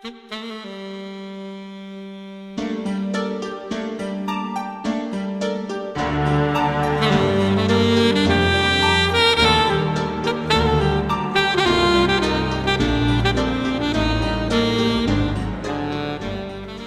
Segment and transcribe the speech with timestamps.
[0.00, 0.06] 大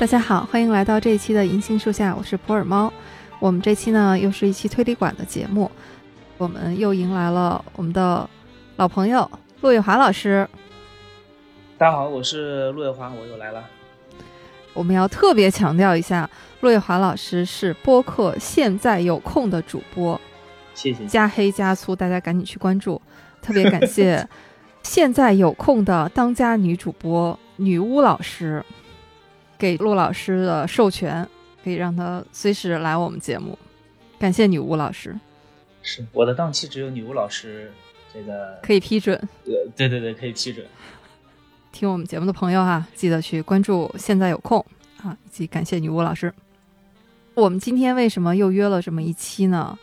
[0.07, 2.91] 家好，欢迎来到这一期的银杏树下，我是普洱猫。
[3.39, 5.69] 我们这期呢又是一期推理馆的节目，
[6.37, 8.29] 我们又迎来了我们的
[8.77, 10.47] 老朋友陆月华老师。
[11.81, 13.67] 大家好，我是陆月华，我又来了。
[14.71, 20.21] 我们要特别强调一下，陆月华老师是播客现在有空的主播，
[20.75, 21.07] 谢谢。
[21.07, 23.01] 加黑加粗，大家赶紧去关注。
[23.41, 24.23] 特别感谢
[24.83, 28.63] 现在有空的当家女主播女巫老师。
[29.57, 31.27] 给陆老师的授权，
[31.63, 33.57] 可以让他随时来我们节目。
[34.19, 35.19] 感谢女巫老师。
[35.81, 37.71] 是我的档期只有女巫老师
[38.13, 39.17] 这个可以批准。
[39.45, 40.63] 呃，对对对，可以批准。
[41.71, 43.93] 听我们节目的朋友哈，记得去关注。
[43.97, 44.65] 现在有空
[45.01, 46.33] 啊，以及感谢女巫老师。
[47.33, 49.77] 我们今天为什么又约了这么一期呢？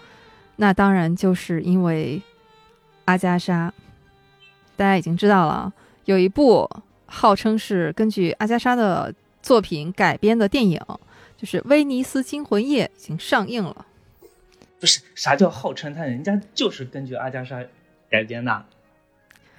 [0.56, 2.22] 那当然就是因为
[3.06, 3.72] 阿加莎。
[4.76, 5.72] 大家已经知道了，
[6.04, 6.68] 有一部
[7.06, 9.14] 号称是根据阿加莎的。
[9.40, 10.78] 作品改编的电影
[11.36, 13.86] 就是《威尼斯惊魂夜》已经上映了。
[14.78, 17.64] 不是啥叫号称他人家就是根据阿加莎
[18.10, 18.66] 改编的。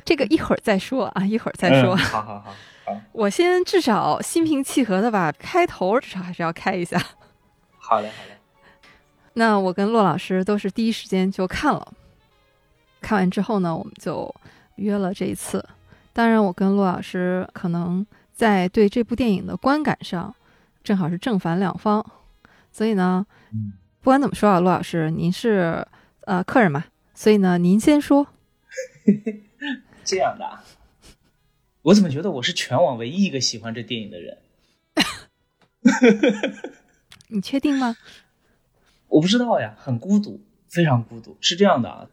[0.06, 1.96] 这个一会儿再说啊，一会儿再说。
[1.96, 2.54] 好好好，
[2.86, 3.02] 好。
[3.12, 6.98] 我先至少心平气和的把开头至少还是要开一下。
[7.78, 8.38] 好嘞，好嘞。
[9.34, 11.94] 那我跟骆老师都是第一时间就看了，
[13.02, 14.34] 看完之后呢，我们就
[14.76, 15.64] 约了这一次。
[16.14, 18.06] 当然，我跟骆老师可能。
[18.40, 20.34] 在对这部电影的观感上，
[20.82, 22.02] 正好是正反两方，
[22.72, 23.26] 所以呢，
[24.00, 25.86] 不管怎么说啊，陆老师，您是
[26.22, 28.26] 呃客人嘛，所以呢，您先说。
[30.10, 30.64] 这样的，
[31.84, 34.40] 我怎么觉得我是全网唯一一个喜欢这电影的人？
[37.30, 37.96] 你确定吗？
[39.08, 41.38] 我不知道呀，很孤独，非常孤独。
[41.42, 42.10] 是这样的啊，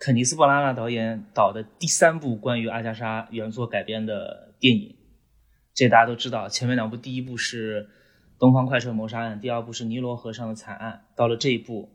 [0.00, 4.96] 肯尼斯·布拉纳导演导的第三部关于阿加莎原作改编的电影。
[5.74, 7.84] 这大家都知道，前面两部，第一部是
[8.40, 11.04] 《东方快车谋杀案》，第二部是《尼罗河上的惨案》。
[11.16, 11.88] 到了这一部，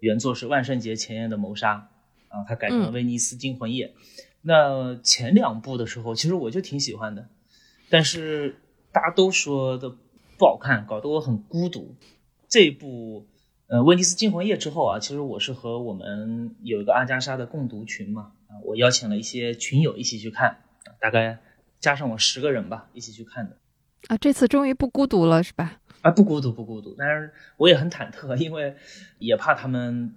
[0.00, 1.74] 原作是《万圣节前夜的谋杀》，
[2.36, 3.86] 啊，他改成了《威尼斯惊魂夜》。
[4.42, 7.28] 那前两部的时候，其实我就挺喜欢的，
[7.88, 8.56] 但是
[8.92, 9.88] 大家都说的
[10.38, 11.94] 不好看，搞得我很孤独。
[12.48, 13.26] 这一部，
[13.68, 20.58] 呃，《威尼斯惊魂夜》之后啊，其实我是和我们有一个阿加莎的共读群嘛，啊，我邀请了一些群友一起去看，
[21.00, 21.38] 大概。
[21.80, 23.56] 加上我十个人吧，一起去看的，
[24.06, 25.80] 啊，这次终于不孤独了，是吧？
[26.02, 26.94] 啊，不孤独，不孤独。
[26.96, 28.76] 但是我也很忐忑，因为
[29.18, 30.14] 也怕他们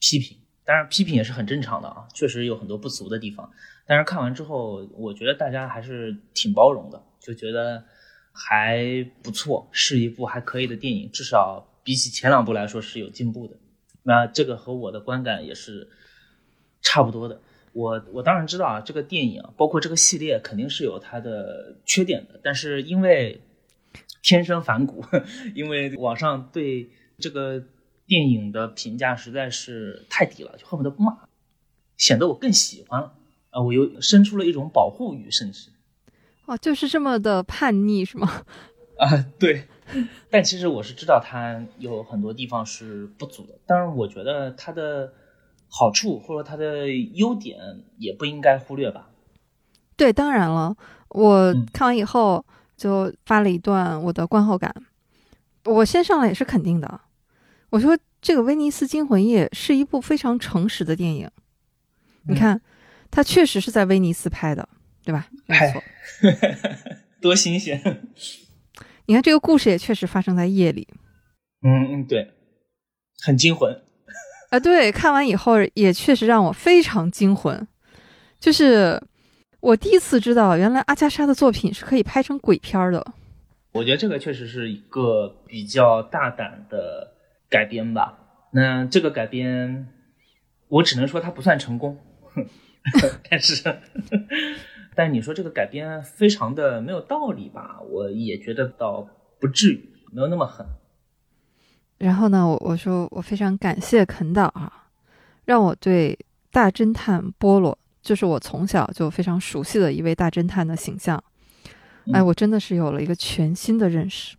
[0.00, 0.38] 批评。
[0.64, 3.50] 当然，批评也是很正常的啊，确实有很多不足的地方。
[3.84, 7.84] 但是看完之后，我觉得大家还是挺包容的，就觉得
[8.32, 13.56] 还不错，是一部还可以的电影，至少比起前两部来说是有进步的。
[14.04, 15.88] 那这个和我的观感也是
[16.80, 17.40] 差不多的。
[17.72, 23.40] 我我当然知道啊，这个电影啊包括这个系列肯定是有它的缺点的，但是因为
[24.22, 25.04] 天生反骨，
[25.54, 27.64] 因为网上对这个
[28.12, 31.16] 电影的评价实在是太低了，就恨不得不骂，
[31.96, 33.14] 显得我更喜欢了
[33.48, 33.62] 啊！
[33.62, 35.70] 我又生出了一种保护欲，甚至
[36.44, 38.42] 哦，就是这么的叛逆是吗？
[38.98, 39.66] 啊，对。
[40.28, 45.14] 但其实我是知道它有很多地方是不足的，当然我觉得它的。
[45.74, 47.56] 好处或者它的优点
[47.96, 49.08] 也不应该忽略吧？
[49.96, 50.76] 对，当然了，
[51.08, 52.44] 我看完以后
[52.76, 54.70] 就发了一段我的观后感。
[55.64, 57.00] 我先上来也是肯定的，
[57.72, 61.30] 我说这个《威尼斯惊魂夜》是一部非常诚实的电影。
[62.28, 62.60] 你看，
[63.10, 64.68] 它确实是在威尼斯拍的，
[65.02, 65.26] 对吧？
[65.46, 65.82] 没错，
[67.22, 67.80] 多新鲜！
[69.06, 70.86] 你看这个故事也确实发生在夜里。
[71.62, 72.30] 嗯嗯，对，
[73.22, 73.74] 很惊魂。
[74.50, 77.66] 啊，对，看完以后也确实让我非常惊魂，
[78.38, 79.02] 就是
[79.60, 83.14] 我第一次知道，原来阿加莎的作品是可以拍成鬼片的。
[83.72, 87.11] 我觉得这个确实是一个比较大胆的
[87.52, 88.18] 改编吧。
[88.52, 89.88] 那这个改编，
[90.68, 91.98] 我只能说它不算成功，
[93.28, 93.62] 但是，
[94.96, 97.80] 但是你说这个改编非常的没有道理吧？
[97.82, 99.06] 我也觉得倒
[99.38, 100.66] 不至于，没有那么狠。
[101.98, 104.88] 然后呢，我我说我非常感谢肯导啊，
[105.44, 106.18] 让我对
[106.50, 111.22] 大侦探波罗，就是我从小就非常熟悉的一位大侦探的形象，
[112.12, 114.36] 哎，我真的是有了一个全新的认识。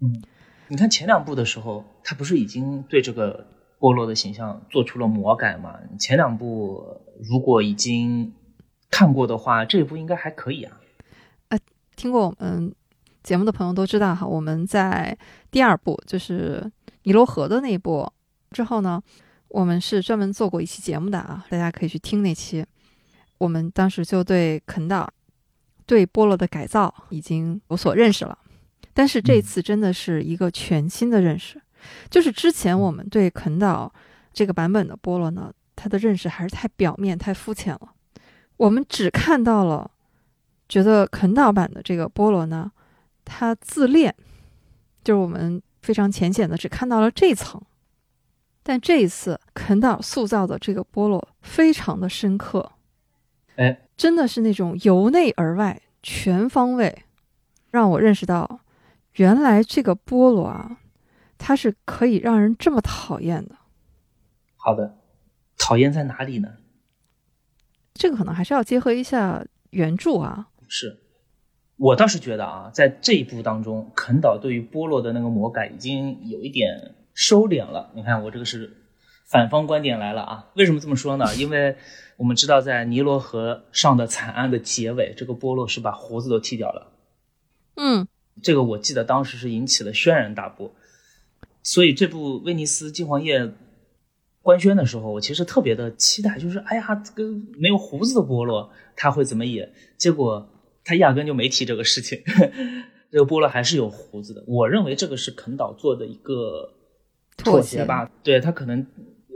[0.00, 0.22] 嗯，
[0.68, 3.46] 你看前两部的时候，他不是已经对这个
[3.80, 5.76] 波罗的形象做出了魔改吗？
[5.98, 8.32] 前两部如果已经
[8.90, 10.78] 看过的话，这一部应该还可以啊。
[11.48, 11.58] 啊，
[11.96, 12.72] 听过我们
[13.22, 15.16] 节目的朋友都知道哈，我们在
[15.50, 16.70] 第二部就是
[17.04, 18.06] 尼罗河的那一部
[18.50, 19.02] 之后呢，
[19.48, 22.64] 我们是专门做过一期节目的啊，大家可以去听那期。
[23.38, 25.12] 我们当时就对肯岛、
[25.86, 28.38] 对波洛的改造已经有所认识了，
[28.92, 31.60] 但是这次真的是一个全新的认识。
[32.10, 33.92] 就是之前我们对肯岛
[34.32, 37.92] 这个版本的菠萝呢，它的认识还是太表面、太肤浅了。
[38.56, 39.90] 我们只看到了，
[40.68, 42.70] 觉得肯岛版的这个菠萝呢，
[43.24, 44.14] 它自恋，
[45.02, 47.60] 就是我们非常浅显的只看到了这层。
[48.62, 52.72] 但这一次肯岛塑造的这个菠萝非常的深刻，
[53.56, 57.04] 哎，真的是那种由内而外、全方位，
[57.70, 58.60] 让我认识到，
[59.16, 60.78] 原来这个菠萝啊。
[61.46, 63.54] 它是可以让人这么讨厌的。
[64.56, 64.96] 好的，
[65.58, 66.54] 讨厌在哪里呢？
[67.92, 70.48] 这个可能还是要结合一下原著啊。
[70.68, 71.02] 是，
[71.76, 77.92] 我倒是觉得啊，在这一部当中，肯岛对于波洛的那个魔改已经有一点收敛了。
[77.94, 78.78] 你看，我这个是
[79.26, 80.50] 反方观点来了啊。
[80.54, 81.36] 为什么这么说呢？
[81.36, 81.76] 因为
[82.16, 86.90] 我们知道，在尼罗河上的惨案的结尾，这个波洛是把胡子都剃掉了。
[87.76, 88.08] 嗯，
[88.42, 90.74] 这个我记得当时是引起了轩然大波。
[91.64, 93.52] 所以这部威尼斯金黄叶
[94.42, 99.72] 官宣的时候，我其实特别的期待，就是哎呀，这个没有胡子的波洛他会怎么演？
[99.96, 100.46] 结果
[100.84, 102.22] 他压根就没提这个事情，
[103.10, 104.44] 这个波洛还是有胡子的。
[104.46, 106.74] 我认为这个是肯导做的一个
[107.38, 108.86] 妥协吧，对他可能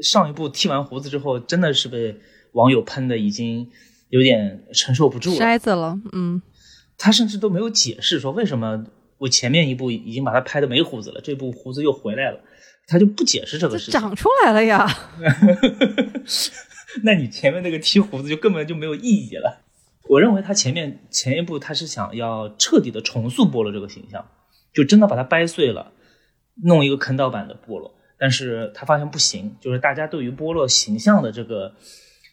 [0.03, 2.15] 上一部剃完胡子之后，真的是被
[2.53, 3.67] 网友喷的已经
[4.11, 6.43] 有点承受不住了，筛子了，嗯，
[6.99, 8.85] 他甚至都没有解释说为什么。
[9.19, 12.41] 我前面一部已经把他拍的没胡子了，这部胡子又回来了，
[12.87, 14.01] 他就不解释这个事情。
[14.01, 14.87] 长出来了呀？
[17.05, 19.63] 那你前面那个剃胡子就根本就没有意义了。
[20.09, 24.27] 我认为他前面前一部他是想要彻底的重塑波罗这个形象，
[24.73, 25.93] 就真的把它掰碎了，
[26.65, 27.95] 弄一个坑道版的波罗。
[28.19, 31.75] 但是他发现不行，就是大家对于波罗形象的这个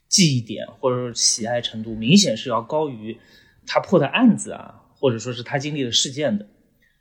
[0.08, 3.18] 记忆点或者喜爱程度，明显是要高于
[3.68, 6.48] 他破的案子啊，或者说是他经历的事件的。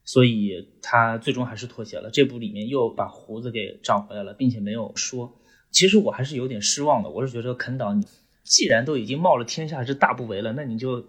[0.04, 2.10] 所以他最终还是妥协了。
[2.10, 5.40] 这部里面又把胡子给长回来了，并且没有说。
[5.70, 7.10] 其实我还是有点失望的。
[7.10, 8.06] 我是觉得肯岛，你
[8.42, 11.04] 既然都已经冒了天下之大不韪了，那你就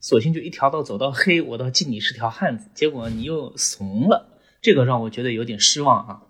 [0.00, 2.70] 索性就一条道走到黑，我倒敬你是条汉子。
[2.74, 6.22] 结果你又怂了，这个让我觉得有点失望啊。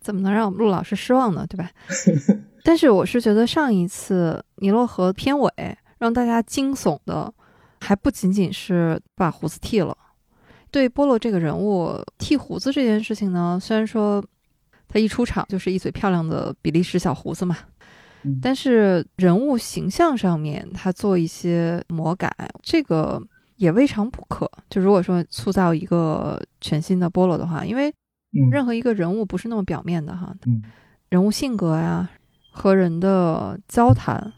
[0.00, 1.46] 怎么能让我们陆老师失望呢？
[1.48, 1.70] 对吧？
[2.62, 5.50] 但是我是觉得上一次尼罗河片尾
[5.98, 7.32] 让大家惊悚的，
[7.80, 9.96] 还不仅仅是把胡子剃了。
[10.74, 14.20] 对波洛这个人物剃胡子这件事情呢，虽然说
[14.88, 17.56] 他一出场就是一嘴漂亮的比利时小胡子嘛，
[18.42, 22.28] 但是人物形象上面他做一些魔改，
[22.60, 23.22] 这个
[23.54, 24.50] 也未尝不可。
[24.68, 27.94] 就如果说塑造一个全新的波洛的话，因为
[28.50, 30.34] 任何一个人物不是那么表面的哈，
[31.08, 32.10] 人物性格呀
[32.50, 34.32] 和人的交谈，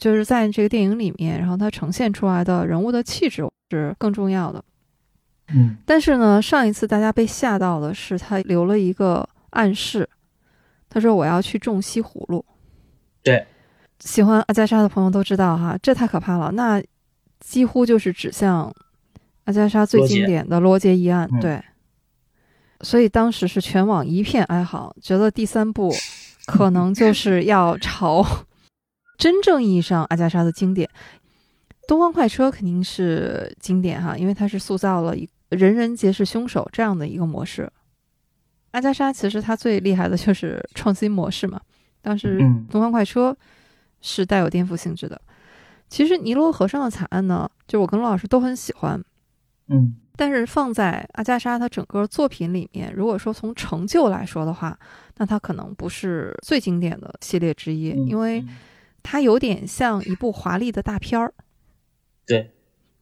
[0.00, 4.64] 就是在这个电影里面，然后他呈现出来的人物的气质是更重要的。
[5.54, 10.08] 嗯，但是呢，上一次大家被吓到的是他留了一个暗示，
[10.90, 12.44] 他说我要去种西葫芦。
[13.22, 13.46] 对，
[14.00, 16.82] 喜欢阿加莎的朋友都知道哈，这太可怕了，那
[17.40, 18.72] 几乎就是指向
[19.44, 21.28] 阿加莎最经典的罗杰一案。
[21.40, 21.62] 对，
[22.82, 25.92] 所以当时是全网一片哀嚎，觉得第三部
[26.46, 28.24] 可能就是要朝
[29.16, 30.88] 真正意义上阿加莎的经典。
[31.86, 37.70] 东方快车肯定是经典哈，因为它是塑造了一人人皆是凶手这样的一个模式。
[38.72, 41.60] 阿加莎其实它最厉害的就是创新模式嘛。
[42.00, 42.38] 当时
[42.70, 43.36] 东方快车
[44.00, 45.20] 是带有颠覆性质的。
[45.88, 49.02] 其实尼罗河上的惨案呢，就我跟陆老师都很喜欢。
[49.68, 54.78] 嗯，但是放在阿加莎她整个作品里面，如果说从成就来说的话，
[55.16, 58.44] 那它可能不是最经典的系列之一，因为
[59.02, 61.32] 它有点像一部华丽的大片儿。
[62.26, 62.50] 对，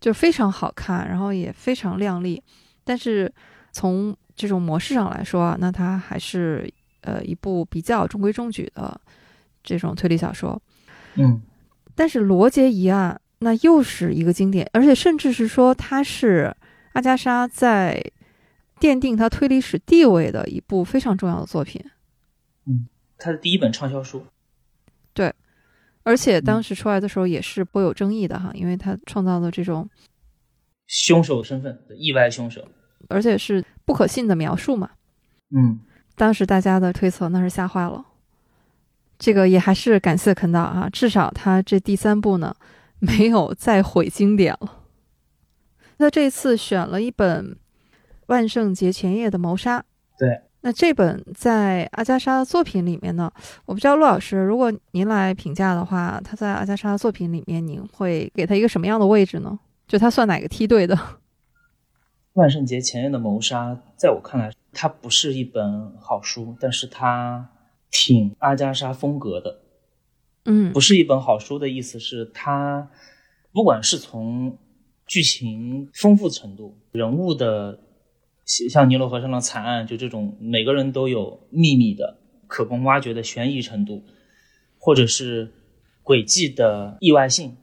[0.00, 2.43] 就非常好看，然后也非常靓丽，
[2.85, 3.33] 但是
[3.73, 9.00] 从这种模式上来说啊，那它还是呃一部比较中规中矩的
[9.62, 10.61] 这种推理小说。
[11.15, 11.41] 嗯，
[11.95, 16.55] 但是《罗杰一案》那又是一个经典，而且甚至是说它是
[16.93, 18.03] 阿加莎在
[18.79, 21.83] 奠定他推理史地位的一部非常重要的作品。
[22.67, 22.87] 嗯，
[23.17, 24.26] 他的第一本畅销书。
[26.06, 26.12] 对。
[26.12, 29.88] 而且当时出来的时候也是颇有争议的哈，因为他创造的这种
[30.86, 32.66] 凶手身份的意外凶手，
[33.08, 34.90] 而且是不可信的描述嘛。
[35.50, 35.80] 嗯，
[36.14, 38.04] 当时大家的推测那是吓坏了。
[39.18, 42.54] 这个也还是感谢肯道啊，至少他这第三部呢
[42.98, 44.84] 没有再毁经典了。
[45.96, 47.52] 那这次选了一本
[48.26, 49.80] 《万圣节前夜的谋杀》。
[50.18, 50.42] 对。
[50.66, 53.32] 那这本在阿加莎的作品里面呢？
[53.66, 59.56] 我不知道陆老师，如果您来评价的话，他在阿加莎的作品里面，您会给他一个什么样的位置呢？
[59.87, 60.99] 就他算哪个梯队的？
[62.35, 67.49] 万圣节前夜的谋杀，在我看来，它不是一本好书，但是它
[67.92, 69.61] 挺阿加莎风格的。
[70.46, 72.90] 嗯，不是一本好书的意思是，它
[73.52, 74.58] 不管是从
[75.06, 77.86] 剧情丰富程度、人物的。
[78.47, 84.05] 像尼罗河上的惨案，就这种每个人都有秘密的、可供挖掘的悬疑程度，
[84.79, 85.53] 或者是
[86.05, 87.57] 轨迹的意外性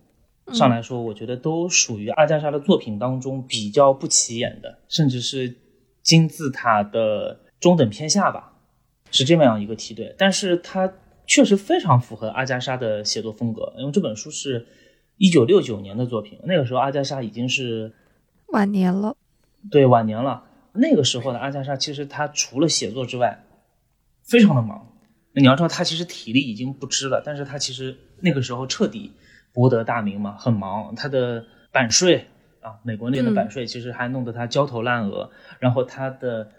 [0.52, 5.56] 上来说，我觉得都属于阿加莎的作品当中比较不起眼的，甚至是
[6.02, 8.54] 金字塔的中等偏下吧，
[9.10, 10.13] 是这么样一个梯队。
[10.18, 10.94] 但是它
[11.25, 14.68] 确实非常符合阿加莎的写作风格，因为这本书是
[15.16, 17.94] 一九六九年的作品，那个时候阿加莎已经是
[18.48, 19.16] 晚年了，
[19.72, 20.44] 对，晚年了。
[20.74, 23.44] 那个时候的阿加莎，其实她除了写作之外，
[24.24, 24.92] 非常的忙。
[25.34, 29.12] 那你要知道，她其实体力已经不支了，但是她其实那个时候彻底
[29.53, 30.96] 博得大名嘛，很忙。
[30.96, 32.27] 她的版税
[32.62, 35.32] 啊，美国那边的版税，其实还弄得她焦头烂额。
[35.60, 36.51] 然后他的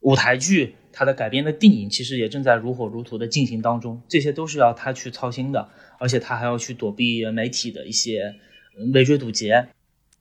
[0.00, 4.02] 舞台剧，他的改编的电影，其实也正在如火如荼的进行当中。
[4.08, 5.68] 这些都是要他去操心的，
[5.98, 8.34] 而且他还要去躲避媒体的一些
[8.92, 9.68] 围追堵截。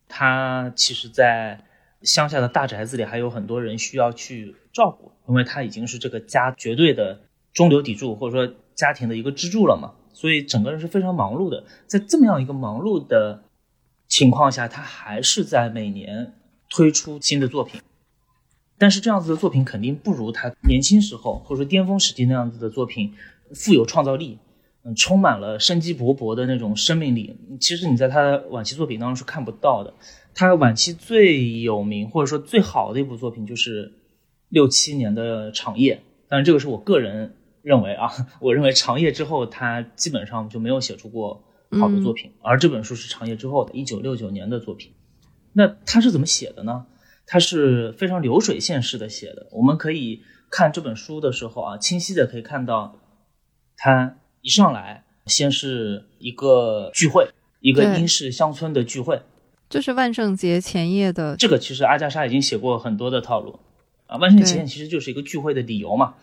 [0.07, 1.59] 他其实，在
[2.03, 7.21] 乡下的大宅子里还有很多人需要去照顾，因为他已经是这个家绝对的
[7.53, 11.63] 中流砥柱，或者说家庭的一个支柱了嘛，所以整个人是非常忙碌的。
[11.87, 13.43] 在这么样一个忙碌的
[14.07, 16.33] 情况下，他还是在每年
[16.69, 17.81] 推出新的作品。
[18.77, 23.13] 但是这样子的作品肯定不如他年轻时候或者说巅峰时期那样子的作品
[23.53, 24.39] 富有创造力，
[24.83, 27.37] 嗯，充满了生机勃勃的那种生命力。
[27.61, 29.93] 其实你在他的晚期作品当中是看不到的。
[30.35, 33.93] 他晚期最有名或者说最好的一部作品就是
[34.49, 35.95] 六七年的《长夜》，
[36.27, 38.09] 但是这个是我个人认为啊，
[38.41, 41.43] 我认为《长夜》之后他基本上就没有写出过
[41.79, 44.91] 好的作品，而这本书是《长夜》之后的一九六九年的作品。
[45.53, 46.85] 那他是怎么写的呢？
[47.25, 49.47] 他是非常流水线式的写的。
[49.51, 52.99] 我们可以看这本书的时候啊，清晰的可以看到，
[53.77, 57.29] 他一上来先是一个聚会，
[57.61, 59.21] 一个英式乡村的聚会。
[59.73, 63.59] 就是万圣节前夜的这个，其实阿加莎已经写过很多的套路
[64.05, 64.17] 啊。
[64.17, 66.13] 万圣节前夜其实就是一个聚会的理由嘛，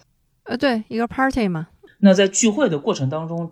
[0.45, 1.67] 呃，对，一个 party 嘛。
[1.99, 3.51] 那在聚会的过程当中，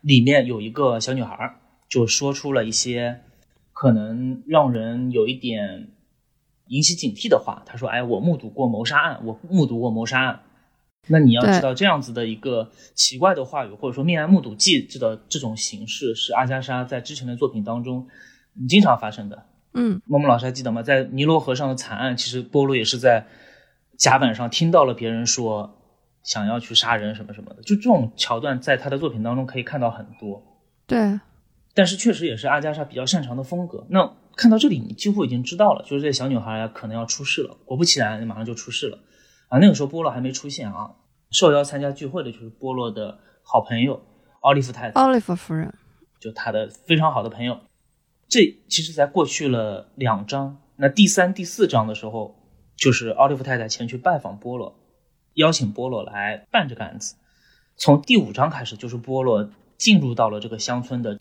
[0.00, 1.56] 里面有一个小女孩
[1.90, 3.20] 就说出了一些
[3.74, 5.90] 可能让人有一点
[6.68, 7.62] 引起警惕的话。
[7.66, 10.40] 她说：“哎，我目睹过谋杀案，我目睹过谋杀案。”
[11.08, 18.08] 那你要知道，这样子的一个奇怪的话语，或者说命案目睹记这的这种形式，是阿加莎在之前的作品当中。
[18.68, 20.82] 经常发生的，嗯，默默老师还记得吗？
[20.82, 23.26] 在尼罗河上的惨案，其实波罗也是在
[23.98, 25.80] 甲板上听到了别人说
[26.22, 30.42] 想要去杀人什么什么的，就这种桥段在他的作品当中可以看到很多。
[30.86, 31.18] 对，
[31.74, 33.86] 但是确实也是阿加莎比较擅长的风格。
[33.90, 37.56] 那看到这里，你几乎已经知道了，就是这小女孩可能要出事了。
[37.64, 38.98] 果不其然，马上就出事了。
[39.48, 40.90] 啊，那个时候波洛还没出现啊，
[41.30, 44.02] 受邀参加聚会的就是波洛的好朋友
[44.40, 45.72] 奥利弗太太，奥利弗夫人，
[46.20, 47.58] 就他的非常好的朋友。
[48.28, 52.34] 这其实，在过去了两章，那第三、第四章的时候，
[52.76, 54.74] 就是奥利弗太太前去拜访波洛，
[55.34, 57.16] 邀请波洛来办这个案子。
[57.76, 61.20] 从第五章开始，就是波洛进入到了这个乡村的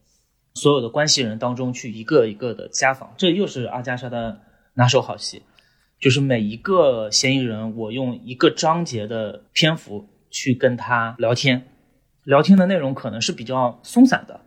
[0.54, 3.14] 所有的关系人当中去，一个一个的家访。
[3.18, 4.42] 这又是阿加莎的
[4.76, 5.44] 拿手好戏，
[6.00, 11.68] 就是每一个嫌疑人，我用一个章节的篇幅去跟他聊天，
[12.24, 14.42] 聊天的内容可能是比较松散的。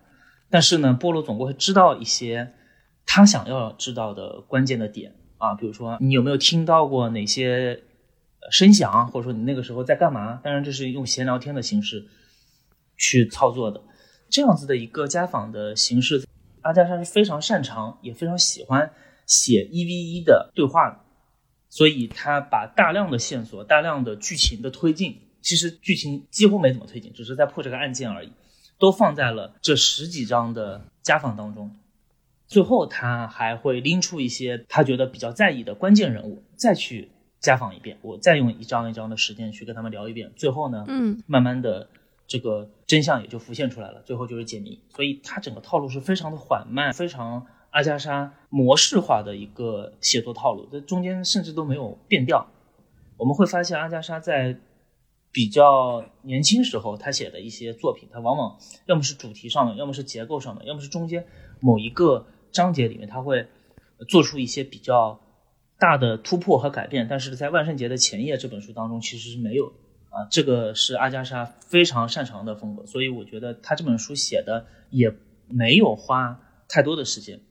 [0.48, 2.52] 但是呢，波罗总归会知道一些
[3.04, 7.82] 他想要知道的关键的点啊，比如说你有没有听到过哪些
[8.50, 10.40] 声响，或者说你那个时候在干嘛？
[10.42, 12.06] 当然，这是用闲聊天的形式
[12.96, 13.82] 去操作的。
[14.28, 16.24] 这样子的一个家访的形式，
[16.62, 18.90] 阿加莎是非常擅长，也非常喜欢
[19.26, 21.00] 写一 v 一的对话的，
[21.68, 28.32] 所以他把大量的线索、大量的剧情的推进，其实剧情几乎没怎么推进，只是在破这个案件而已。
[28.78, 31.74] 都放在了这十几章的家访当中，
[32.46, 41.88] 最后他还会拎出一些他觉得比较在意的关键人物，再去家访一遍，我再用一张一张的时间去跟他们聊一遍，最后呢，嗯，慢慢的
[42.26, 44.78] 这个真相也就浮现出来了，最后就是解谜。
[44.94, 52.46] 所以他整个套路是非常的缓慢，非常阿加莎模式化的一个写作套路，这中间甚至都没有变调。
[53.16, 54.58] 我们会发现阿加莎在。
[55.36, 61.26] 比较年轻时候，他写的一些作品，他往往要么是主题上的，要么是结构上的，要么是中间
[61.60, 63.46] 某一个章节里面，他会
[64.08, 65.20] 做出一些比较
[65.78, 69.66] 大的突破和改变，但是在万圣节的前夜这本书当中其实是没有
[70.08, 75.14] 啊，这个是阿加莎非常擅长的风格，所以我觉得他这本书写的也
[75.48, 77.42] 没有花太多的时间。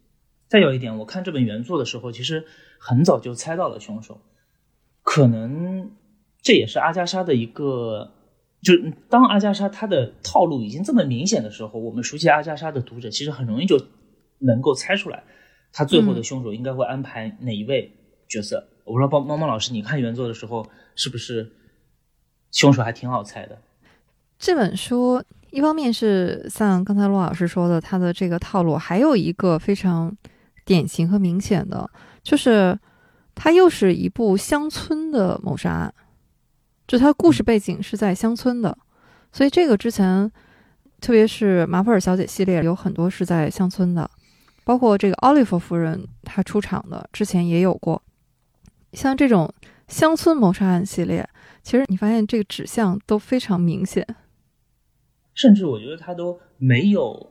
[0.48, 2.48] 再有一点，我看这本原作的时候，其实
[2.80, 4.22] 很早就猜到了凶手，
[5.04, 5.92] 可能
[6.46, 8.12] 这也是阿加莎的一个。
[8.62, 8.74] 就
[9.10, 13.80] 当阿加莎她的套路已经这么明显的时候，我们熟悉阿加莎的读者其实很容易就
[14.40, 15.24] 能够猜出来，
[15.72, 17.92] 他最后的凶手应该会安排哪一位
[18.28, 18.68] 角色。
[18.84, 21.52] 我不知道猫猫猫老师，你看原作的时候是不是
[22.52, 23.56] 凶手还挺好猜的？
[24.40, 30.18] 这本书一方面是像刚才陆老师说的，他的这个套路，还有一个非常
[30.66, 31.88] 典型和明显的，
[32.24, 32.80] 就是
[33.36, 35.94] 它又是一部乡村的谋杀案。
[36.88, 38.78] 就它故事背景是在乡村的，
[39.32, 40.32] 所以这个之前，
[41.02, 44.10] 特别是马普尔小姐系列有很多是在乡村的，
[44.64, 48.04] 包括这个奥利弗夫人她出场的之前也有过。
[48.94, 49.54] 像这种
[49.88, 51.28] 乡村谋杀案系列，
[51.64, 54.06] 其实你发现这个指向都非常明显，
[55.34, 57.30] 甚至我觉得他都没有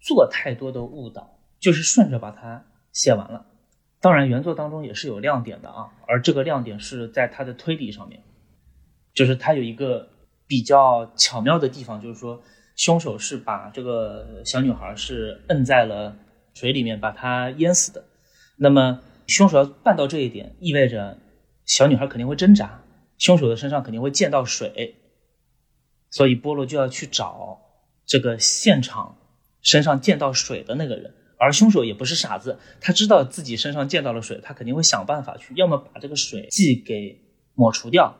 [0.00, 3.46] 做太多的误导，就是顺着把它写完了。
[4.00, 8.22] 当然原作当中也是有亮点的啊，而这个亮点是在他的推理上面。
[9.16, 10.08] 就是他有一个
[10.46, 12.40] 比较巧妙的地方，就是说
[12.76, 16.14] 凶手是把这个小女孩是摁在了
[16.54, 18.04] 水里面，把她淹死的。
[18.58, 21.18] 那么凶手要办到这一点，意味着
[21.64, 22.82] 小女孩肯定会挣扎，
[23.16, 24.96] 凶手的身上肯定会溅到水，
[26.10, 27.58] 所以波罗就要去找
[28.04, 29.16] 这个现场
[29.62, 31.14] 身上溅到水的那个人。
[31.38, 37.18] 而凶手也不是傻子，他知道自己身上溅到了水，他肯定会想办法去，要么把这个水迹给
[37.54, 38.14] 抹除掉。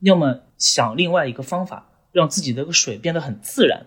[0.00, 3.86] 要么想另外一个方法，让自己的个水变得很自然，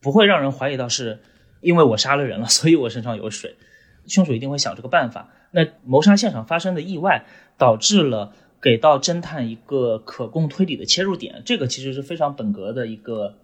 [0.00, 1.20] 不会让人怀疑到是
[1.60, 3.56] 因为我杀了人了，所以我身上有水。
[4.06, 5.30] 凶手一定会想这个办法。
[5.50, 7.24] 那谋杀现场发生的意外，
[7.56, 13.38] 导致了给到侦探一个可供推理的切入点，这个其实是非常本格的一个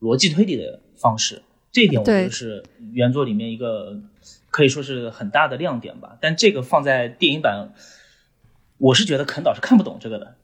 [0.00, 1.42] 逻辑推理的方式。
[1.70, 4.00] 这一点我觉得是原作里面一个
[4.50, 6.18] 可以说是很大的亮点吧。
[6.20, 7.72] 但这个放在电影版。
[8.82, 10.36] 我是觉得肯导是看不懂这个的，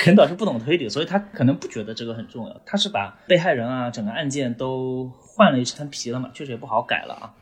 [0.00, 2.60] 肯导是不懂推理，所以他可能不觉得这个很重要。
[2.66, 7.32] 他是把被害人啊，整个案件都换了一层皮了嘛，确实也不好改了啊。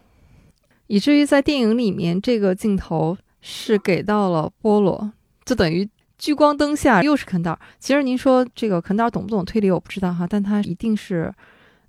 [0.89, 5.11] 以至于在电影里面，这个镜头是给到了波罗，
[5.47, 7.59] 就等于聚光灯下又是肯导。
[7.79, 11.33] 其实您说这个肯导懂不懂推理，我不知道哈，但他一定是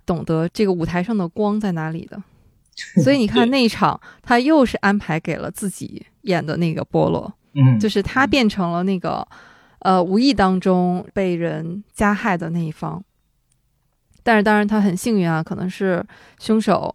[0.06, 2.22] 懂得这个舞台上的光在哪里的。
[3.04, 6.06] 所以你看那一场，他又是安排给了自己。
[6.26, 9.26] 演的那个波罗，嗯，就是他变成了那个，
[9.80, 13.02] 呃，无意当中被人加害的那一方。
[14.22, 16.04] 但是当然他很幸运啊，可能是
[16.38, 16.94] 凶手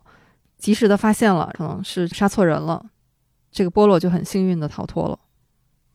[0.58, 2.86] 及时的发现了，可能是杀错人了，
[3.52, 5.18] 这个波罗就很幸运的逃脱了。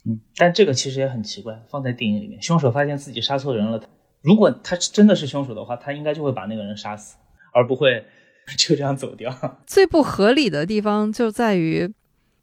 [0.07, 3.81] 嗯，但这个其实也很奇怪，放在电影里面，凶手发现自己杀错人了，
[4.23, 7.17] 如果他真的是凶手的话，他应该就会把那个人杀死，
[7.53, 8.07] 而不会
[8.57, 9.61] 就这样走掉。
[9.67, 11.93] 最不合理的地方就在于。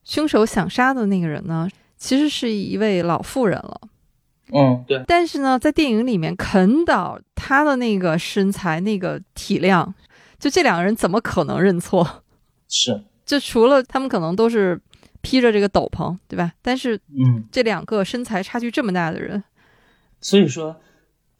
[0.03, 3.81] 凶手想杀的那个人呢，其实是一位老妇人了。
[4.51, 5.03] 嗯，对。
[5.07, 9.95] 但是呢，在电影里面，肯导他的那个身材、那个体量，
[10.37, 12.23] 就这两个人怎么可能认错？
[12.67, 13.03] 是。
[13.25, 14.79] 就除了他们可能都是
[15.21, 16.51] 披着这个斗篷，对吧？
[16.61, 19.41] 但是，嗯，这两个身材差距这么大的人，
[20.19, 20.75] 所以说，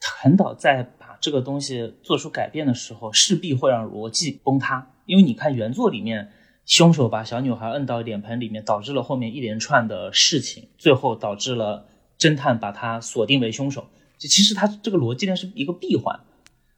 [0.00, 4.90] 肯导在把这个东西做出改变的时候，势必会让逻辑崩塌。
[5.04, 6.32] 因为你看原作里面。
[6.66, 11.86] 凶手把小女孩摁到脸盆里面，导致了后面一连串的事情，最后导致了
[12.18, 13.86] 侦探把他锁定为凶手。
[14.16, 16.20] 就其实他这个逻辑链是一个闭环，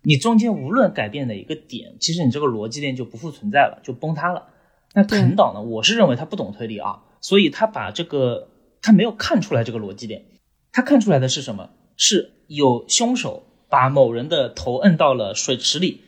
[0.02, 4.48] 你中间无论改变哪一个点，其实你这个逻辑链就不复存在了，就崩塌了。
[4.94, 5.60] 那肯导呢？
[5.62, 8.48] 我是认为他不懂推理啊，所以他把这个
[8.82, 10.24] 他没有看出来这个逻辑链，
[10.72, 11.70] 他看出来的是什么？
[11.96, 16.00] 是有凶手把某人的头摁到了水池里，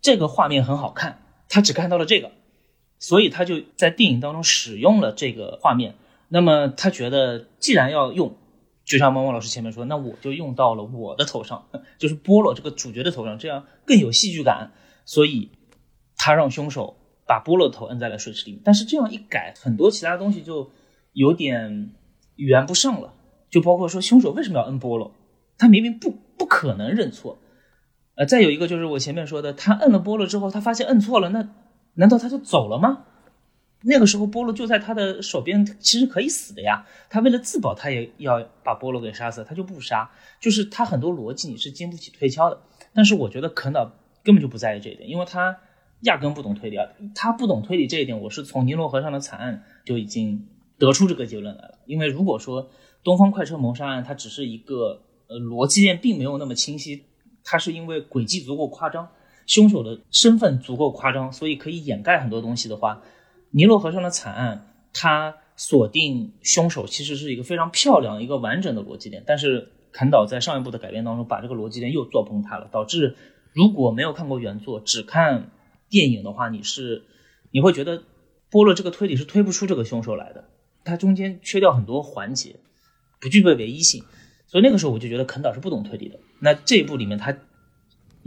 [0.00, 2.30] 这个画面很好看，他只看到了这个。
[2.98, 5.94] 所以他就在电影当中使用了这个画面。
[6.28, 8.36] 那么他觉得，既然要用，
[8.84, 11.66] 就像猫猫老师前面说，那我就用到了我的头上，
[11.98, 14.72] 就是波罗这个主角的头上，这样更有戏剧感。
[15.06, 15.50] 所以，
[16.16, 18.60] 他让凶手把波罗的头摁在了水池里面。
[18.62, 20.70] 但是这样一改，很多其他东西就
[21.12, 21.92] 有点
[22.36, 23.14] 圆不上了。
[23.48, 25.14] 就包括说，凶手为什么要摁波罗？
[25.56, 27.38] 他明明不不可能认错。
[28.16, 31.48] 呃，再有一个就是我前面说的，他摁了波罗之后，他发现摁错了，那。
[31.98, 33.04] 难道他就走了吗？
[33.82, 36.86] 那个时候波罗就在他的手边，其实可以死的呀。
[37.10, 40.08] 他为了自保，他也要把波罗给杀死，他就不杀。
[40.40, 42.60] 就是他很多逻辑你是经不起推敲的。
[42.94, 43.90] 但是我觉得肯导
[44.22, 45.58] 根本就不在意这一点，因为他
[46.02, 46.86] 压根不懂推理啊。
[47.16, 51.78] 他不懂推理这一点，我是从尼罗河上的惨案就已经得出这个结论来了。
[51.86, 52.70] 因为如果说
[53.02, 57.04] 东方快车谋杀案它只是一个呃逻辑链并没有那么清晰，
[57.42, 59.08] 它是因为轨迹足够夸张，
[59.48, 63.02] 凶手的身份足够夸张，所以可以掩盖很多东西的话，
[63.50, 69.72] 尼罗河上的惨案它锁定凶手其实是一个非常漂亮、一个完整的逻辑链，但是。
[69.90, 73.16] 肯岛在上一部的改编当中，把这个逻辑链又做崩塌了，导致
[73.54, 75.50] 如果没有看过原作，只看
[75.88, 77.04] 电影的话，你是
[77.50, 78.02] 你会觉得
[78.50, 80.44] 波洛这个推理是推不出这个凶手来的，
[80.84, 82.56] 它中间缺掉很多环节，
[83.18, 84.04] 不具备唯一性，
[84.46, 86.20] 所以那个时候我就觉得肯岛是不懂推理的。
[86.38, 87.36] 那这一部里面，他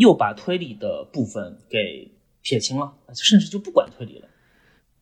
[0.01, 2.11] 又把推理的部分给
[2.41, 4.27] 撇清了，甚至就不管推理了。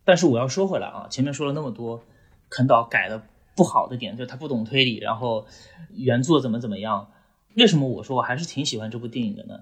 [0.04, 2.04] 但是我要说回来啊，前面说了那么多，
[2.50, 3.24] 肯岛改的。
[3.56, 5.46] 不好的点就是他不懂推理，然后
[5.94, 7.12] 原作怎么怎么样？
[7.56, 9.60] 为什么我说我还是挺喜欢这部电影的呢？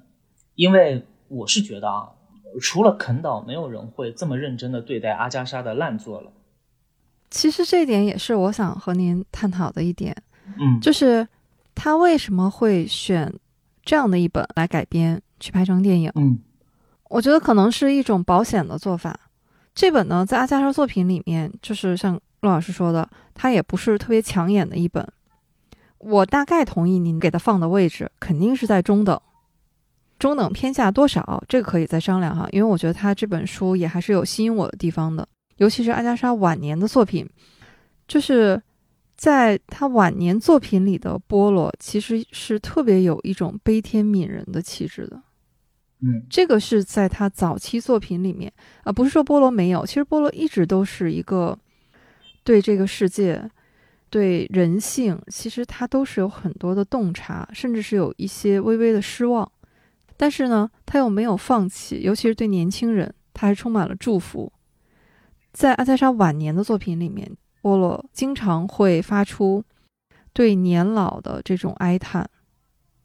[0.54, 2.12] 因为我是觉得啊，
[2.62, 6.32] 除了肯岛，没有人会这么认真的对待阿加莎的烂作了。
[7.32, 10.16] 其实这一点也是我想和您探讨的一点，
[10.60, 11.28] 嗯，就是
[11.74, 13.34] 他为什么会选
[13.88, 16.12] 这样的一本来改编去拍成电影？
[16.16, 16.38] 嗯，
[17.10, 19.18] 我觉得可能是一种保险的做法。
[19.74, 22.20] 这本呢，在阿加莎作品里面，就是像。
[22.42, 25.06] 陆老师说的，它也不是特别抢眼的一本。
[25.98, 29.20] 我大概同意您给它放的位置，肯定是在中等。
[30.20, 32.48] 中等偏下多少，这个可以再商量哈。
[32.52, 37.28] 因为我觉得他这本书也还是有吸引我的地方的，尤其是阿加莎晚年的作品，
[38.08, 38.62] 就是
[39.18, 45.22] 在他晚年作品里的波罗，其实是特别有一种悲天悯人的气质的。
[46.00, 48.54] 嗯，这个是在他早期作品里面
[48.84, 51.58] 啊，不是说波罗没有，其实波罗一直都是一个。
[52.44, 53.52] 对这个世界，
[54.10, 59.52] 对人性，其实他都是有很多的洞察，甚至是有一些微微的失望。
[60.16, 64.50] 但是呢，他又没有放弃，尤其是对年轻人，他还充满了祝福。
[65.52, 67.30] 在阿加莎晚年的作品里面，
[67.68, 69.62] 波罗经常会发出
[70.32, 72.30] 对年老的这种哀叹，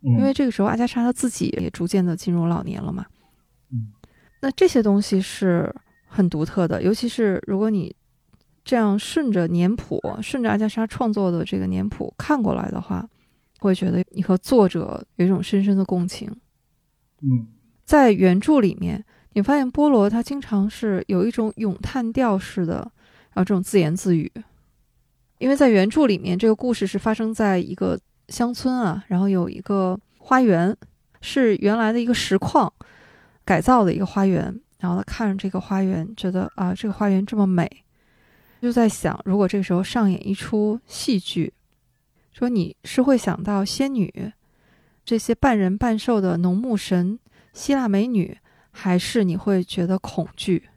[0.02, 3.06] 因为这个时候阿加莎她自己也逐渐的进入老年了嘛。
[3.72, 3.92] 嗯，
[4.40, 5.74] 那这些东西是
[6.06, 7.94] 很独特的，尤其是如果你。
[8.64, 13.04] 这样顺着年谱，顺着阿加莎创作的这个年谱看过来的话，
[13.58, 16.30] 会觉得你和作者有一种深深的共情。
[17.22, 17.48] 嗯，
[17.84, 22.76] 在原著里面，你发现波罗他经常是有一种咏叹调式的，
[23.32, 24.30] 然后这种自言自语。
[25.42, 30.74] 因为在原著里面，这个故事是发生在一个乡村啊，然后有一个花园，
[31.20, 32.72] 是原来的一个石矿
[33.44, 37.68] 改造的一个花园，然后他看着这个花园，觉得啊，这个花园这么美。
[38.60, 41.52] 就在想，如果这个时候上演一出戏剧，
[42.32, 44.32] 说你是会想到仙女，
[45.04, 47.18] 这些半人半兽的农牧神、
[47.52, 48.38] 希腊美女，
[48.70, 50.68] 还是你会觉得恐惧？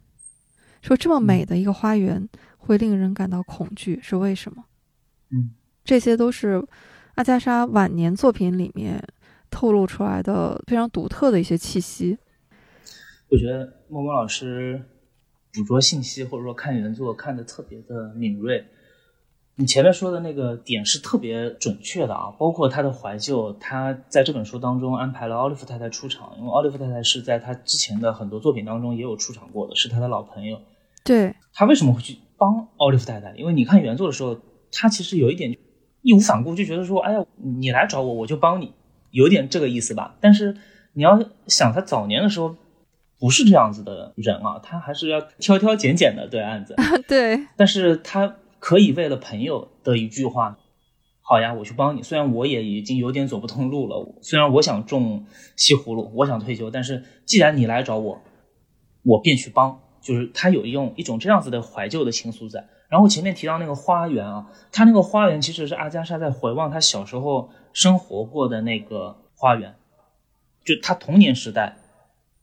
[0.82, 2.28] 说这么美的一个花园
[2.66, 4.64] 会令人感到恐惧，是为什么？
[5.32, 5.52] 嗯，
[5.84, 6.66] 这些都是
[7.16, 9.02] 阿加莎晚年作品里面
[9.50, 12.18] 透露出来的非常独特的一些气息。
[13.30, 14.84] 我觉得默默老师。
[15.58, 18.66] 捕捉信息或者说看原作看的特别的敏锐，
[19.56, 30.60] 你前面说的那个点是特别准确的啊，包括他的怀旧，他在这本书当中安排了奥利弗太太出场，因为奥利弗太太是在他之前的很多作品当中也有出场过的，是他的老朋友。
[31.06, 33.34] 对他为什么会去帮奥利弗太太？
[33.36, 34.40] 因为你看原作的时候，
[34.72, 35.58] 他其实有一点
[36.02, 37.26] 义无反顾，就觉得说，哎呀，
[37.60, 38.74] 你来找我，我就帮你，
[39.12, 40.16] 有点这个意思吧。
[40.20, 40.56] 但是
[40.94, 42.56] 你要想他早年的时候。
[43.18, 46.76] 不是这样子的人啊，他还是要挑挑拣拣的对案子。
[47.08, 50.58] 对，但是他可以为了朋友的一句话，
[51.22, 52.04] 好呀，我去帮你。
[52.04, 58.22] 虽然我也已经有点走不通路了，虽然我想种西葫芦，我想退休，但是既然你来找我，
[59.04, 59.80] 我便去帮。
[60.06, 62.64] 就是他有用一种这样子的怀旧的情愫在。
[62.88, 69.76] 然后前面提到那个花园啊，他那个花园其实是阿加莎在回望他小时候生活过的那个花园，
[70.64, 71.78] 就他童年时代。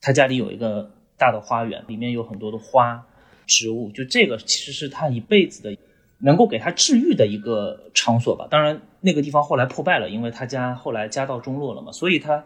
[0.04, 3.06] 他家里有一个大的花园，里面有很多的花
[3.46, 5.78] 植物，就这个其实是他一辈子的
[6.18, 8.48] 能够给他治愈的一个场所吧。
[8.50, 12.44] 当然，那个地方后来破败了，因为他家后来家道中落了嘛，所以他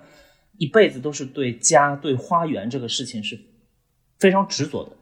[0.59, 3.41] 一辈子都是对家、对花园这个事情是
[4.19, 4.93] 非常执着的。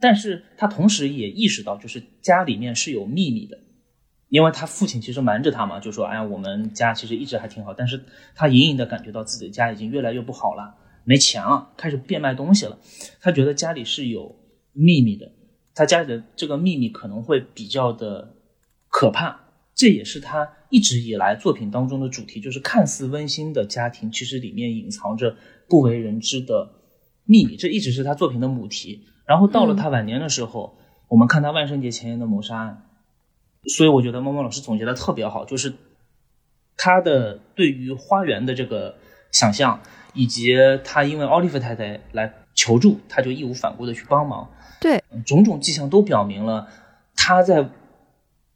[0.00, 3.58] 但是他同时也意识到，就是家里面是有秘密的，
[4.28, 10.76] 因为他父亲其实瞒着他嘛，就说：“哎呀，我们家其实一直还挺好。”但是他隐隐的感觉到自己的家已经越来越不好了。
[11.04, 12.78] 没钱了，开始变卖东西了。
[13.20, 14.36] 他觉得家里是有
[14.72, 15.32] 秘密的，
[15.74, 18.34] 他家里的这个秘密可能会比较的
[18.88, 19.44] 可怕。
[19.74, 25.36] 这也是他一直以来作品当中的主题，就是看似温馨的家庭，其实里面隐藏着
[25.68, 26.68] 不为人知的
[27.24, 29.06] 秘密，这一直是他作品的母题。
[29.28, 32.82] 然后到了他晚年的时候，我们看他万圣节前夜的谋杀案，
[33.76, 35.74] 所以我觉得猫猫老师总结的特别好，就是
[36.78, 38.96] 他的对于花园的这个
[39.30, 39.82] 想象，
[40.14, 44.50] 以及他因为奥利弗太太来求助，他就义无反顾的去帮忙。
[44.80, 46.68] 对，种种迹象都表明了
[47.14, 47.68] 他在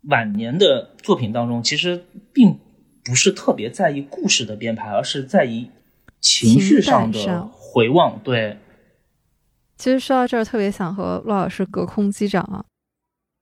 [0.09, 2.59] 晚年的作品当中，其实并
[3.05, 5.71] 不是特别在意故事的编排，而是在意
[6.19, 8.19] 情绪上的回望。
[8.25, 8.57] 对。
[9.83, 12.65] 其实说到这儿，特别想和陆老师隔空击掌啊。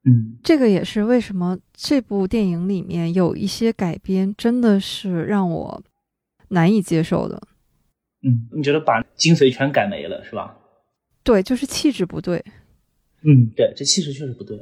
[0.09, 5.83] 嗯，这个也是为什么这部电影里面有一些改编真的是让我
[6.49, 7.39] 难以接受的。
[8.23, 10.57] 嗯，你觉得把精髓全改没了是吧？
[11.23, 12.43] 对，就是气质不对。
[13.21, 14.59] 嗯，对，这气质确实不对。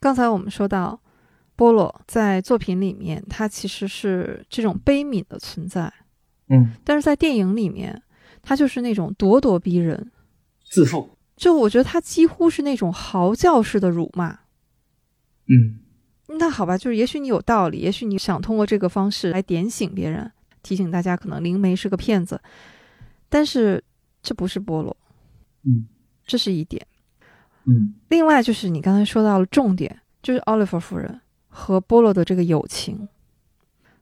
[0.00, 1.00] 刚才我们说到，
[1.54, 5.92] 波洛在作品里面，他其实是这种悲悯的存在。
[6.48, 8.02] 嗯，但是在电影里面，
[8.42, 10.10] 他就是那种咄咄逼人。
[10.70, 14.38] 自负，就我觉得他几乎是那种嚎叫式的辱骂。
[15.48, 15.80] 嗯，
[16.38, 20.30] 那好吧，就是也许你有道理，也许你想通过这个方式来点醒别人，
[20.62, 22.40] 提醒大家可能灵媒是个骗子，
[23.28, 23.82] 但是
[24.22, 24.96] 这不是菠萝。
[25.64, 25.88] 嗯，
[26.24, 26.86] 这是一点。
[27.64, 33.08] 嗯，另外就是你刚才说到了重点，就是奥利弗夫人和波罗的这个友情。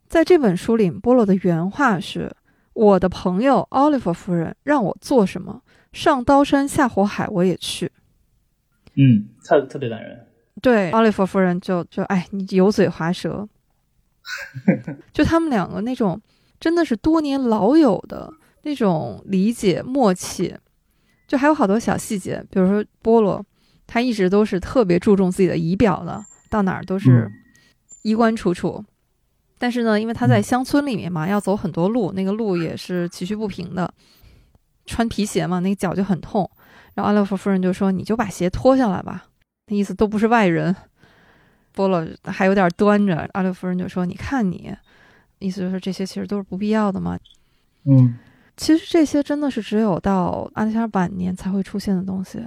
[0.07, 2.35] 在这本书里，波罗的原话是
[2.75, 7.91] ：“我的朋友奥利弗夫人让我做什么。”上刀山下火海，我也去。
[8.95, 10.27] 嗯，特特别感人。
[10.61, 13.49] 对，奥利弗夫人就就哎，你油嘴滑舌。
[15.13, 16.21] 就他们两个那种
[16.61, 20.55] 真的是多年老友的那种理解默契，
[21.27, 23.45] 就还有好多小细节，比如说波罗，
[23.87, 27.31] 他一直都是特别注重自己的仪表的，到哪儿都是
[28.03, 28.85] 衣冠楚楚。
[29.61, 33.93] 但是呢，因为他在乡村里面嘛，要走很多路，那个路也是崎岖不平的。
[34.89, 36.51] 穿皮鞋嘛，那个脚就很痛。
[36.95, 39.27] 然后阿勒夫夫人就说：“你就把鞋脱下来吧。”
[39.71, 40.75] 那意思都不是外人。
[41.73, 43.29] 波洛还有点端着。
[43.35, 44.75] 阿勒夫人就说：“你看你，
[45.39, 47.17] 意思就是这些其实都是不必要的嘛。”
[47.87, 48.19] 嗯，
[48.57, 52.45] 其实这些真的是只有到阿加莎晚年才会出现的东西。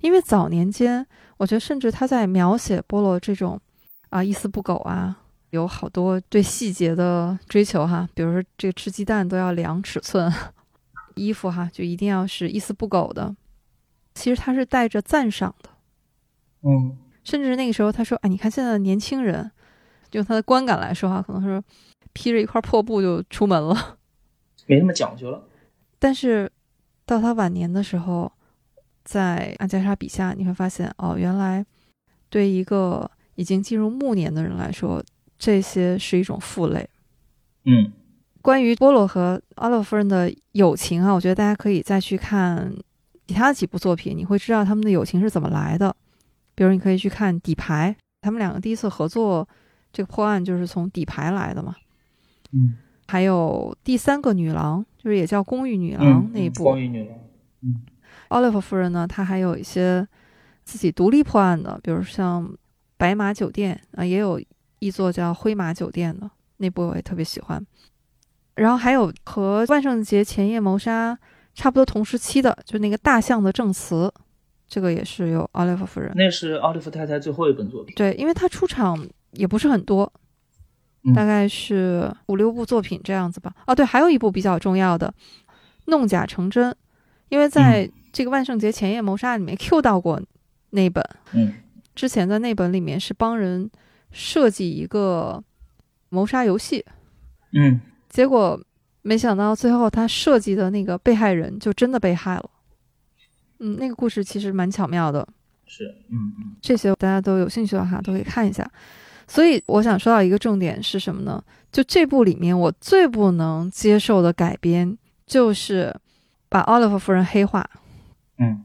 [0.00, 3.60] 因为早年间，我觉得甚至他在描写波洛这种
[4.08, 5.14] 啊一丝不苟啊，
[5.50, 10.32] 有好多对细节的追求哈，比如说这个吃鸡蛋都要量尺寸。
[11.14, 13.34] 衣服哈，就一定要是一丝不苟的。
[14.14, 15.70] 其实他是带着赞赏的，
[16.62, 19.50] 嗯，甚至那个时候他说：“哎，你看现在的年轻人，
[20.10, 21.62] 就他的观感来说哈，可能是
[22.12, 23.98] 披着一块破布就出门了，
[24.66, 25.46] 没那么讲究了。”
[25.98, 26.50] 但是
[27.06, 28.30] 到他晚年的时候，
[29.04, 31.64] 在阿加莎笔下，你会发现哦，原来
[32.28, 35.02] 对一个已经进入暮年的人来说，
[35.38, 36.88] 这些是一种负累。
[37.64, 37.92] 嗯。
[38.42, 42.72] 关于波洛和奥利夫人的友情啊，我觉得大家可以再去看
[43.26, 45.94] 其他几部作品，你会知道他们的友情是怎么来的。
[46.54, 49.48] 比如，你可以去看《底牌》，他们两个第一次合作
[49.92, 51.74] 这个破案就是从《底牌》来的嘛。
[52.52, 52.76] 嗯。
[53.06, 56.64] 还有第三个女郎，就是也叫《公寓女郎》那一部。
[56.64, 57.18] 公寓女郎。
[57.62, 57.82] 嗯。
[58.28, 60.06] 奥利弗夫人呢，她还有一些
[60.64, 62.44] 自己独立破案的，比如像
[62.96, 64.40] 《白马酒店》啊，也有
[64.78, 67.64] 一座叫《灰马酒店》的那部，我也特别喜欢。
[68.60, 71.18] 然后还有和万圣节前夜谋杀
[71.54, 74.12] 差不多同时期的，就那个大象的证词，
[74.68, 76.12] 这个也是有奥利弗夫人。
[76.14, 77.94] 那是奥利弗太太最后一本作品。
[77.94, 80.12] 对，因为她出场也不是很多，
[81.14, 83.50] 大概是五六部作品这样子吧。
[83.66, 85.08] 哦，对，还有一部比较重要的
[85.86, 86.70] 《弄假成真》，
[87.30, 90.20] 因为在这个万圣节前夜谋杀里面 Q 到过
[90.68, 91.02] 那本。
[91.32, 91.54] 嗯。
[91.94, 93.70] 之前在那本里面是帮人
[94.10, 95.42] 设计一个
[96.10, 96.84] 谋杀游戏。
[97.52, 97.80] 嗯。
[98.10, 98.60] 结果
[99.02, 102.50] 没想到，最后他设计的那个被害人就真的被害了。
[103.60, 105.26] 嗯，那个故事其实蛮巧妙的。
[105.64, 108.68] 是，嗯嗯，这些大家都有兴趣的话，都可以看一下。
[109.28, 111.42] 所以我想说到一个重点是什么呢？
[111.70, 115.94] 就这部里面，我最不能接受的改编就是
[116.48, 117.64] 把奥利弗夫人黑化。
[118.38, 118.64] 嗯，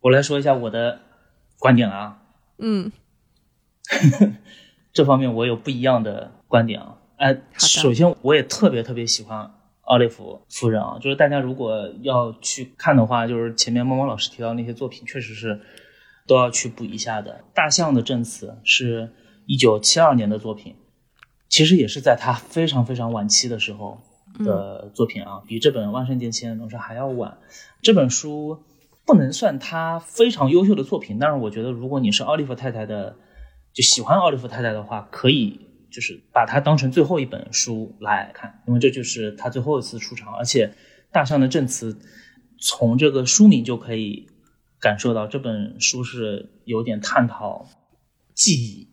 [0.00, 1.00] 我来说一下我的
[1.58, 2.18] 观点啊。
[2.58, 2.92] 嗯，
[4.92, 6.98] 这方面我有不一样的观点啊。
[7.22, 9.48] 哎，首先我也特别特别喜欢
[9.82, 15.60] 奥利弗夫人啊，就是大家如果要去看的话，就是前面猫猫老师提到那些作品，确实是
[16.26, 17.44] 都要去补一下的。
[17.54, 19.12] 大象的证词是
[19.46, 20.74] 一九七二年的作品，
[21.48, 24.00] 其实也是在他非常非常晚期的时候
[24.40, 27.38] 的作品啊，比这本《万圣节前夜谋杀》还要晚。
[27.80, 28.64] 这本书
[29.06, 33.14] 不能算他非常优秀的作品，但是我觉得如果你是奥利弗太太的，
[33.72, 35.68] 就喜欢奥利弗太太的话，可以。
[35.92, 40.74] 就是把它当成最后一本书来看，因为这就是他最后一次出场，而且
[41.12, 42.00] 大象的证词
[42.58, 44.30] 从这个书名就可以
[44.80, 47.68] 感受到这本书是有点探讨
[48.34, 48.88] 记忆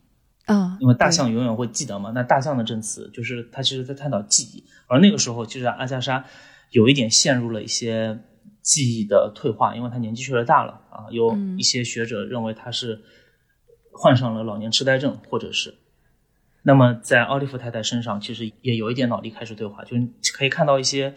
[0.46, 2.12] 啊，因为大象永远会记得嘛。
[2.14, 6.26] 那大象的证词就是他其实在探讨记忆，而那个时候其实阿加莎
[6.72, 8.20] 有一点陷入了一些
[8.62, 11.08] 记忆的退化，因为他年纪确实大了啊。
[11.12, 13.02] 有一些学者认为他是
[13.94, 15.74] 患上了老年痴呆症，或者是。
[16.62, 21.16] 那么在奥利弗太太身上，其实也有一点脑力开始对话，就是可以看到一些，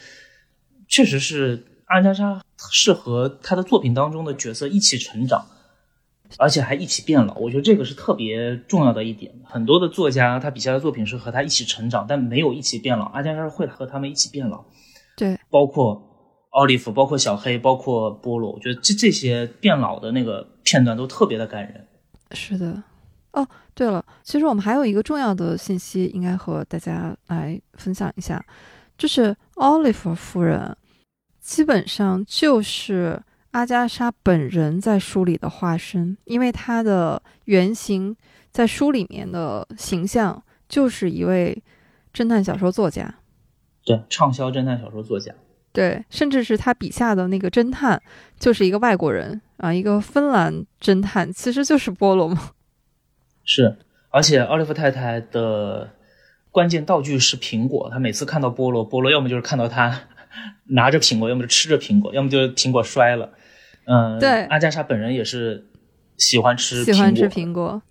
[0.86, 5.44] 确实是阿加莎是和她的作品当中的角色一起成长，
[6.38, 7.34] 而且还一起变老。
[7.34, 9.34] 我觉得这个是特别重要的一点。
[9.44, 13.06] 很多的作家他笔下的作品是和他一起成长，但没有一起变老。
[13.06, 14.64] 阿加莎会和他们一起变老，
[15.16, 16.00] 对，包括
[16.50, 18.52] 奥利弗，包括小黑，包括波罗。
[18.52, 21.88] 我觉得这这些变老的那个片段都特别的感人。
[22.30, 22.82] 是的。
[23.32, 28.44] 哦，对了，其实我们还有一个重要的信息应该和大家来分享一下，
[28.98, 30.76] 就是奥利弗夫人
[31.40, 33.18] 基本上就是
[33.52, 38.14] 阿加莎本人在书里的化身，因为她的原型
[38.50, 41.62] 在书里面的形象就是一位
[42.12, 43.14] 侦探小说作家，
[43.82, 45.32] 对，畅销侦探小说作家，
[45.72, 48.00] 对，甚至是他笔下的那个侦探
[48.38, 52.50] 就是一个外国人啊，一个芬兰侦探，其实就是波罗嘛。
[53.44, 53.76] 是，
[54.10, 55.90] 而且奥利弗太太的
[56.50, 57.88] 关键道具是苹果。
[57.90, 60.02] 她每次看到菠萝，菠萝要么就是看到她
[60.66, 63.32] 拿着苹果，要么就吃着苹果，要么就是苹果摔了。
[63.86, 64.44] 嗯，对。
[64.44, 65.66] 阿加莎本人也是
[66.16, 67.82] 喜欢吃喜欢吃苹果，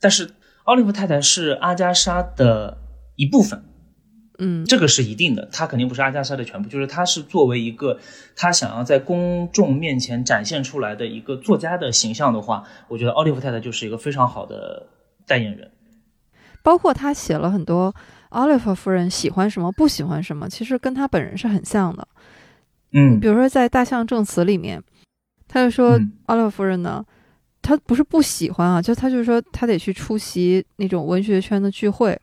[0.00, 0.30] 但是
[0.64, 2.78] 奥利弗太太是阿加莎的
[3.16, 3.62] 一部分。
[4.38, 7.98] 嗯，这个是一定的，他肯定不是阿加莎的全部，就是他是作为一个
[8.34, 14.86] 他想要在公众面前展现出来的一个作家的形象的话，我觉得奥利弗太太就是一个非常好的
[15.26, 15.70] 代言人。
[16.62, 17.94] 包括他写了很多
[18.30, 22.08] 奥利弗夫人喜欢什么不喜欢什么，其实跟他本人是很像的。
[22.92, 24.82] 嗯，比如说在《大象证词》里面，
[25.46, 27.04] 他就说奥利弗夫人呢，
[27.60, 32.18] 他不是不喜欢啊，就他就是说他得去出席那种文学圈的聚会。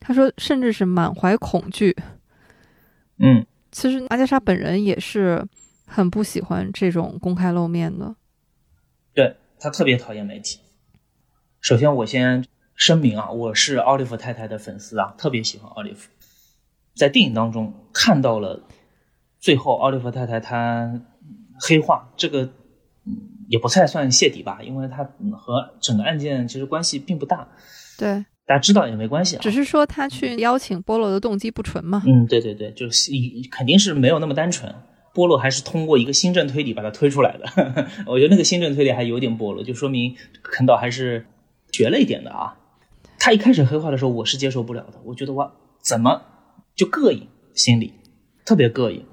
[0.00, 1.94] 他说，甚至是满怀恐惧。
[3.18, 5.46] 嗯，其实阿加莎本人也是
[5.86, 8.16] 很不喜欢这种公开露面的。
[9.12, 10.60] 对他特别讨厌媒体。
[11.60, 16.08] 首先，我先声明啊，我是奥利弗太太的粉丝啊，特别喜欢奥利弗。
[16.94, 18.66] 在电影当中看到了
[19.38, 21.02] 最后奥利弗太太她
[21.60, 22.50] 黑化，这个
[23.48, 25.04] 也不太算泄底吧，因为他
[25.36, 27.46] 和整个案件其实关系并不大。
[27.98, 28.24] 对。
[28.50, 32.02] 大家知道也没关系，啊只是说他去邀请波罗的动机不纯嘛。
[32.04, 33.12] 嗯，对对对，就是
[33.48, 34.74] 肯定是没有那么单纯。
[35.14, 37.44] 波罗还是通过一个新政推理把他推出来的。
[38.08, 41.24] 我觉得那个新政推理还有点波罗，就说明肯岛还是
[41.70, 42.58] 绝了一点的啊。
[43.20, 44.94] 他一开始黑化的时候，我是接受不了的。
[45.04, 46.20] 我觉得哇，怎么
[46.74, 47.94] 就膈应，心里
[48.44, 49.04] 特别膈应。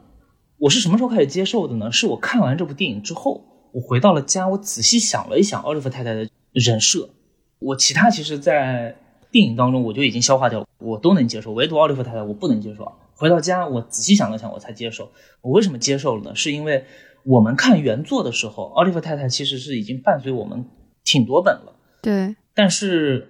[0.58, 1.91] 我是什么时候开始接受的呢？
[1.91, 7.12] 是我看完这部电影之后，我回到了家，我仔细想了一想奥利弗太太的人设。
[7.60, 8.95] 我其他其实，在
[9.31, 12.91] 电影当中我就已经消化掉，我都能接受，唯独奥利弗太太我不能接受。
[13.15, 15.11] 回到家，我仔细想了想，我才接受。
[15.41, 16.35] 我为什么接受了呢？
[16.35, 16.85] 是因为
[17.25, 20.65] 我们看原作的时候，奥利弗太太其实是已经伴随我们
[21.03, 21.73] 挺多本了。
[22.01, 22.35] 对。
[22.53, 23.27] 但是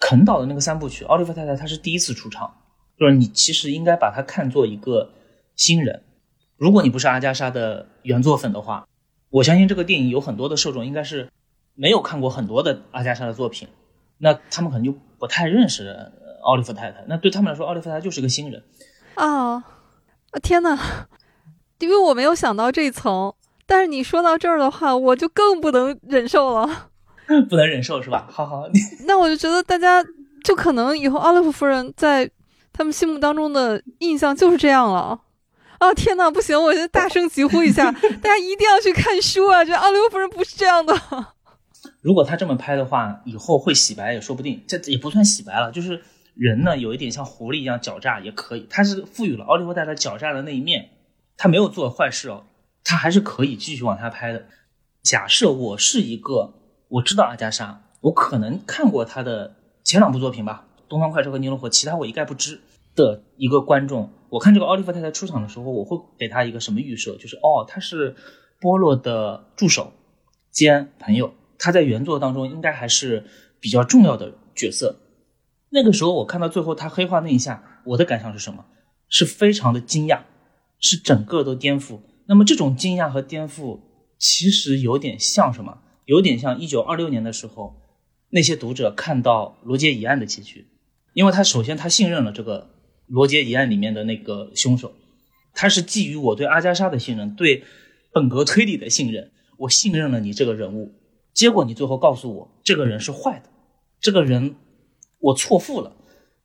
[0.00, 2.50] 肯导的那个三部曲，奥利弗太太她是第一次出场，
[2.98, 5.10] 就是你其实应该把她看作一个
[5.56, 6.02] 新人。
[6.56, 8.86] 如果你不是阿加莎的原作粉的话，
[9.30, 11.28] 我相信这个电影有很多的受众应该是
[11.74, 13.68] 没有看过很多的阿加莎的作品。
[14.18, 17.04] 那他们可能就不太认识奥利弗太太。
[17.08, 18.62] 那对他们来说，奥利弗太太就是个新人。
[19.14, 19.62] 啊，
[20.42, 20.78] 天哪！
[21.78, 23.32] 因为我没有想到这一层。
[23.66, 26.90] 但是你说到这儿的话，我就更不能忍受了。
[27.50, 28.26] 不能忍受是吧？
[28.30, 28.64] 好好，
[29.06, 30.02] 那我就觉得大家
[30.42, 32.30] 就可能以后奥利弗夫人在
[32.72, 35.20] 他们心目当中的印象就是这样了。
[35.78, 36.60] 啊，天哪，不行！
[36.60, 39.62] 我先大声疾呼一下， 大家一定要去看书啊！
[39.64, 40.94] 这奥利弗夫人不是这样的。
[42.00, 44.62] 如果他这么拍的话，以后会洗白也说不定。
[44.66, 46.00] 这也不算洗白了，就是
[46.34, 48.66] 人呢有一点像狐狸一样狡诈也可以。
[48.70, 50.90] 他是赋予了奥利弗太太狡诈的那一面，
[51.36, 52.44] 他没有做坏事哦，
[52.84, 54.46] 他还是可以继续往下拍的。
[55.02, 56.54] 假设我是一个
[56.88, 62.60] 我知道阿加莎，我可能看过他的前两部作品吧，《东方快车》和《尼罗河》，其他我一概不知
[62.94, 67.16] 的一个观众，我看这个奥利弗太太出场的时候，我会给他一个什么预设？
[67.16, 68.14] 就是哦，他是
[68.60, 69.92] 波洛的助手
[70.52, 71.32] 兼朋友。
[71.58, 73.24] 他在原作当中应该还是
[73.60, 75.00] 比较重要的角色。
[75.70, 78.64] 那个时候我看到最后他黑化那一下，我的感想是什么？
[79.08, 80.20] 是非常的惊讶，
[80.78, 82.00] 是整个都颠覆。
[82.26, 83.80] 那么这种惊讶和颠覆，
[84.18, 85.78] 其实有点像什么？
[86.04, 87.82] 有点像一九二六年的时候，
[88.30, 90.66] 那些读者看到罗杰疑案的结局，
[91.12, 92.70] 因为他首先他信任了这个
[93.06, 94.92] 罗杰疑案里面的那个凶手，
[95.54, 97.64] 他是基于我对阿加莎的信任，对
[98.12, 100.94] 本格推理的信任，我信任了你这个人物，
[101.38, 103.48] 结果你最后告诉我这个人是坏的，
[104.00, 104.56] 这个人
[105.20, 105.94] 我错付了，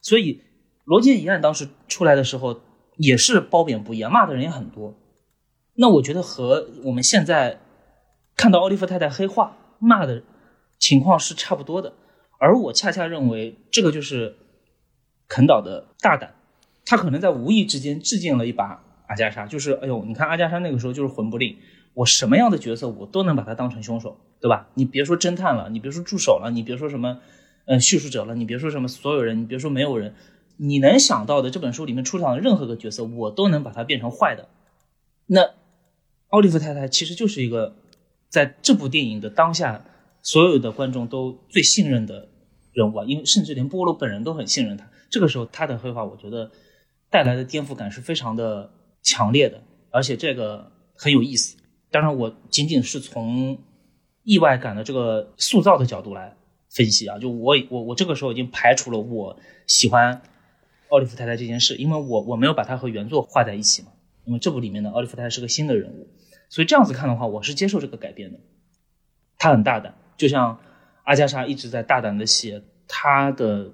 [0.02, 0.44] 所以
[0.84, 2.62] 罗杰一案当时出来的时候
[2.98, 4.94] 也是褒贬不一，骂的人也很多。
[5.74, 7.60] 那我觉得和我们现在
[8.36, 10.22] 看到奥利弗太太黑化骂的
[10.78, 11.94] 情况是差不多的，
[12.40, 14.38] 而我恰恰认为这个就是
[15.28, 16.36] 肯岛的大胆，
[16.86, 21.58] 他可能在无意之间致敬了一把阿加莎，就是哎呦，你看阿加莎那个时候就是魂不吝，
[21.94, 24.70] 我什么样的角色我都能把他当成凶手，对吧？
[24.74, 27.20] 你别说侦探了，你别说助手了，你别说什么
[27.66, 30.16] 嗯叙述者了，你别说什么所有人，你别说没有人，
[30.58, 34.50] 你能想到的这本书里面出场的任何个角色，我都能把它变成坏的，
[35.28, 35.52] 那。
[36.30, 37.76] 奥利弗太太其实就是一个
[38.28, 39.86] 在这部电影的当下，
[40.24, 42.28] 所有的观众都最信任的
[42.72, 44.90] 人物啊，因为甚至连波罗本人都很信任他。
[45.12, 46.50] 这个时候他的黑化，我觉得
[47.12, 48.72] 带来的颠覆感是非常的
[49.04, 51.56] 强烈的，而且这个很有意思。
[51.94, 53.60] 当然，我仅仅是从
[54.24, 56.36] 意外感的这个塑造的角度来
[56.72, 59.38] 分析啊，就我我我这个时候已经排除了我
[59.68, 60.24] 喜欢
[60.90, 63.90] 奥利弗太太这件事，因为我我没有把它和原作画在一起嘛，
[64.26, 66.08] 因为这部里面的奥利弗太太是个新的人物。
[66.50, 68.40] 所以这样子看的话，我是接受这个改编的。
[69.38, 70.60] 他很大胆，就像
[71.04, 73.72] 阿加莎一直在大胆的写他的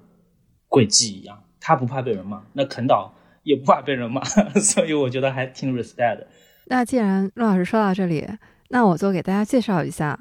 [0.68, 1.42] 轨迹一样。
[1.58, 4.22] 他不怕被人骂，那肯岛也不怕被人骂，
[4.60, 6.26] 所以我觉得还挺 respect 的。
[6.66, 8.28] 那既然陆老师说到这里，
[8.68, 10.18] 那我就给大家介绍一下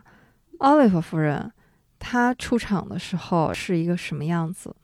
[0.59, 1.51] 奥利弗夫人。
[1.99, 4.75] 她出场的时候是一个什么样子？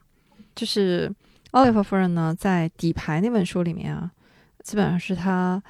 [0.54, 1.12] 就是
[1.52, 4.12] 奥利弗夫人呢，在底牌那本书里面啊，
[4.64, 5.62] 基本上是她。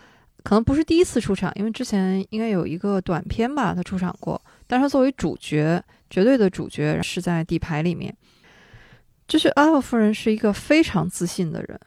[0.43, 4.39] 可能不是第一次出场，因为之前应该有一个短片吧，他出场过。
[4.67, 8.15] 但是他作为主角，绝对的主角是在底牌里面。
[9.27, 11.79] 就是阿尔夫人是一个非常自信的人，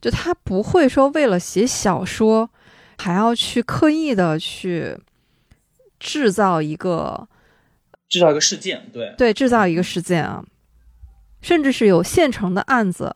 [0.00, 2.48] 就他不会说为了写小说，
[2.98, 4.98] 还要去刻意的去
[5.98, 7.28] 制造一个
[8.08, 10.44] 制造一个事件，对对，制造一个事件啊，
[11.42, 13.14] 甚至是有现成的案子，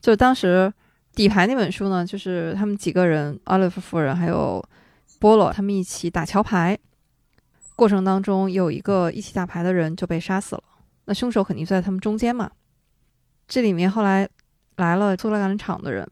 [0.00, 0.72] 就当时。
[1.12, 4.64] 底牌那本书呢，就是他们几个人，奥利弗夫人还有
[5.18, 6.78] 波洛，他们一起打桥牌，
[7.74, 10.62] 过程当中有一个一起打牌的人就被杀死了，
[11.06, 12.48] 那凶手肯定就在他们中间嘛。
[13.48, 14.26] 这里面后来
[14.76, 16.08] 来了做了橄榄场的人，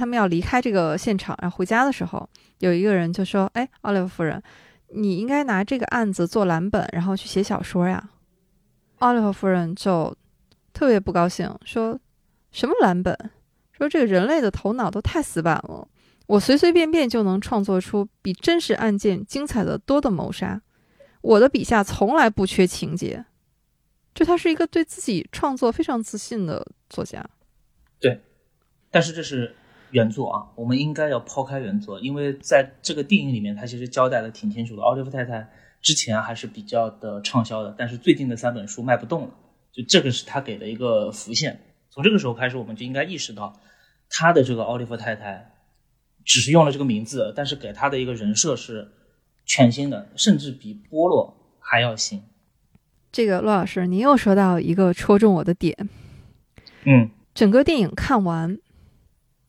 [0.00, 2.26] 他们要离开这个现场，然后回家的时候，
[2.60, 4.42] 有一个人就说：“哎，奥利弗夫人，
[4.94, 8.08] 你应该拿这个案子做蓝本，然后去写小说呀。”
[9.00, 10.16] 奥利弗夫人就
[10.72, 12.00] 特别不高兴，说
[12.50, 13.14] 什么蓝本？
[13.72, 15.86] 说这个人类的头脑都太死板了，
[16.26, 20.62] 我随随便便就能创作出比真实案件精彩的多的谋杀。
[21.20, 23.26] 我的笔下从来不缺情节，
[24.14, 27.22] 就他是一个对自己创作非常自信的作家。
[28.00, 28.18] 对，
[28.90, 29.54] 但是这是
[29.90, 34.82] 原作啊，我们应该要抛开原作，因为在这个电影里面，他其实交代的挺清楚的。
[34.82, 35.48] 奥利弗太太
[35.82, 39.30] 之前还是比较的畅销的，但是最近的三本书卖不动了，
[39.72, 41.60] 就这个是他给的一个浮现。
[41.90, 43.60] 从这个时候开始，我们就应该意识到。
[44.12, 45.52] 他的这个奥利弗太太，
[46.24, 48.90] 只是用了这个名字，但是给他的一个人设是
[49.46, 52.20] 全新的，甚至比波洛还要新。
[53.12, 55.88] 这个骆老师，您又说到一个戳中我的点。
[56.84, 58.58] 嗯，整个电影看完，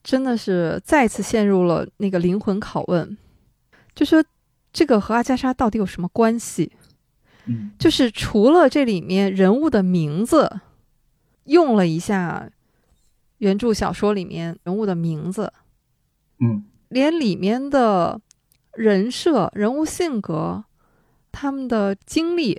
[0.02, 3.16] 真的是再次陷入了那个灵魂拷问，
[3.94, 4.24] 就说
[4.72, 6.72] 这个和阿加莎到底有什么关系？
[7.46, 10.60] 嗯，就是除了这里面人物的名字
[11.44, 12.50] 用了一下。
[13.38, 15.52] 原著小说里面人物的名字，
[16.38, 18.20] 嗯，连里面的
[18.72, 20.64] 人设、人物性格、
[21.32, 22.56] 他们的经历，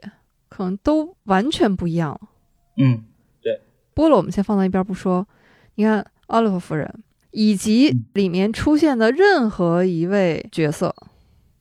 [0.50, 2.20] 可能都完全不一样。
[2.76, 3.06] 嗯，
[3.42, 3.62] 对。
[3.94, 5.26] 波罗我们先放到一边不说。
[5.76, 7.04] 你看奥利弗夫人，
[7.34, 10.96] 以及里面出现的任何一位角色，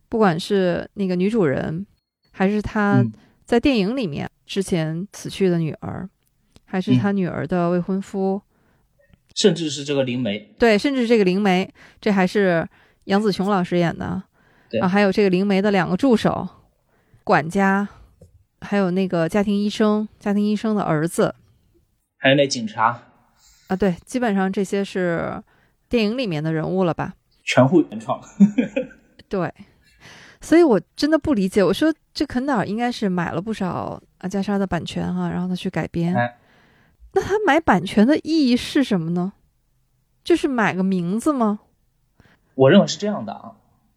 [0.08, 1.84] 不管是那个女主人，
[2.30, 3.04] 还是她
[3.44, 6.08] 在电影里面之前死去的女儿，
[6.64, 8.40] 还是她女儿的未婚夫。
[9.34, 12.68] 甚至是这个灵媒，对，甚至这个灵媒，这还是
[13.04, 14.22] 杨紫琼老师演的，
[14.82, 16.46] 啊，还有这个灵媒的两个助手、
[17.24, 17.88] 管家，
[18.60, 21.34] 还有那个家庭医生，家庭医生的儿子，
[22.18, 23.04] 还有那警察，
[23.68, 25.42] 啊，对，基本上这些是
[25.92, 27.12] 电影里面的人物了吧？
[27.44, 28.18] 全部原创，
[29.28, 29.52] 对，
[30.40, 36.14] 所以我真的不理解，我说这肯纳尔应该是买了不少阿加莎的版权哈，然后他去改编。
[37.12, 39.34] 那他买版权的意义是什么呢？
[40.24, 41.60] 就是买个名字吗？
[42.54, 43.56] 我认为是这样的啊，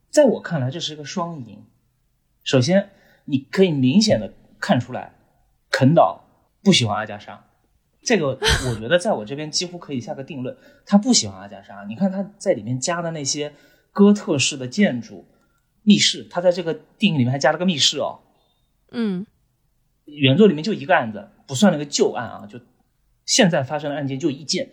[0.10, 1.64] 在我看来这是一个双赢。
[2.44, 2.90] 首先，
[3.24, 5.14] 你可以明显的看出来，
[5.72, 6.26] 肯岛
[6.62, 7.46] 不喜欢阿加莎，
[8.06, 8.38] 这个
[8.70, 11.84] 我觉得在我这边几乎可以下个定论，他不喜欢阿加莎。
[11.88, 13.52] 你看他在里面加的那些
[13.92, 15.26] 哥特式的建筑，
[15.84, 18.20] 密室，他在这个电影里面还加了个密室哦。
[18.92, 19.26] 嗯
[20.06, 22.60] 原作里面就一个案子，不算那个旧案啊，就
[23.26, 24.70] 现在发生的案件就一件。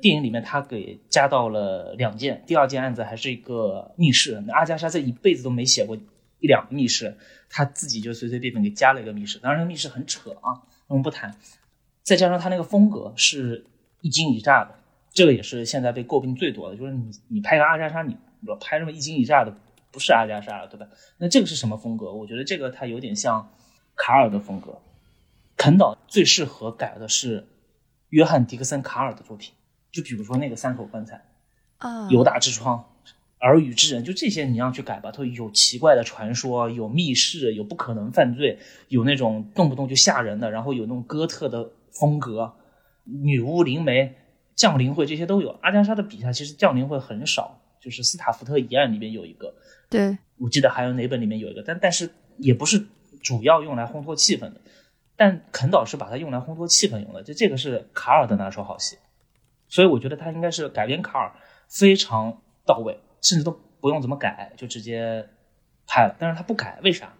[0.00, 4.42] 电影里面他给加到了两件，第二件案子还是一个密室。
[4.44, 5.96] 那阿加莎这一辈子都没写过
[6.40, 7.16] 一两个密室，
[7.48, 9.38] 他自己就随随便便给加了一个密室。
[9.38, 11.32] 当然，那个密室很扯啊，我们不谈。
[12.04, 13.66] 再加上他那个风格是
[14.02, 14.78] 一惊一乍的，
[15.12, 18.16] 这个也是现在被诟病最多的，就是你你拍个阿加莎，你
[18.60, 19.56] 拍这么一惊一乍的，
[19.90, 20.86] 不是阿加莎了，对吧？
[21.18, 22.12] 那这个是什么风格？
[22.12, 23.50] 我觉得这个它有点像
[23.96, 24.80] 卡尔的风格。
[25.56, 27.46] 肯导最适合改的是
[28.10, 29.54] 约翰·迪克森·卡尔的作品，
[29.92, 31.24] 就比如说那个三口棺材、
[31.78, 32.84] 啊，犹大之窗、
[33.40, 42.54] 耳语之人，就这些你让去改吧，它有奇怪的传说，有密室，有不可能犯罪，有那种动不动就吓人的，然后有那种哥特的风格，
[43.04, 44.16] 女巫灵媒、
[44.54, 45.50] 降临会这些都有。
[45.62, 49.54] 阿加莎的笔下其实降临会很少，就是斯塔福特一案里面有一个，
[49.88, 52.86] 对，我记得还有哪本里面有一个，但但是也不是
[53.22, 54.60] 主要用来烘托气氛的。
[55.16, 58.96] 但肯导是把它用来烘托气氛用的，就这个是卡尔的拿手好戏，
[59.68, 61.32] 所以我觉得他应该是改编卡尔
[61.68, 65.28] 非常到位，甚至都不用怎么改就直接
[65.86, 66.16] 拍了。
[66.18, 67.14] 但是他不改，为啥？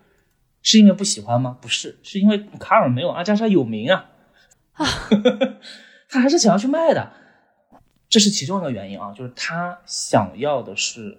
[0.60, 1.56] 是因为不喜欢吗？
[1.60, 4.10] 不是，是因为卡尔没有阿加莎有名啊，
[4.74, 4.86] 啊
[6.08, 7.12] 他还是想要去卖的，
[8.08, 11.18] 这是其中一个原因啊，就是他想要的是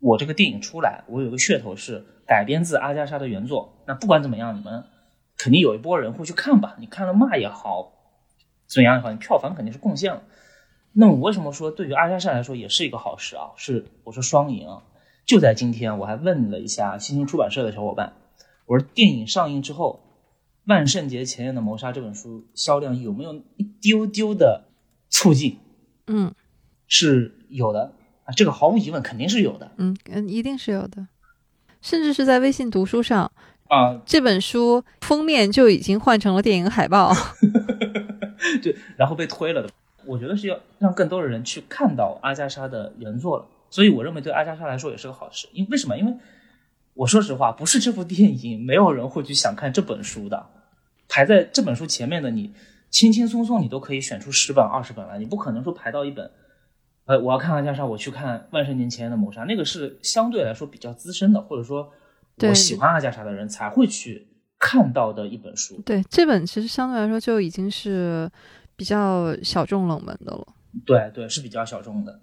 [0.00, 4.84] 我这个电影出来，我有个噱头是改编自阿加莎的原作，那不管怎么样，你们。
[5.40, 6.74] 肯定有一波人会去看吧？
[6.80, 7.92] 你看了骂也好，
[8.66, 10.22] 怎样也好，你票房肯定是贡献了。
[10.94, 13.52] 那我为什么说对于阿加莎来说也是一个好事啊？
[13.56, 14.66] 是我说双赢！
[15.24, 18.14] 就在今天，我还问了一下新星出版社的小伙伴，
[18.66, 20.00] 我说电影上映之后，
[20.68, 24.66] 《万圣节前夜的谋杀》这本书销量有没有一丢丢的
[25.08, 25.58] 促进？
[26.06, 26.34] 嗯，
[26.86, 27.94] 是有的
[28.24, 29.72] 啊，这个毫无疑问肯定是有的。
[29.78, 31.08] 嗯嗯，一定是有的，
[31.80, 33.32] 甚至是在微信读书上。
[33.68, 37.14] 啊，这本书封面就已经换成了电影海报，
[38.62, 39.70] 对，然后被推了的。
[40.04, 45.48] 我觉得是要让更多的人去看到阿加莎的原作了，所以我认为对阿加莎来说也是个好事。
[45.52, 45.96] 因为为什么？
[45.96, 46.14] 因为
[46.92, 50.46] 我说实话，不是这部电影，没有人会去想看这本书的。
[51.08, 52.52] 排在这本书前面的你，
[52.90, 56.30] 轻轻松松你都可以选出十本、二十本来，你不可能说排到一本。
[57.06, 61.92] 呃，我要看阿加莎，我去看《万圣节前夜的谋杀》，那个是相对来说比较资深的，或者说。
[62.40, 64.28] 我喜欢阿加莎的人才会去
[64.60, 65.82] 看到的一本书。
[65.84, 68.30] 对，这本其实相对来说就已经是
[68.76, 70.46] 比较小众冷门的了。
[70.86, 72.20] 对对，是比较小众的，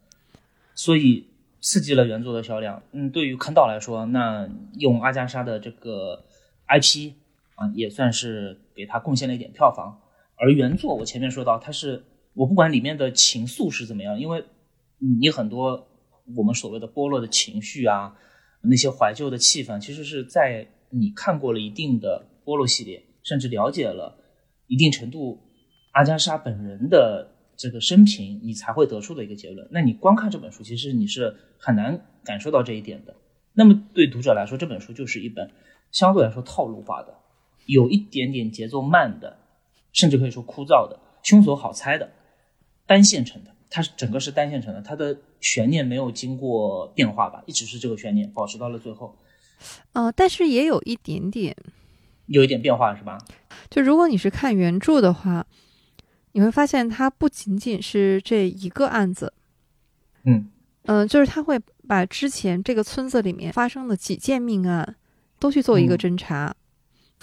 [0.73, 1.27] 所以
[1.59, 2.81] 刺激了原作的销量。
[2.93, 6.23] 嗯，对于肯岛来说，那用阿加莎的这个
[6.69, 7.11] IP
[7.55, 9.99] 啊，也算是给他贡献了一点票房。
[10.37, 12.03] 而原作，我前面说到，它是
[12.33, 14.45] 我不管里面的情愫是怎么样，因为
[15.19, 15.87] 你很多
[16.35, 18.15] 我们所谓的剥落的情绪啊。
[18.67, 24.17] 那些怀旧的气氛，其实是在你看过了一定的波洛系列，甚至了解了
[24.65, 25.39] 一定程度
[25.91, 29.67] 阿加莎本人的这个生平，你才会得出的一个结论。
[29.69, 33.15] 那你光看这本书，其实你是很难感受到这一点的。
[33.53, 35.51] 那么对读者来说，这本书就是一本
[35.91, 37.13] 相对来说套路化的，
[37.65, 39.37] 有一点点节奏慢的，
[39.91, 42.11] 甚至可以说枯燥的，凶手好猜的，
[42.85, 43.51] 单线程的。
[43.69, 49.17] 它是整个是单线程的，它的悬念没有经过变化吧，一直是这个悬念保持到了最后。
[49.93, 51.55] 呃，但是也有一点点，
[52.27, 53.17] 有一点变化是吧？
[53.69, 55.45] 就如果你是看原著的话，
[56.33, 59.33] 你会发现它不仅仅是这一个案子。
[60.23, 60.49] 嗯
[60.83, 64.95] 嗯，就是他会把之前这个村子里面发生的几件命案
[65.39, 66.55] 都去做一个侦查，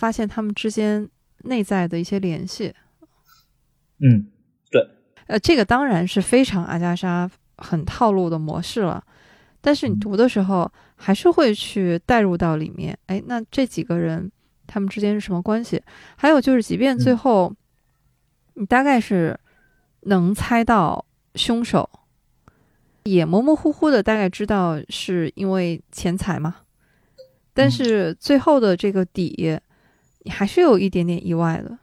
[0.02, 1.08] 发现他们之间
[1.44, 2.74] 内在的一些联系。
[4.00, 4.26] 嗯。
[4.68, 4.84] 对
[5.28, 9.04] 呃，这个当然是非常阿加莎很套路的模式了，
[9.60, 12.98] 但是你读的时候还是会去带入到里面。
[13.06, 14.28] 哎，那这几个人
[14.66, 15.80] 他们之间是什么关系？
[16.16, 17.54] 还有就是，即便最后
[18.54, 19.38] 你大概是
[20.00, 21.04] 能猜到
[21.36, 21.88] 凶手，
[23.04, 26.56] 也模模糊糊的大概知道是因为钱财嘛，
[27.54, 29.60] 但是最后的这个底，你
[30.30, 31.78] 还是有一点点意外的。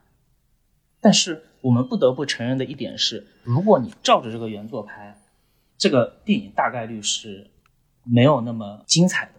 [1.00, 1.44] 但是。
[1.62, 5.20] 我们不得不承认的一点是，如果你照着这个原作拍，
[5.78, 7.52] 这个电影大概率是
[8.06, 9.32] 没有那么精彩的。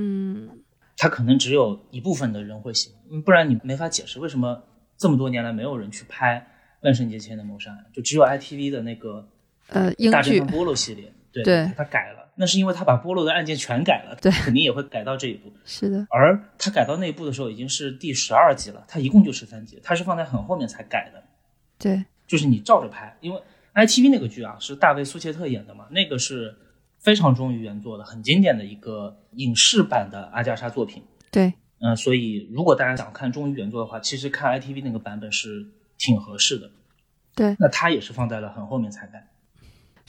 [0.00, 0.48] 嗯，
[0.96, 4.62] 它可能只有一部分的人会喜欢，不然你没法解释为什么
[4.96, 6.48] 这么多年来没有人去拍
[6.86, 9.28] 《万圣节前的谋杀案》，就只有 ITV 的那个
[9.66, 12.27] 呃英剧波罗系列，对，它改了。
[12.40, 15.52] 那是因为他把波洛的案件全改了，对，肯定也会改到这一步。
[15.64, 21.22] 是的，而他改到那一步的时候已经是第十二集了，他一共就十三集，他是放在很后面才改的。
[21.78, 23.42] 对，就是你照着拍，因为
[23.74, 26.54] ITV 那个剧啊是大卫苏切特演的嘛，那个是
[26.98, 31.02] 非常忠于原作的，很经典的一个影视版的阿加莎作品。
[31.30, 35.66] 对，嗯、所以如果大家想看忠于原作的话，其实看 ITV 那个版本是
[35.98, 36.70] 挺合适的。
[37.34, 39.28] 对那他也是放在了很后面才改。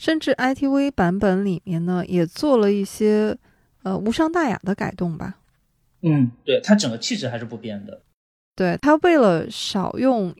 [0.00, 3.36] 甚至 ITV 版本里面呢，也做了一些
[3.82, 5.36] 呃无伤大雅的改动吧。
[6.00, 8.00] 嗯，对，它整个气质还是不变的。
[8.56, 10.34] 对它为了少用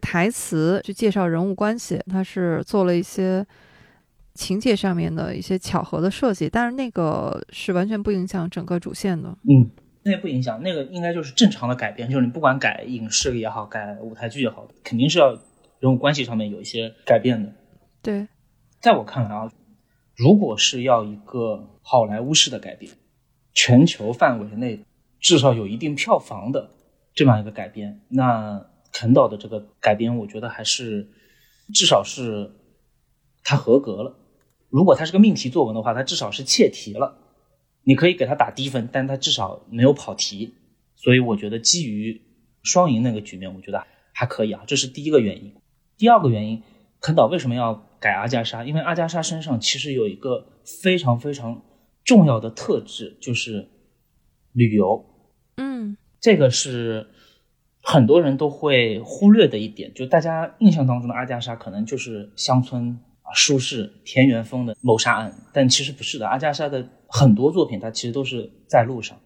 [0.00, 3.46] 台词去介绍人物关系，它是做了一些
[4.34, 9.28] 情节上面的一些巧合的设计，但是那个是完全不影响整个主线的。
[9.48, 9.70] 嗯，
[10.02, 15.38] 那也不影响，那个应该就是正常的改编，就是你不管改影视也好，改舞台剧也好，肯定是要
[15.78, 17.52] 人物关系上面有一些改变的。
[18.02, 18.26] 对，
[18.80, 19.52] 在我看来啊，
[20.16, 22.92] 如果是要一个好莱坞式的改编，
[23.52, 24.84] 全球范围内
[25.20, 26.70] 至少有一定票房的
[27.14, 31.10] 这么样一个改编，那肯导的这个改编，我觉得还是
[31.74, 32.52] 至少是
[33.42, 34.16] 他合格了。
[34.68, 37.18] 如果他是个命题作文的话，他至少是切题了。
[37.82, 40.54] 你可以给他打低分，但他至少没有跑题。
[40.94, 42.20] 所以我觉得基于
[42.62, 45.54] 双赢那个局面，我觉得还可以啊，这是第一个原因。
[45.96, 46.62] 第二个原因，
[47.00, 48.64] 肯岛为什么要改阿加莎？
[48.64, 50.46] 因为阿加莎身上其实有一个
[50.82, 51.62] 非常非常
[52.04, 53.68] 重要的特质，就是
[54.52, 55.04] 旅游。
[55.56, 57.08] 嗯，这个是
[57.82, 66.26] 很多人都会忽略的一点，就大家印象当中的阿加莎可能就是乡村啊、舒适、田园风的谋杀案，但其实不是的。
[66.26, 69.18] 阿加莎的很多作品，它其实都是在路上。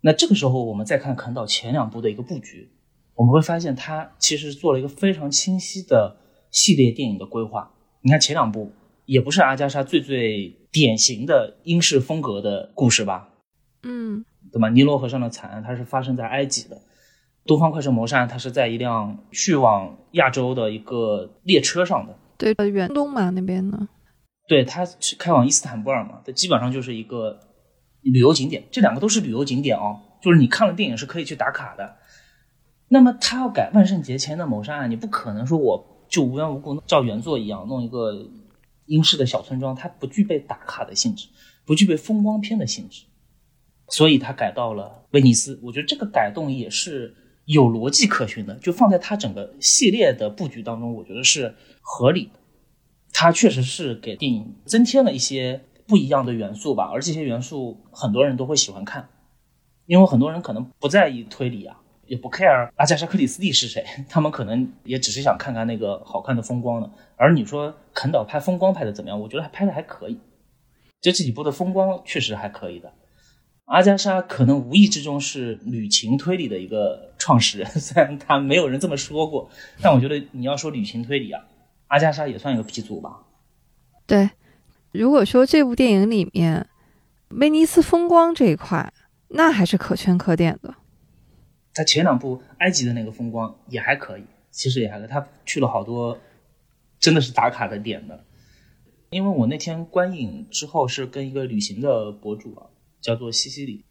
[0.00, 2.70] 那这个时候，我们再看肯岛前两部的一个布局，
[3.14, 6.16] 我们会发现他其实做了一个非常清晰的
[6.54, 7.70] 系列电影的规划。
[8.00, 8.72] 你看前两部
[9.04, 13.28] 也不是阿加莎最最典型的英式风格的故事吧？
[13.82, 14.70] 嗯，对吧？
[14.70, 16.80] 尼罗河上的惨案它是发生在埃及的，
[17.44, 22.16] 东方快车谋杀案它是在一辆去往亚洲的一个列车上的。
[22.38, 23.88] 对，呃远东嘛那边呢，
[24.48, 27.38] 对，它是开往伊斯坦布尔嘛，它基本上就是一个
[28.00, 28.64] 旅游景点。
[28.70, 31.96] 这两个都是旅游景点哦，就是你看了电影是可以去打卡的。
[32.88, 38.26] 那么他要改万圣节前的谋杀案，你不可能说我就无缘无故照原作一样弄一个
[38.86, 41.28] 英式的小村庄，它不具备打卡的性质，
[41.64, 43.04] 不具备风光片的性质，
[43.88, 45.58] 所以它改到了威尼斯。
[45.62, 47.14] 我觉得这个改动也是
[47.46, 52.40] 有逻辑可循的，就放在它整个系列的布局当中，我觉得是合理的。
[53.12, 59.08] 它确实是给电影增添了一些不一样的元素吧，而这些元素很多人都会喜欢看，
[59.86, 66.90] 因为很多人可能不在意推理啊，也不 care 阿加莎·克里斯蒂是谁，他们可能也只是想看看那个好看的风光的。
[67.16, 69.20] 而你说肯导拍风光拍的怎么样？
[69.20, 70.18] 我觉得还拍的还可以，
[71.00, 72.92] 这这几部的风光确实还可以的。
[73.66, 79.48] 阿加莎可能无意之中是旅行推理的一个创始人， 虽然他没有人这么说过，
[79.80, 81.42] 但我觉得你要说旅行推理啊，
[81.86, 83.20] 阿加莎也算一个鼻祖吧。
[84.06, 84.30] 对。
[84.92, 86.68] 如果说这部电影里面
[87.30, 88.92] 威尼斯风光这一块，
[89.30, 90.72] 那还是可圈可点的。
[91.74, 95.08] 他前两部埃及的那个风光也还可以，其实也还可以。
[95.08, 96.18] 他去了好多
[97.00, 98.24] 真的是打卡的点的。
[99.10, 102.66] 因为我那天观影之后是跟一个旅行的博主啊，
[103.00, 103.84] 叫做西西里，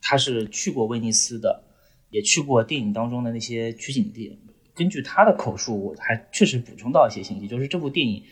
[0.00, 1.62] 他是去过威尼斯的，
[2.10, 4.38] 也去过电影当中的那些取景地。
[4.74, 8.24] 根据他的口述，我还确实补充到一些信息，就是这部电影，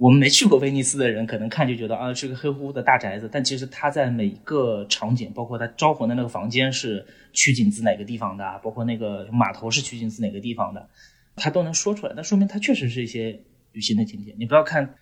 [0.00, 10.88] 我们没去过威尼斯的人可能看就觉得啊是个黑乎乎的大宅子，但其实他在每一个场景，包括他招魂的那个房间是取景自哪个地方的，包括那个码头是取景自哪个地方的，
[11.36, 12.14] 他都能说出来。
[12.16, 13.38] 那说明他确实是一些
[13.72, 14.34] 旅行的景点。
[14.40, 14.94] 你不要看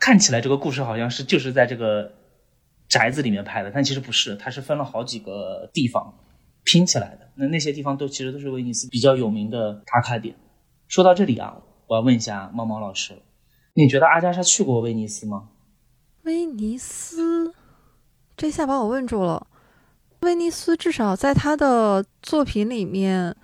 [0.00, 2.14] 看起来这个故事好像是就是在这个
[2.88, 6.14] 宅子里面拍的，但其实不是，它是分了好几个地方
[6.64, 7.28] 拼起来的。
[7.34, 10.34] 那那些地方都其实都是威尼斯比较有名的打卡点。
[10.86, 13.12] 说到这里啊，我要问一下猫猫老师，
[13.78, 15.50] 你觉得阿加莎去过威尼斯吗？
[16.24, 17.54] 威尼斯，
[18.36, 19.46] 这下把我问住了。
[20.22, 23.36] 威尼斯至少在他的作品里面，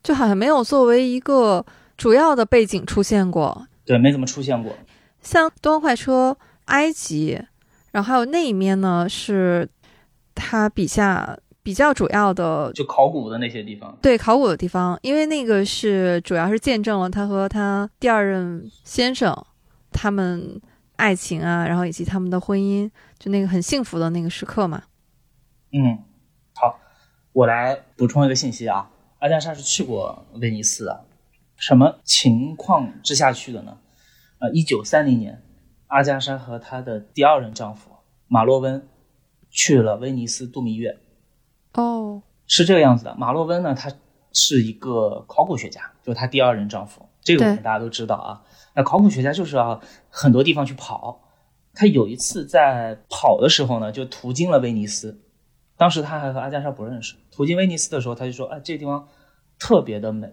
[0.00, 3.66] 就好像没有作为一个主要的背景出现过。
[3.84, 4.72] 对，没怎么出现过。
[5.22, 6.36] 像《东方快车》、
[6.66, 7.42] 埃及，
[7.90, 9.68] 然后还有那一面呢，是
[10.36, 13.98] 他笔下比较主要的，就考古的那些地方。
[14.00, 19.36] 对考古的地方，因为那个是主要是见证了他和他第二任先生
[19.90, 20.60] 他们
[20.96, 24.82] 爱情啊，然后以及他们的婚姻，就那个很幸福的那个时刻嘛。
[25.72, 25.98] 嗯，
[26.54, 26.78] 好，
[27.32, 31.04] 我来补充一个信息啊，阿加莎是去过威尼斯的，
[31.56, 33.78] 什么情况之下去的呢？
[34.38, 35.42] 呃，一九三零年，
[35.88, 37.90] 阿加莎和她的第二任丈夫
[38.26, 38.88] 马洛温
[39.50, 40.98] 去了威尼斯度蜜月。
[41.74, 43.14] 哦，是这个样子的。
[43.16, 43.92] 马洛温呢，他
[44.32, 48.42] 是一个考古学家，就是她第二任丈夫，这个我们大家都知道啊。
[48.78, 51.20] 那考古学家就是要很多地方去跑，
[51.74, 55.20] 他有一次在跑的时候呢，就途经了威尼斯。
[55.76, 57.16] 当时他还和阿加莎不认识。
[57.32, 59.08] 途经威尼斯的时候，他就说：“哎，这个地方
[59.58, 60.30] 特别的美，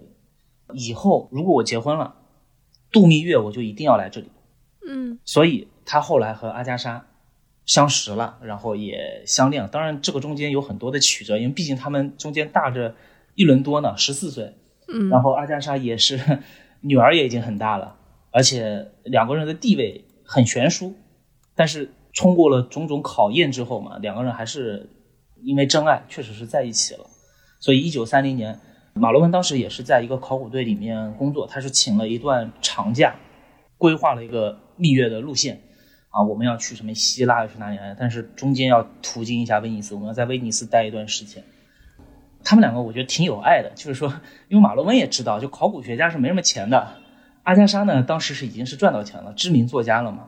[0.74, 2.18] 以后如果我结婚了，
[2.92, 4.30] 度蜜月我就一定要来这里。”
[4.88, 7.08] 嗯，所以他后来和阿加莎
[7.66, 9.70] 相识了，然后也相恋了。
[9.70, 12.94] 当然，这个中间有很多的曲折，因为毕竟他们中间大着
[13.34, 14.56] 一轮多呢，十四岁。
[14.88, 16.20] 嗯，然后阿加莎也是
[16.82, 17.98] 女儿也已经很大了，
[18.36, 20.94] 而且两个人的地位很悬殊。
[21.56, 24.90] 但是冲过了种种考验之后嘛，两个人还是
[25.42, 27.06] 因为真爱，确实是在一起了。
[27.62, 28.60] 所以一九三零年，
[28.94, 33.16] 马罗文当时也是在一个考古队里面工作，他是请了一段长假，
[33.78, 35.62] 规划了一个蜜月的路线。
[36.10, 37.78] 啊，我们要去什么希腊，要去哪里？
[37.98, 41.42] 但是中间要途经一下威尼斯，我们要在威尼斯待一段时间。
[42.44, 44.10] 他们两个我觉得挺有爱的，就是说，
[44.50, 46.98] 因为马罗文也知道，就考古学家是没什么钱的。
[47.46, 50.28] 阿加莎呢，当时是已经是赚到钱了，知名作家了嘛，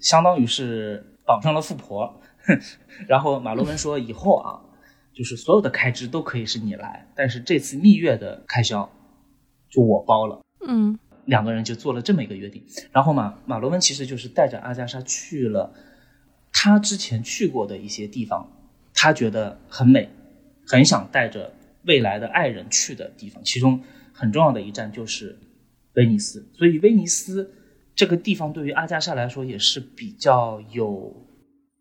[0.00, 2.20] 相当于是绑上了富婆。
[3.06, 4.60] 然后马罗文说，以后啊，
[5.12, 8.90] 就是所有的开支都可以是你来，但是这次蜜月的开销
[9.68, 10.40] 就我包了。
[10.66, 12.64] 嗯，两个人就做了这么一个约定。
[12.92, 15.74] 然后马马罗文其实就是带着阿加莎去了
[16.52, 18.50] 他之前去过的一些地方，
[18.94, 20.08] 他觉得很美。
[20.70, 21.50] 很想带着
[21.84, 23.82] 未来的爱人去的地方，其中
[24.12, 25.38] 很重要的一站就是
[25.98, 26.50] 威尼斯。
[26.56, 27.52] 所以威尼斯
[27.94, 31.14] 这个地方对于阿加莎来说也是比较有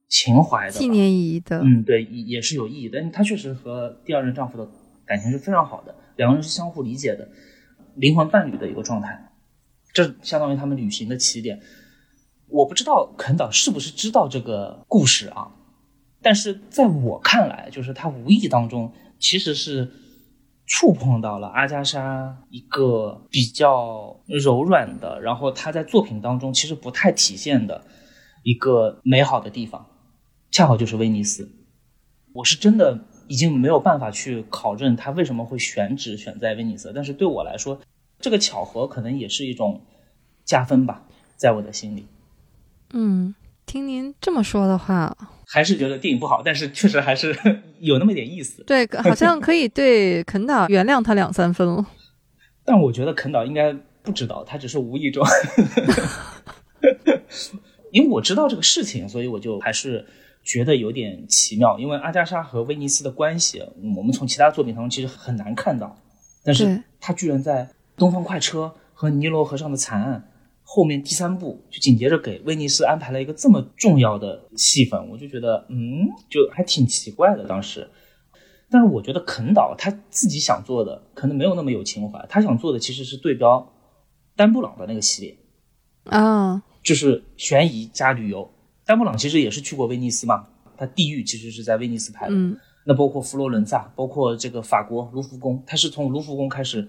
[0.10, 1.60] 情怀的，纪念意义的。
[1.60, 3.02] 嗯，对，也是有意义的。
[3.12, 4.70] 她确实和第二任丈夫的
[5.06, 7.30] 感情是非常好的，两个人是相互理解的，
[7.96, 9.32] 灵魂伴侣的一个状态。
[9.94, 11.60] 这相当于他们旅行的起点。
[12.50, 15.52] 我不知道肯导是不是知道这个故事啊？
[16.22, 19.90] 但是在我看来，就是他无意当中其实是
[20.68, 27.86] 触碰到了阿加莎一个比较柔软的，然后他在作品当中其实不太体现的
[28.44, 29.88] 一个美好的地方，
[30.52, 31.50] 恰好就是威尼斯。
[32.34, 37.80] 我是真的已经没有办法去考证他为什么会选址选在威尼斯，但是对我来说，
[38.20, 39.82] 这个巧合可能也是一种
[40.44, 41.04] 加分吧，
[41.38, 42.06] 在我的心里。
[42.94, 43.34] 嗯，
[43.66, 45.18] 听您这么说的话。
[45.48, 47.34] 还是觉得电影不好，但是确实还是
[47.80, 48.64] 有那么点意思。
[48.64, 51.86] 对， 好像可以对肯导原谅他两三分了。
[52.66, 53.74] 但我觉得肯导应该
[54.04, 55.26] 不知道，他只是无意中。
[57.92, 60.06] 因为我知道这个事情，所以我就还是
[60.44, 61.80] 觉得有点奇妙。
[61.80, 63.64] 因为阿加莎和威尼斯的关系，
[63.96, 65.98] 我们从其他作品当中其实很难看到，
[66.44, 67.64] 但是他居然在
[67.96, 70.30] 《东方快车》和《尼罗河上的惨案》。
[70.70, 77.90] 后面第三部就紧接着给威尼斯安排了一个这么重要的戏份，我就觉得，嗯，就还挺奇怪的当时。
[78.70, 83.66] 但是我觉得肯导他自己想做的可能没有那么有情怀，他想做的其实是对标
[84.36, 85.38] 丹布朗的那个系列
[86.04, 88.52] 啊，就是悬疑加旅游。
[88.86, 92.36] 丹布朗其实也是去过威尼斯嘛，他《地狱》其实是在威尼斯拍的。
[92.36, 96.86] 嗯，那包括佛罗伦萨，包括这个法国卢浮宫，他是从卢浮宫开始。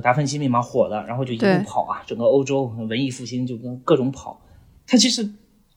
[0.00, 4.40] 达芬奇密码火了，然后就一路跑啊，整个欧洲文艺复兴就跟各种跑。
[4.86, 5.28] 他其实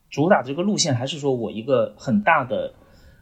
[0.09, 2.73] 主打这个路线还是说我一个很大的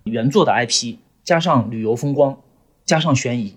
[0.04, 2.42] 原作的 IP，加上旅游风光，
[2.86, 3.56] 加上悬疑，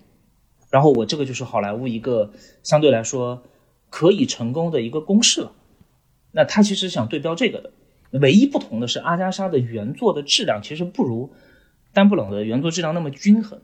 [0.69, 2.31] 然后我这个就是好莱坞一个
[2.63, 3.43] 相对来说
[3.89, 5.51] 可以成功的一个公式了。
[6.31, 7.71] 那他其实想对标这个的，
[8.19, 11.31] 唯一不同的是阿加莎的原作的质量其实不如
[11.93, 13.61] 丹布朗的原作质量那么均衡。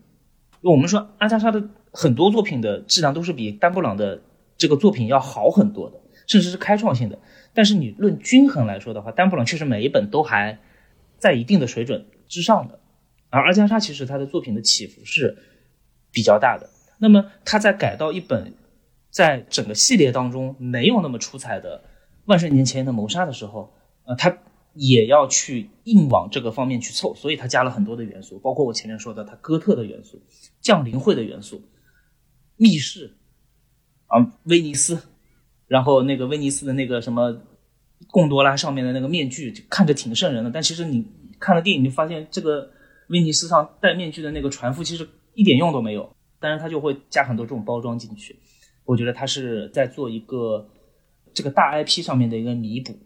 [0.72, 1.63] 我们说阿加莎的。
[1.97, 4.22] 很多作品的质量都是比丹布朗的
[4.57, 5.97] 这个作品要好很多的，
[6.28, 7.18] 甚至是开创性的。
[7.53, 10.59] 但是你论均衡来说的话，丹布朗确实每一本都还
[11.18, 12.78] 在一定的水准之上的，
[13.30, 15.38] 而阿加莎其实他的作品的起伏是
[16.11, 16.70] 比较大的。
[16.97, 18.53] 那么他在改到一本
[19.09, 21.78] 在整个系列当中没有那么出彩的
[22.26, 24.38] 《万圣节前的谋杀》的时候，呃，他
[24.76, 30.21] 也要去硬往这个方面去凑，所以他加了很多的元素，包括我前面说的他哥特的元素、
[30.61, 31.61] 降临会的元素。
[32.57, 33.15] 密室，
[34.07, 34.97] 啊，威尼斯，
[35.67, 37.41] 然后那个威尼斯的那个什么
[38.07, 40.49] 贡多拉上面的那个面具，看着挺瘆人的。
[40.49, 41.05] 但其实你
[41.39, 42.71] 看了电影，就发现这个
[43.09, 46.09] 威尼斯上戴面具的那个船夫其实一点用都没有。
[46.39, 48.38] 但是他就会加很多这种包装进去。
[48.86, 50.69] 我觉得他是在做一个
[51.34, 52.97] 这个大 IP 上面的一个弥补。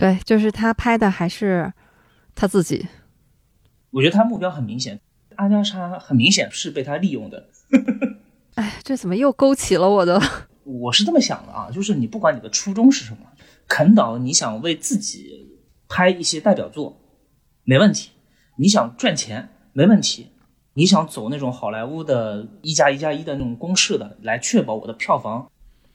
[0.00, 1.70] 对，就是他拍的还是
[2.34, 2.88] 他自己。
[3.90, 4.98] 我觉得他目标很明显，
[5.36, 7.50] 阿加莎很明显是被他利用的。
[8.56, 10.18] 哎，这怎么又勾起了我的？
[10.64, 13.18] 我是这么想的啊，就是你不管你的初衷是什么，
[13.68, 16.98] 肯导你想为自己拍一些代表作，
[17.64, 18.08] 没问题；
[18.56, 20.28] 你想赚钱，没问题；
[20.72, 25.50] 你想走那种好莱坞的一加一加一的那种公式的来确保我的票房，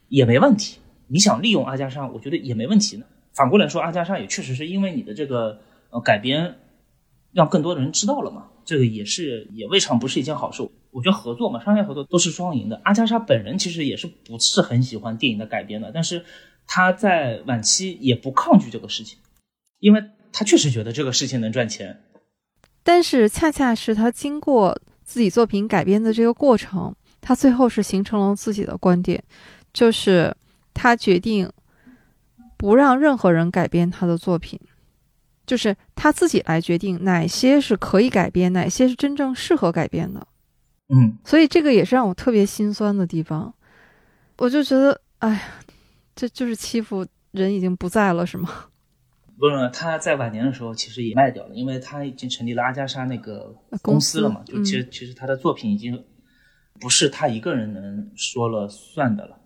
[0.06, 0.78] 也没问题。
[1.08, 3.04] 你想利用阿加莎，我觉得也没问题呢。
[3.36, 5.60] 反过来说，阿加莎也确实是因为你的这个
[5.90, 6.56] 呃改编，
[7.32, 10.66] 让更多的人知道了嘛，这个也是也未尝不是一件好事。
[10.90, 12.80] 我觉得合作嘛，商业合作都是双赢的。
[12.82, 16.24] 阿加莎本人其实也是不是很喜欢电影的改编的，但是
[16.66, 19.18] 他在晚期也不抗拒这个事情，
[19.78, 22.02] 因为他确实觉得这个事情能赚钱。
[22.82, 29.22] 但是恰恰是他经过自己作品改编的这个过程，他最后是形成了自己的观点，
[29.74, 30.34] 就是
[30.72, 31.50] 他决定
[32.56, 34.58] 不让任何人改编他的作品，
[35.46, 40.26] 就是他自己来决定哪些是可以改编，哪些是真正适合改编的。
[40.88, 43.52] 嗯，所以这个也是让我特别心酸的地方，
[44.38, 45.42] 我就觉得，哎呀，
[46.14, 48.48] 这就是欺负人已经不在了，是吗？
[49.38, 54.42] 不是，他在晚年的时候其实也卖掉了，因为他已经成立了阿加莎那个公司了嘛。
[54.46, 56.02] 就其实其实他的作品已经
[56.80, 59.38] 不是他一个人能说了算的了，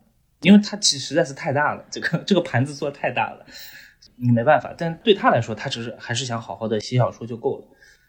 [0.42, 3.44] 因为他其实在是太大了，这个 这个盘子做的太大了，
[4.16, 4.74] 你没办法。
[4.76, 7.64] 但对他来说，他只是还是想好好的写小说就够了。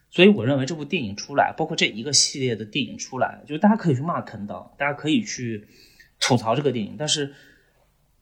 [0.09, 5.67] 所以我认为这部电影出来，包括这一个系列的电影出来，就大家可以去骂坑道，大家可以去
[6.19, 6.95] 吐槽这个电影。
[6.97, 7.34] 但是，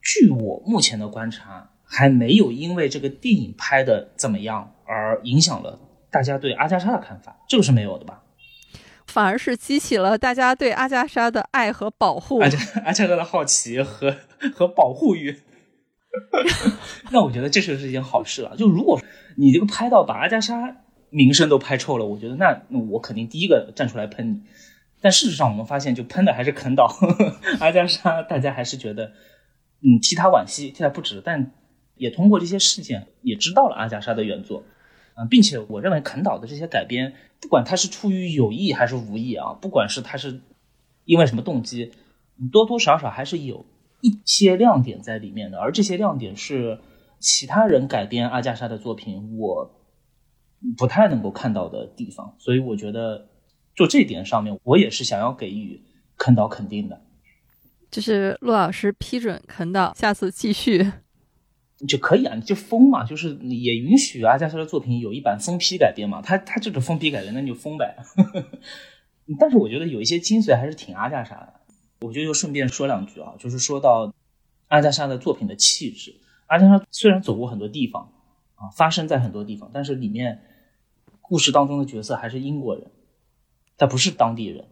[0.02, 5.80] 据我目前的观察，还没有因为这个电影拍的怎么样而影响了
[6.12, 8.24] 大家对阿加莎的看法，这个是没有的吧？
[9.10, 14.16] 反而是激起了大家对阿加莎的爱和保护，阿加阿加莎的好奇和
[14.56, 15.36] 和保护欲。
[17.12, 18.56] 那我觉得这是是一件好事了。
[18.56, 19.00] 就如果
[19.38, 20.78] 你这个拍到把阿加莎。
[21.12, 24.42] 名声都拍臭了，我觉得那我肯定第一个站出来喷你。
[25.02, 26.86] 但事实上，我们发现就喷的还是坑导
[27.60, 29.06] 阿加莎，大家还是觉得
[29.82, 31.20] 嗯替他惋惜，替他不值。
[31.26, 31.52] 但
[31.96, 34.64] 也通过这些事件也知道了阿加莎的原作，
[35.20, 40.42] 嗯，并且我认为肯导的这些改编，不管他是出于有意还是无意啊，不管是他是
[41.04, 41.92] 因为什么动机，
[42.52, 43.66] 多多少少还是有
[44.02, 45.60] 一些亮点在里面的。
[45.60, 46.80] 而这些亮点是
[47.20, 49.76] 其他人改编阿加莎的作品，我。
[50.78, 53.30] 不太能够看到的地方，所以我觉得
[53.74, 55.82] 就这点上面，我也是想要给予
[56.18, 57.02] 肯导肯定的。
[57.90, 60.92] 就是陆老师批准肯导下次继续
[61.88, 67.96] 就可以啊，你就封嘛，就是也允许阿加莎的作品有一版封批改编嘛，他他这种封批改编那就封呗。
[69.40, 71.54] 但是我觉得有一些精髓还是挺阿加莎的。
[72.02, 74.14] 我就又顺便说两句啊，就是说到
[74.68, 76.16] 阿加莎的作品的气质，
[76.48, 78.12] 阿加莎虽然走过很多地方
[78.56, 80.42] 啊，发生在很多地方，但是里面。
[81.22, 82.88] 故事当中的角色还是英国人，
[83.78, 84.66] 他不是当地人。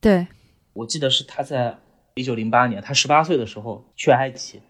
[0.00, 0.26] 对，
[0.72, 1.78] 我记得是他在
[2.16, 4.60] 一九零八年，他十八岁的时候去埃及，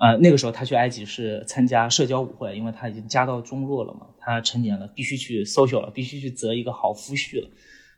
[0.00, 7.50] 啊，那个时候他去埃及是参加社交舞会，因为他已经家道中落了嘛，他成年了，必须去 social 了，必须去择一个好夫婿了。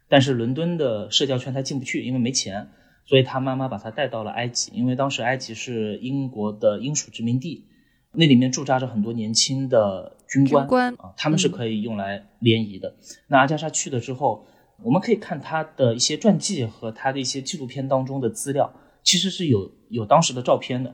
[0.09, 2.69] 但是伦敦的社交圈他进不去，因为没钱，
[3.07, 7.69] 所以他妈妈把他带到了埃及，因为当时埃及是英国的英属殖民地。
[8.15, 12.97] 那里面驻扎着很多年轻的军官啊，他们是可以用来联谊的。
[13.29, 14.45] 那阿加莎去了之后，
[14.83, 18.75] 我们可以看他的一些传记和他的一些纪录片当中的资料，
[19.05, 20.93] 其实是有有当时的照片的。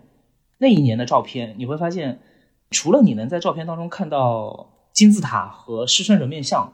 [0.58, 2.20] 那一年的照片，你会发现，
[2.70, 6.72] 除了你能在照片当中看到金字塔和狮身人面像，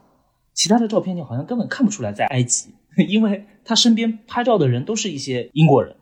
[0.53, 2.73] 其他的照片你好像根本看不出来在埃及，
[3.07, 5.95] 因为他身边拍照的人都是一些英国人，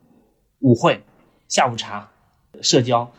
[0.60, 1.04] 舞会、
[1.48, 2.10] 下午茶、
[2.62, 3.12] 社交。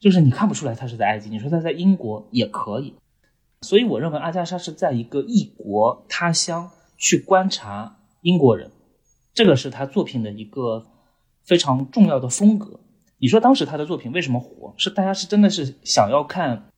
[0.00, 2.94] 就是你看不出来他是在埃及，你说他在英国也可以，
[3.62, 8.70] 所以我认为阿加莎是在一个异国他乡去观察英国人，
[9.34, 10.86] 这个是他作品的一个
[11.44, 12.78] 非常重要的风格。
[13.18, 14.74] 你说当时他的作品为什么火？
[14.76, 16.70] 是大家是真的是想要看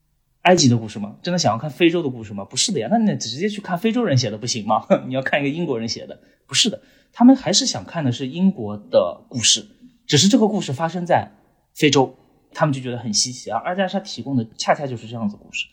[0.43, 1.17] 埃及的故事吗？
[1.23, 2.45] 真的想要看非洲的故事吗？
[2.45, 4.87] 不是的呀，那你直接去看非洲人写的不行吗？
[5.07, 6.81] 你要看一个英国人写的，不是的，
[7.13, 9.67] 他们还是想看的是英国的故事，
[10.07, 11.31] 只是这个故事发生在
[11.75, 12.17] 非洲。
[12.53, 15.67] 他们就觉得很稀奇，而阿加莎提供的恰恰就是这样子故事。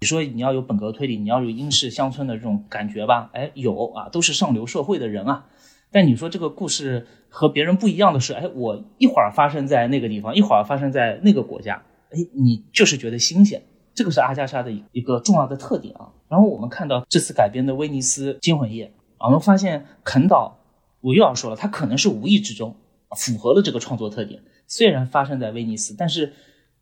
[0.00, 3.28] 你说你要有本格推理，你要有英式乡村的这种感觉吧？
[3.34, 5.44] 哎，有啊，都是上流社会的人啊。
[5.92, 13.62] 但你说这个故事和别人不一样的是，哎，我一会儿发生在那个地方，一会儿发生在那个国家，哎，你就是觉得新鲜。
[13.92, 16.12] 这个是阿加莎的一个重要的特点啊。
[16.28, 18.86] 然后我们看到这次改编的《威尼斯惊魂夜》，
[19.18, 20.58] 我们发现肯岛，
[21.00, 22.76] 我又要说了，他可能是无意之中
[23.16, 24.40] 符合了这个创作特点。
[24.68, 26.32] 虽然发生在威尼斯，但是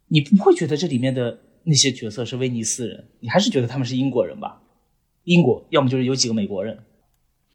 [0.08, 4.60] 你不会觉得这里面的那些角色是威尼斯人，你还是觉得他们是英国人吧？
[5.24, 6.78] 英国要么就是有几个美国人，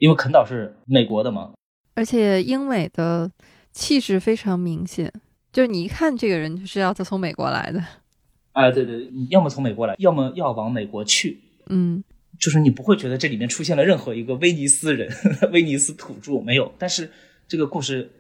[0.04, 1.54] 因为肯岛是美国的嘛。
[1.96, 3.32] 而且英美的
[3.72, 5.10] 气质非常明显，
[5.54, 7.82] 就是你一看这个人就知道他从美国来的。
[8.52, 11.40] 啊，对对，要么从美国来，要么要往美国去。
[11.68, 12.04] 嗯，
[12.38, 15.10] 就是你不会觉得这里面出现了任何一个威尼斯人、
[15.54, 17.10] 威尼斯土著没有，但是
[17.48, 18.12] 这个故事。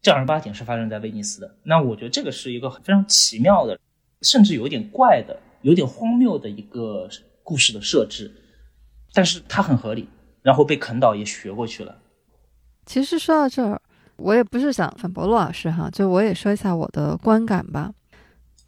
[0.00, 3.78] 正儿八经是发生在威尼斯的，那我觉得这个是一个非常奇妙的，
[4.22, 7.08] 甚至有点怪的、有点荒谬的一个
[7.44, 8.28] 故事的设置，
[9.14, 10.08] 但是它很合理，
[10.42, 11.96] 然后被啃倒也学过去了。
[12.84, 13.80] 其实说到这儿，
[14.16, 17.92] 我也不是想反驳陆老师哈，就我也说一下我的观感吧。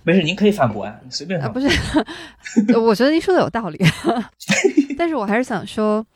[0.02, 1.66] 没事，您可以反驳啊，随便啊，不是，
[2.78, 3.78] 我觉得您说的有道理，
[4.98, 6.06] 但是我还是想说，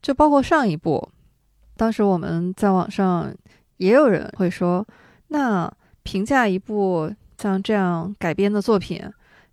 [0.00, 1.08] 就包括上一部，
[1.76, 3.32] 当时我们在网上
[3.76, 4.86] 也有人会说，
[5.28, 5.70] 那
[6.02, 9.02] 评价一部像这样改编的作品，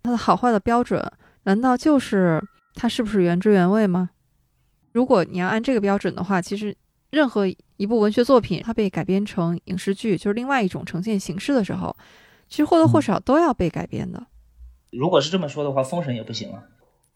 [0.02, 1.04] 它的好坏的标准，
[1.42, 2.42] 难道就是
[2.74, 4.08] 它是不是原汁原味吗？
[4.94, 6.74] 如果你要按这个标准的话，其实
[7.10, 11.94] 任何一部文学作品，它被改编成影视剧，就是另外一种呈现形式的时候。
[12.48, 14.24] 其实或多或少都要被改编的。
[14.92, 16.62] 如果是这么说的话，封神也不行啊。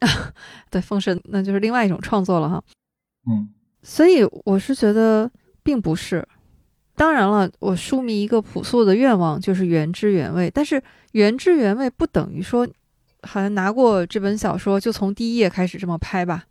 [0.71, 2.63] 对，封神那就是另外一种创作了哈。
[3.31, 3.49] 嗯，
[3.83, 5.31] 所以我是觉得
[5.63, 6.27] 并不是。
[6.97, 12.67] 当然了，我书迷一个朴素的愿望就是原汁原味，但是原汁原味不等于说
[13.23, 16.45] 好像拿过这本小说就从第一页开始这么拍吧。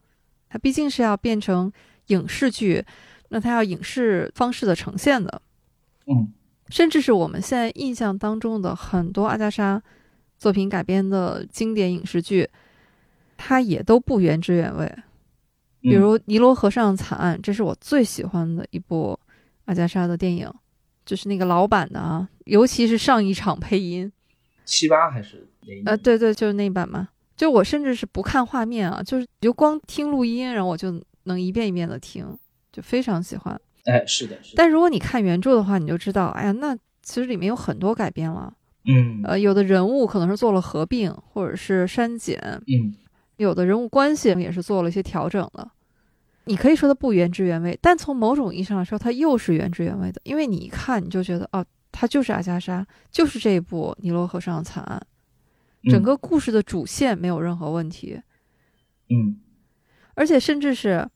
[0.49, 1.71] 它毕竟是要变成
[2.07, 2.85] 影视剧，
[3.29, 5.41] 那它要影视方式的呈现的。
[6.05, 6.33] 嗯。
[6.69, 9.81] 甚至是我们现在印象当中的很多阿加莎
[10.37, 12.49] 作品改编的经典影视剧，
[13.37, 14.93] 它也都不原汁原味。
[15.79, 19.17] 比如《尼罗河上惨案》，这是我最喜欢的一部
[19.63, 20.53] 阿加莎的电影，
[21.05, 24.11] 就是那个老版的啊，尤其是上一场配音，
[24.65, 25.47] 七八还是
[25.85, 25.91] 哪？
[25.91, 27.07] 呃，对对，就是那版嘛。
[27.37, 32.25] 就我甚至是不看画面啊，就是就光听录音，然后我就能一遍一遍的听，
[32.73, 33.57] 就非常喜欢。
[33.85, 34.53] 哎，是的，是的。
[34.57, 38.51] 但如果你看原著的话，你就知道，哎呀，那其实里面有很多改编了。
[38.85, 42.37] 嗯，呃，有的人物可能是做了合并或者是删减。
[42.67, 42.95] 嗯，
[43.37, 45.69] 有的人物关系也是做了一些调整的。
[46.45, 54.97] 你可以说它不原汁原味，但从某种意义上来说，它又是原汁原味的，因为你一看你就觉得，哦，它就是阿加莎，就是这一部《尼罗河上的惨案》，
[55.89, 58.21] 整个故事的主线没有任何问题。
[59.09, 59.39] 嗯，
[60.15, 61.09] 而且甚至是。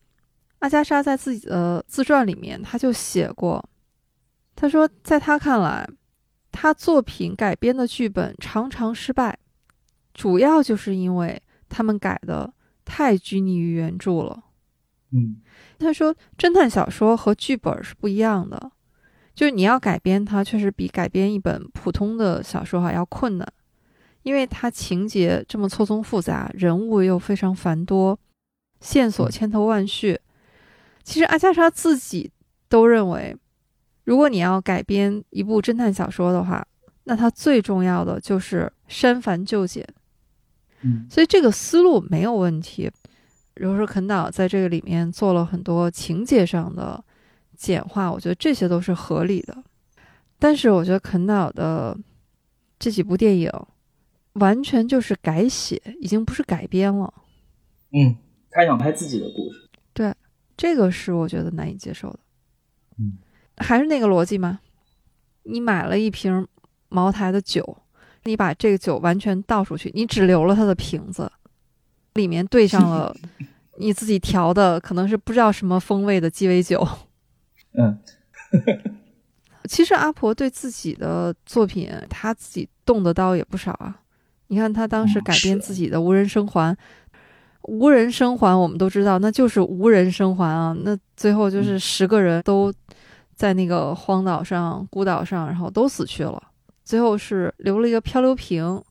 [0.59, 3.67] 阿加莎在自己的自传里面，他就写过，
[4.55, 5.89] 他说，在他看来，
[6.51, 9.39] 他作品改编的剧本常常失败，
[10.13, 12.53] 主要就是因为他们改的
[12.85, 14.43] 太拘泥于原著了。
[15.09, 15.41] 嗯，
[15.79, 18.71] 他说，侦探小说和剧本是不一样的，
[19.33, 23.53] 就是你要改编它，确实比改编一本普通的小说还要困难，
[24.23, 28.17] 因为它情节这么错综复杂，人物又非常繁多，
[28.79, 30.19] 线索千头万绪。
[31.03, 32.31] 其实阿加莎自己
[32.69, 33.35] 都认为，
[34.03, 36.65] 如果你要改编一部侦探小说的话，
[37.05, 39.87] 那它最重要的就是删繁就简。
[40.81, 42.91] 嗯，所以这个思路没有问题。
[43.53, 47.03] 比如说肯导在这个里面做了很多情节上的
[47.57, 49.55] 简化，我觉得这些都是合理的。
[50.39, 51.95] 但是我觉得肯导的
[52.79, 53.51] 这几部电影
[54.33, 57.13] 完全就是改写，已经不是改编了。
[57.91, 58.15] 嗯，
[58.49, 59.69] 他想拍自己的故事。
[59.93, 60.13] 对。
[60.57, 62.19] 这个是我觉得难以接受的，
[62.99, 63.17] 嗯，
[63.57, 64.59] 还是那个逻辑吗？
[65.41, 66.47] 你买了一瓶
[66.87, 67.77] 茅台的酒，
[68.25, 71.31] 你把这个酒完全倒出去，你只留了它的瓶子，
[72.13, 73.15] 里面兑上了
[73.79, 76.87] 你自己调的，可能是不知道什么风味的鸡尾酒。
[77.73, 77.97] 嗯，
[79.63, 83.99] 其实阿婆对自己的作品，他自己动的刀也不少啊。
[84.51, 86.75] 你看他当时改编自己的《无人生还》。
[87.63, 90.75] 无人生还，我们都知道，那就是无人生还啊。
[90.83, 92.73] 那最后就是十个人都
[93.33, 96.41] 在那个荒岛上、孤岛上，然后都死去了。
[96.83, 98.83] 最后是留了一个漂流瓶，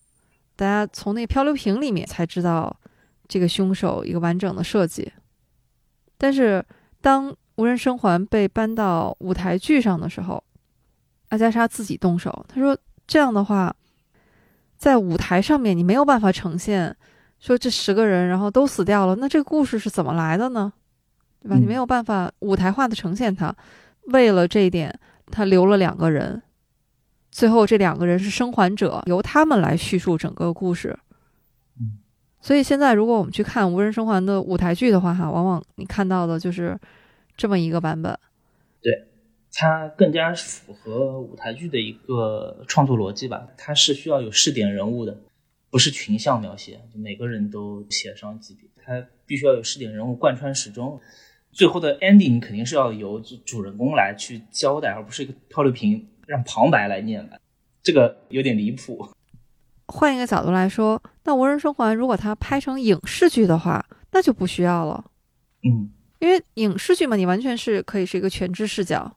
[0.57, 2.75] 大家从那漂流瓶里面才知道
[3.29, 5.13] 这个凶手一个完整的设计。
[6.17, 6.65] 但是
[7.03, 10.43] 当无人生还被搬到舞台剧上的时候，
[11.29, 13.75] 阿加莎自己动手，她说：“这样的话，
[14.81, 16.97] 在舞台上面你没有办法呈现。”
[17.39, 20.70] 说这十个人，然后都死掉了，那这个故事是怎么来的呢？
[21.43, 21.57] 对吧？
[21.57, 23.55] 你没有办法舞台化的呈现它。
[24.09, 24.95] 为了这一点，
[25.31, 26.43] 他留了两个人，
[27.31, 30.99] 最后这两个人是生还者，由他们来叙述整个故事。
[32.43, 36.78] 所以现在如果我们去看《无人生还》的舞台剧的话，哈，往往你看到的就是
[37.39, 38.14] 这么一个版本。
[38.83, 38.93] 对，
[39.53, 43.49] 它更加符合舞台剧的一个创作逻辑吧。
[43.57, 45.17] 它是需要有试点人物的。
[45.73, 51.01] 不是群像描写，就每个人都写上几笔，它必须要有试点人物贯穿始终，
[51.53, 57.41] 最后的 ending 肯定是要由主人公来去交代，而不是一个漂流瓶让旁白来念的，
[57.85, 59.09] 这个有点离谱。
[59.87, 65.05] 换一个角度来说，那《无人生还》如果它拍成影视剧的话，那就不需要了。
[65.63, 65.89] 嗯，
[66.19, 69.17] 因为影视剧嘛，你完全是可以是一个全知视角。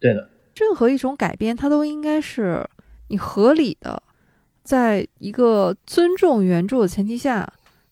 [0.00, 2.68] 对的，任何一种改编，它都应该是
[3.08, 4.02] 你合理的。
[4.62, 7.50] 在一个尊重原著的前提下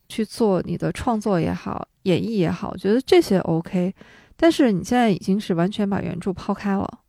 [0.09, 3.95] 去做你的创作也好，演绎也好，我觉得这些 OK。
[4.37, 7.01] 但是你现在已经是完全把原著抛开了，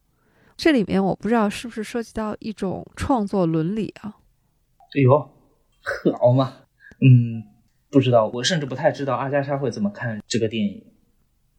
[0.55, 4.15] 这里面我不知道是不是涉及到一种创作伦理啊？
[4.95, 5.29] 哎呦，
[6.17, 6.53] 好嘛，
[7.01, 7.43] 嗯，
[7.89, 10.81] 不知道，我甚至不太知道阿加莎会怎么看这个电影，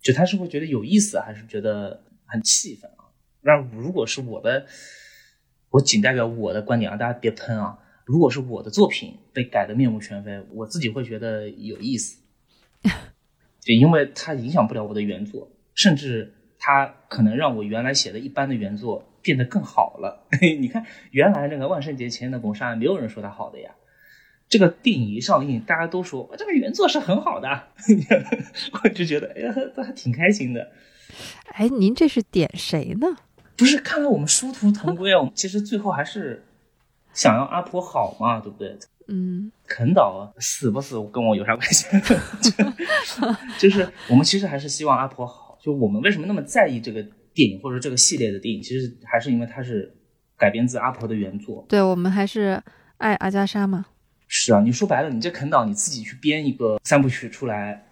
[0.00, 2.90] 就他是会觉得有意思，还是觉得很气愤
[3.48, 3.68] 但？
[3.72, 4.66] 如果是我的，
[5.70, 7.78] 我仅代表我的观点啊，大家别喷啊。
[8.04, 12.20] 如果是我的作品被改的面目全非，我自己会觉得有意思，
[13.60, 15.50] 就因为它影响不了我的原作。
[15.74, 20.26] 甚至它可能让我原来写的一般的原作变得更好了。
[20.60, 23.70] 你看，原来那个万圣节前的谋杀案，没有人说它好的呀。
[24.48, 27.68] 这个电影一上映，大家都说这个原作是很好的，
[28.82, 30.72] 我就觉得哎呀，这还挺开心的。
[31.52, 33.06] 哎，您这是点谁呢？
[33.58, 35.18] 不是，看来我们殊途同归啊。
[35.18, 36.44] 我们其实最后还是
[37.12, 38.78] 想要阿婆好嘛，对不对？
[39.08, 41.86] 嗯，肯导死不死跟我有啥关系？
[43.58, 45.58] 就是我们其实还是希望阿婆好。
[45.60, 47.02] 就我们为什么那么在意这个
[47.34, 48.62] 电影或者这个系列的电影？
[48.62, 49.92] 其实还是因为它是
[50.36, 51.64] 改编自阿婆的原作。
[51.68, 52.62] 对，我们还是
[52.98, 53.86] 爱阿加莎嘛。
[54.28, 57.86] 是啊，你说白了，你这肯导你自己去编一个三部曲出来，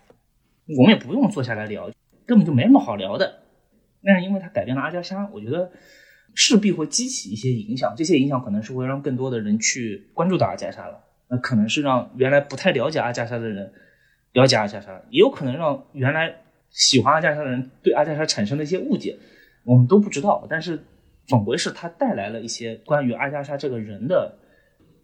[0.79, 1.91] 我们也不用坐下来聊，
[2.27, 3.46] 根本就没什么好聊的。
[4.07, 5.71] 但是因为它改变了阿加莎，我觉得
[6.35, 7.93] 势必会激起一些影响。
[7.95, 11.05] 这些影响可能是会让更多的人去关注到阿加莎了。
[11.29, 13.73] 那可能是让原来不太了解阿加莎的人
[14.33, 16.37] 了解阿加莎，也有可能让原来。
[16.69, 19.17] 喜欢阿加莎的人对阿加莎产生了一些误解，
[19.65, 20.47] 我们都不知道。
[20.51, 20.79] 但是
[21.27, 24.37] 总归是他带来了一些关于阿加莎这个人的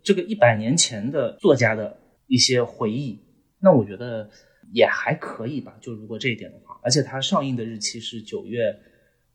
[0.03, 1.97] 这个一百年前的作家的
[2.27, 3.21] 一些回忆。
[3.61, 4.29] 那我觉得
[4.73, 5.75] 也还可以吧。
[5.81, 8.77] 就如果这一点的话，而且它上映的日期是九月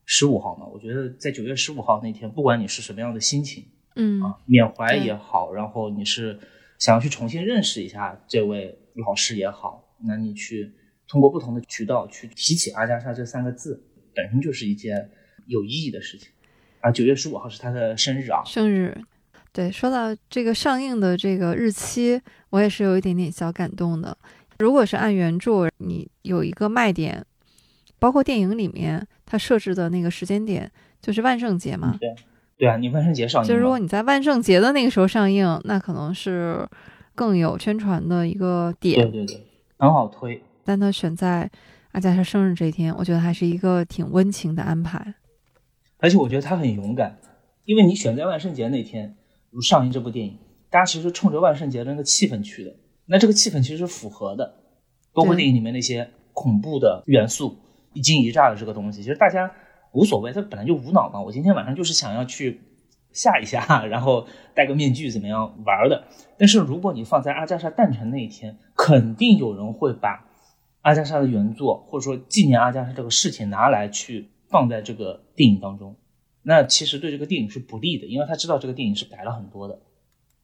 [0.08, 3.64] 十五号嘛，我觉得在九月十五号那天，不管你是什么样的心情，
[3.96, 6.40] 嗯啊，缅怀也好，然后你是
[6.80, 10.74] 想要去重新认识一下这位老师也好，那你去。
[11.10, 13.82] 通过不同的渠道去提起阿加莎这三个字，
[14.14, 15.10] 本身就是一件
[15.46, 16.28] 有意义的事情。
[16.82, 18.44] 啊，九月十五号是他的生日啊！
[18.46, 18.94] 生日，
[19.54, 24.18] 对，说到这个上映的这个日期，我也是有一点点小感动的。
[24.60, 27.26] 如果是按原著，你有一个卖点，
[27.98, 31.96] 包括电影里面它设置的那个时间点，就是万圣节嘛。
[32.00, 32.16] 对，
[32.58, 36.68] 对啊，你万圣节上映，就是如果你在万圣节的那个时候上映，那可能是
[37.14, 39.00] 更有宣传的一个点。
[39.02, 39.46] 对对对，
[39.78, 40.42] 很好推。
[40.64, 41.48] 但他选在
[41.92, 45.16] 阿加莎生日这一天，我觉得还是一个挺温情的安排。
[45.98, 47.20] 而且我觉得他很勇敢，
[47.66, 49.16] 因为你选在万圣节那天
[49.52, 50.38] 如上映这部电影，
[50.70, 52.76] 大家其实冲着万圣节的那个气氛去的，
[53.06, 54.56] 那这个气氛其实是符合的。
[55.14, 57.58] 包括电影里面那些恐怖的元素、
[57.98, 59.52] 一惊一乍的这个东西，其实大家
[59.92, 61.22] 无所谓，他本来就无脑嘛。
[61.22, 62.62] 我今天晚上就是想要去
[63.12, 66.04] 吓一吓， 然后戴个面具怎么样玩的。
[66.38, 70.26] 但是如果你放在阿加莎诞辰那一天，肯定有人会把。
[70.82, 75.98] 阿加莎的原作，或者说纪念阿加莎这个事情拿来去放在这个电影当中，
[76.44, 79.82] 那其实对这个电影是不利的，因为他知道这个电影是改了很多的，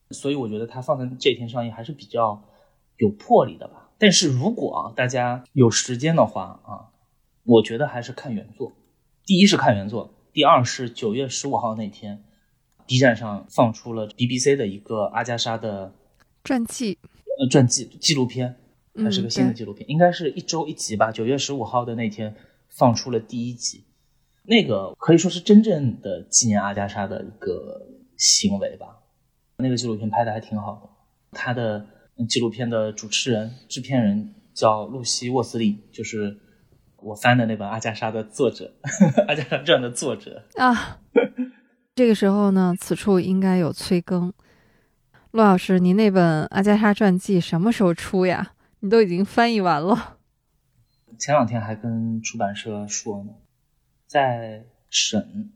[0.09, 2.43] 所以我觉得他放在这天上映还是比较
[2.97, 3.91] 有魄力的吧。
[3.97, 6.91] 但是如果啊大家有时间的话啊，
[7.43, 8.73] 我觉得还是看原作。
[9.25, 12.23] 第一是看原作，第二是九月十五号那天
[12.85, 15.93] ，B 站上放出了 BBC 的一个阿加莎的
[16.43, 16.97] 传记，
[17.39, 18.55] 呃，传记纪录片。
[18.95, 21.11] 它是个新的纪录片，应该是一周一集吧。
[21.11, 22.35] 九月十五号的那天
[22.69, 23.85] 放出了第一集，
[24.43, 27.87] 那个可以说是真正的纪念阿加莎的一个
[28.17, 28.99] 行为吧。
[29.57, 30.89] 那个纪录片拍的还挺好的。
[31.31, 31.83] 他的
[32.29, 36.37] 纪录片的主持人、制片人叫露西·沃斯利，就是
[37.03, 38.73] 我翻的那本《阿加莎》的作者，
[39.27, 40.99] 《阿加莎传》的作者啊。
[41.95, 44.33] 这个时候呢，此处应该有催更。
[45.31, 48.53] 陆老师，您那本《阿加莎传记》什么时候出呀？
[48.79, 50.17] 你都已经翻译完了，
[51.17, 53.31] 前两天还跟出版社说呢，
[54.05, 55.53] 在审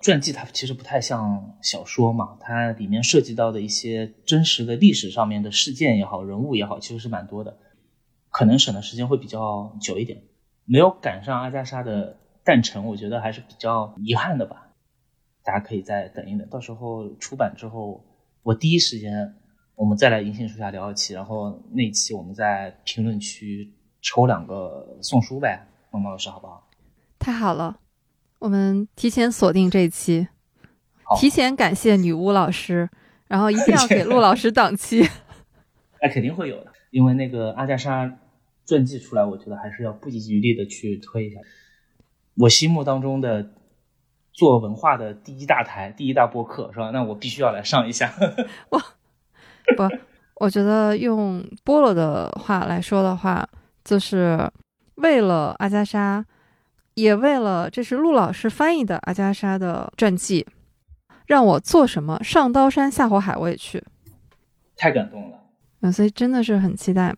[0.00, 7.58] 传记，它其实不太像小说嘛，它里面涉及到的一些真实的历史上面的事件也好，人物也好，其实是蛮多的，
[8.30, 10.22] 可能审的时间会比较久一点，
[10.64, 14.68] 没有赶上阿加莎的诞辰，我觉得还是比较遗憾的吧。
[15.44, 18.04] 大家可以再等一等，到时候出版之后，
[18.42, 19.34] 我第一时间。
[19.74, 23.72] 我们再来银杏树下聊一期，然后那期我们在评论区
[24.02, 26.68] 抽两个送书呗，萌萌老师好不好？
[27.18, 27.78] 太好了，
[28.38, 30.28] 我们提前锁定这一期，
[31.18, 32.88] 提前感谢女巫老师，
[33.26, 35.02] 然后一定要给陆老师档期。
[36.00, 38.18] 哎，肯定会有的，因为那个阿加莎
[38.66, 41.40] 传记出来，我觉得还是要不遗余力的去推一下。
[42.36, 43.50] 我心目当中的
[44.32, 46.90] 做文化的第一大台、第一大播客是吧？
[46.90, 48.14] 那我必须要来上一下。
[48.70, 48.78] 我！
[49.76, 49.88] 不，
[50.36, 53.48] 我觉得用菠萝的话来说的话，
[53.84, 54.50] 就是
[54.96, 56.24] 为了阿加莎，
[56.94, 60.46] 也为了这是陆老师翻译的阿加莎的传记，
[61.26, 63.84] 让我做什么上刀山下火海我也去，
[64.74, 65.38] 太感动了。
[65.82, 67.14] 嗯，所以真的是很期待。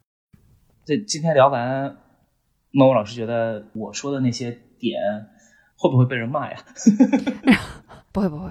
[0.86, 1.96] 这今天聊完，
[2.70, 5.00] 猫猫老师觉得我说的那些点
[5.76, 6.58] 会不会被人骂呀？
[8.12, 8.50] 不会不会，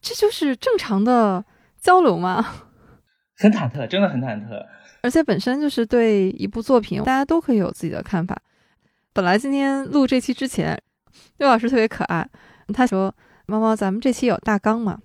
[0.00, 1.44] 这就是正常的
[1.78, 2.42] 交流嘛。
[3.36, 4.64] 很忐忑，真的很忐忑。
[5.02, 8.40] 而且本身就是对一部作品，大家都可以有自己的看法。
[9.12, 10.80] 本来今天录这期之前，
[11.36, 12.26] 刘老师特别可爱，
[12.72, 13.14] 他说
[13.46, 14.98] ：“猫猫，咱们这期有大纲嘛？”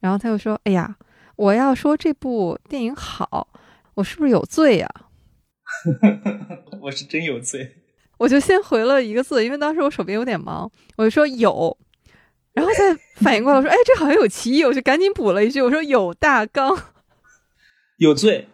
[0.00, 0.96] 然后他又说：“哎呀，
[1.36, 3.48] 我要说这部电影好，
[3.94, 4.88] 我是不是有罪呀？”
[6.80, 7.76] 我是真有罪。
[8.18, 11.76] 我就先回了一个字，因为当时我手边有点忙，我就说有，
[12.54, 16.74] 然后再反应过来说：“哎，这好像有歧义。”我就赶紧补了一句：“我说有大纲。
[17.98, 18.48] ”有罪！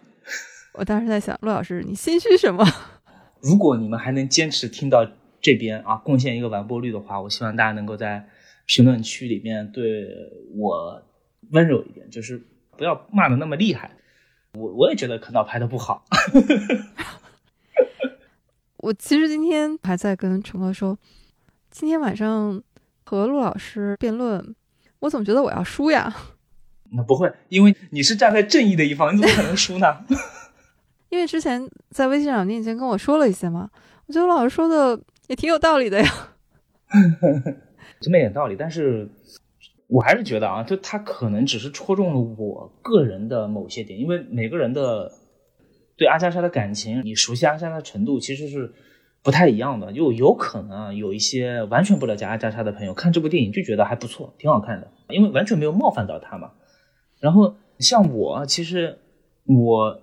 [0.74, 2.66] 我当时在想，陆老师，你心虚什么？
[3.40, 5.06] 如果你们还能坚持听到
[5.40, 8.26] 这边啊，贡献一个完播率的话，我希望大家能够在
[8.66, 10.08] 评论区里面对
[10.56, 11.02] 我
[11.50, 12.42] 温柔一点，就是
[12.76, 13.90] 不要骂的那么厉害。
[14.58, 16.04] 我我也觉得可导拍的不好。
[18.78, 20.98] 我其实今天还在跟陈哥说，
[21.70, 22.62] 今天晚上
[23.04, 24.54] 和陆老师辩论，
[24.98, 26.14] 我总觉得我要输呀。
[26.90, 30.04] 那不会，因为你是站在正义的一方，你怎么可能输呢？
[31.08, 33.70] 因为之前在微信上你已经跟我说了一些嘛，
[34.06, 36.10] 我觉得老师说的也挺有道理的呀。
[38.00, 39.08] 这么点道理，但是
[39.92, 45.12] 我还是觉得啊，就他可能只是戳中了我个人的某些点，因为每个人的
[45.98, 48.72] 对阿加莎的感情，你熟悉阿加莎的程度其实是
[49.22, 56.52] 不太一样的，就有可能啊，有一些完全不了解阿加莎的朋友看这部电影就觉得还不错，挺好看的，因为完全没有冒犯到他嘛。
[57.20, 58.98] 然后像我，其实
[59.44, 60.00] 我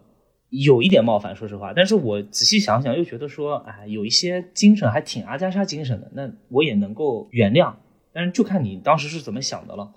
[0.50, 1.74] 有一点冒犯，说实话。
[1.76, 7.74] 但是我仔细想想，又觉得说，哎，有一些精神还挺阿加莎精神的，那我也能够原谅。
[8.20, 9.94] 但是就看你当时是怎么想的了。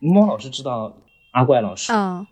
[0.00, 2.26] 猫老师知道阿怪老师啊，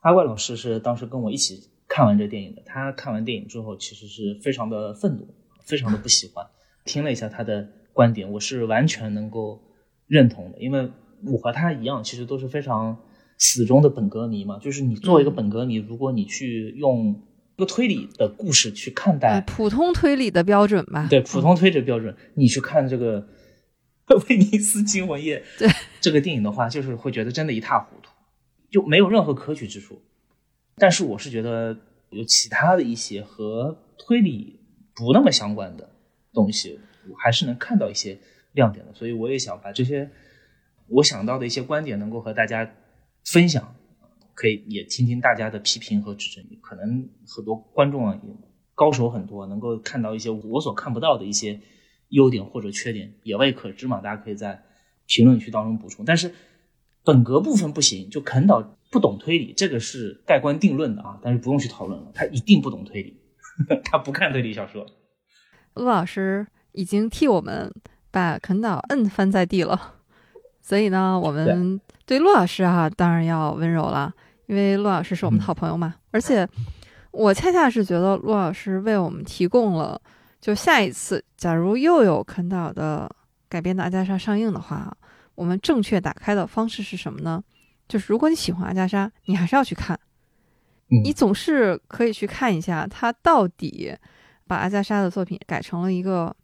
[0.00, 2.62] 阿怪老师是当时跟我一起看完这电影的。
[2.64, 5.28] 他看完电影之后，其实是非常的愤怒，
[5.66, 6.46] 非常的不喜欢。
[6.86, 9.60] 听了一下他的观点，我是完全能够
[10.06, 10.90] 认同的，因为
[11.26, 12.96] 我和他一样，其实都是非常。
[13.42, 17.18] 死忠的本格迷嘛，就是你作为一个本格迷，如果你去用
[17.56, 23.22] 一个推理的故事去看待普通推理的标准吧，对普通推理标准，你去看这个
[24.28, 25.68] 《威尼斯惊魂夜》对
[26.00, 28.10] 这个电影的话，就是会觉得真的一塌糊涂，
[28.70, 30.00] 就没有任何可取之处。
[30.76, 31.76] 但是我是觉得
[32.10, 34.60] 有其他的一些和推理
[34.94, 35.90] 不那么相关的
[36.32, 38.18] 东西，我还是能看到一些
[38.52, 38.92] 亮点的。
[38.94, 40.10] 所以我也想把这些
[40.88, 42.70] 我想到的一些观点，能够和大家。
[43.22, 43.76] 分享，
[44.32, 46.42] 可以也听听大家的批评和指正。
[46.62, 48.18] 可能很多观众啊，
[48.74, 51.60] 高手很多，能够看到一些我所看不到的一些
[52.10, 54.00] 优点或者缺点，也未可知嘛。
[54.00, 54.62] 大家可以在
[55.06, 56.04] 评论区当中补充。
[56.04, 56.32] 但是
[57.02, 61.18] 本格部分不行，就肯导不懂推理，这个是盖棺定论的啊。
[61.22, 63.20] 但是不用去讨论了，他一定不懂推理，
[63.84, 64.86] 他不看推理小说。
[65.74, 67.72] 陆老师已经替我们
[68.10, 69.94] 把肯导摁翻在地了，
[70.60, 71.80] 所以呢，我们。
[72.06, 74.12] 对陆老师啊，当然要温柔了，
[74.48, 75.94] 因为陆老师是我们的好朋友嘛。
[76.10, 76.44] 而且，
[77.12, 80.02] 我恰恰是觉得陆老师为我们提供了，
[80.40, 83.10] 就下一次假如又有肯导的
[83.48, 84.96] 改编的阿加莎上映的话，
[85.34, 87.42] 我们正确打开的方式是什么呢？
[87.88, 89.98] 就是如果你喜欢阿加莎，你还是要去看，
[91.04, 93.94] 你总是可以去看一下他到底
[94.46, 96.34] 把阿加莎的作品改成了一个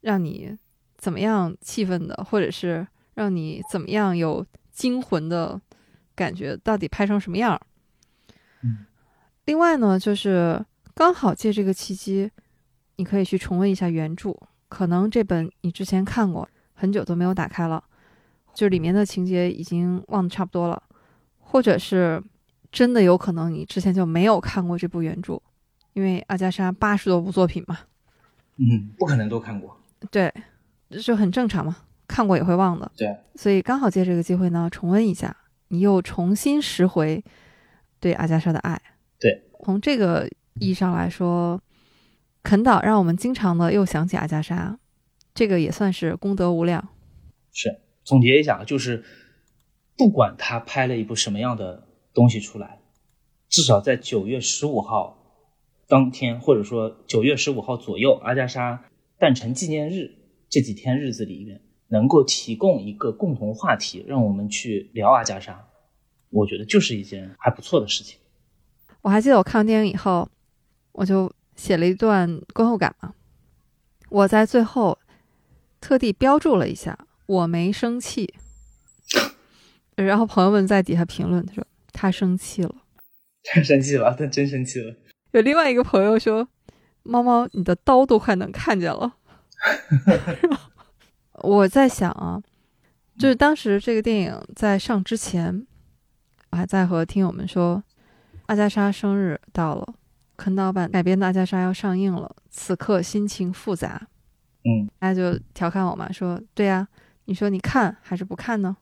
[0.00, 0.56] 让你
[0.96, 4.44] 怎么样气愤的，或者是让你怎么样有。
[4.74, 5.60] 惊魂的
[6.16, 7.56] 感觉到底拍成什么样？
[8.62, 8.84] 嗯，
[9.44, 10.60] 另外呢，就是
[10.96, 12.28] 刚好借这个契机，
[12.96, 14.34] 你可以去重温一下原著。
[14.68, 17.82] 可能这本你之前看过，很久都没有打开了，
[18.52, 20.82] 就里面的情节已经忘得差不多了，
[21.38, 22.22] 或者是
[22.72, 25.40] 真的有可能你之前就没有看过这部原著，
[25.92, 27.78] 因为阿加莎八十多部作品嘛。
[28.56, 29.76] 嗯，不可能都看过。
[30.10, 30.32] 对，
[30.90, 31.76] 这就很正常嘛。
[32.06, 35.34] 看过也会忘的，对，所以刚好借这个机会呢，重温一下，
[35.68, 37.24] 你又重新拾回
[37.98, 38.80] 对阿加莎的爱。
[39.18, 40.28] 对，从这个
[40.60, 41.58] 意义上来说，
[42.44, 44.78] 肯导让我们经常的又想起阿加莎，
[45.34, 46.90] 这个也算是功德无量。
[47.50, 49.02] 是，总结一下，就是
[49.96, 52.78] 不管他拍了一部什么样的东西出来，
[53.48, 55.18] 至少在九月十五号
[55.88, 58.84] 当天，或者说九月十五号左右，阿加莎
[59.18, 60.14] 诞辰纪念日
[60.48, 61.62] 这几天日子里面。
[61.88, 65.68] 能够提供一个共同话题，让我们去聊阿加莎，
[66.30, 68.18] 我觉得就是一件还不错的事情。
[69.02, 70.28] 我还记得我看完电影以后，
[70.92, 73.14] 我就写了一段观后感嘛。
[74.08, 74.98] 我在最后
[75.80, 78.34] 特地标注了一下，我没生气。
[79.96, 82.74] 然后朋友们在底下评论，他说他生气了，
[83.44, 84.94] 太生气了，他真生气了。
[85.32, 86.48] 有另外一个朋友说，
[87.02, 89.14] 猫猫，你的刀都快能看见了。
[91.42, 92.42] 我在想啊，
[93.18, 95.66] 就是当时这个电影在上之前，
[96.50, 97.82] 我还在和听友们说，
[98.46, 99.94] 阿加莎生日到了，
[100.36, 104.08] 肯岛版改编的阿加莎要上映了，此刻心情复杂。
[104.64, 106.88] 嗯，大家就调侃我嘛，说对呀，
[107.26, 108.76] 你说你看还是不看呢？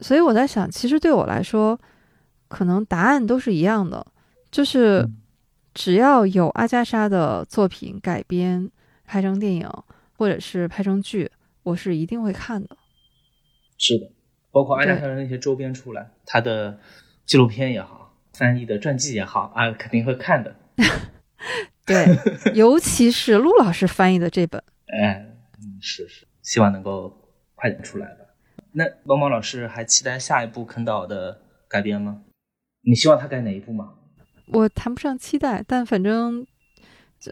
[0.00, 1.78] 所以我在想，其实对我来说，
[2.48, 4.06] 可能答案都是一样的，
[4.50, 5.08] 就是
[5.72, 8.70] 只要有阿加莎的作品改编
[9.04, 9.68] 拍成电影，
[10.18, 11.30] 或者是拍成剧，
[11.62, 12.76] 我是一定会看的。
[13.78, 14.10] 是的，
[14.50, 16.78] 包括阿加莎的那些周边出来，他的
[17.24, 18.01] 纪录片也好，
[18.32, 20.56] 翻译的传记也好，啊，肯定会看的。
[21.84, 22.06] 对，
[22.54, 24.62] 尤其是陆老师翻译的这本。
[24.86, 25.26] 哎，
[25.58, 27.12] 嗯，是是，希望能够
[27.54, 28.24] 快点出来吧。
[28.72, 32.22] 那猫猫老师还期待下一部肯岛的改编吗？
[32.84, 33.94] 你希望他改哪一部吗？
[34.46, 36.46] 我谈不上期待，但反正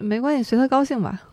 [0.01, 1.28] 没关系，随他高兴吧。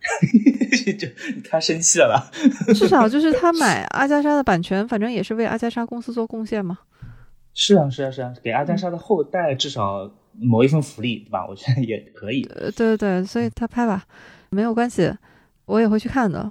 [0.98, 1.06] 就
[1.48, 2.30] 他生气了，
[2.74, 6.78] 至少就是他买阿加莎的版权，反正也是为阿加莎公司做贡献嘛。
[7.62, 11.46] 是啊，是啊，是啊，给阿加莎的后代至少谋一份福利，对吧？
[11.46, 12.42] 我觉得也可以。
[12.44, 14.02] 呃，对对对，所以他拍吧，
[14.48, 15.14] 没有关系。
[15.66, 16.50] 我也会去看的，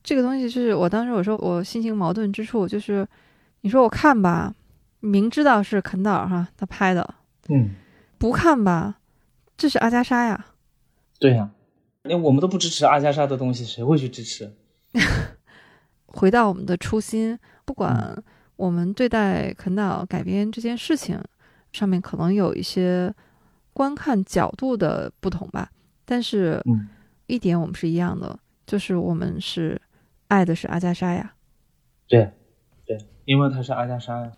[0.00, 3.04] 这个东西就是我当时我说我心情矛盾之处就是，
[3.62, 4.54] 你说我看吧，
[5.00, 7.16] 明知道是肯导哈他拍的，
[7.48, 7.70] 嗯，
[8.16, 9.00] 不看吧，
[9.56, 10.46] 这是阿加莎呀，
[11.18, 11.50] 对呀，
[12.04, 14.54] 连我们都不支持阿加莎的东西，谁会去支持？
[16.06, 18.22] 回到我们的初心，不管
[18.58, 21.18] 我们对待肯岛改编这件事情
[21.72, 23.14] 上面可能有一些
[23.72, 25.70] 观看角度的不同吧，
[26.04, 26.90] 但是嗯。
[27.30, 29.78] 一点我们是一样的，就是我们是
[30.28, 31.34] 爱的是阿加莎呀。
[32.06, 32.32] 对，
[32.86, 34.32] 对，因为他是阿加莎呀，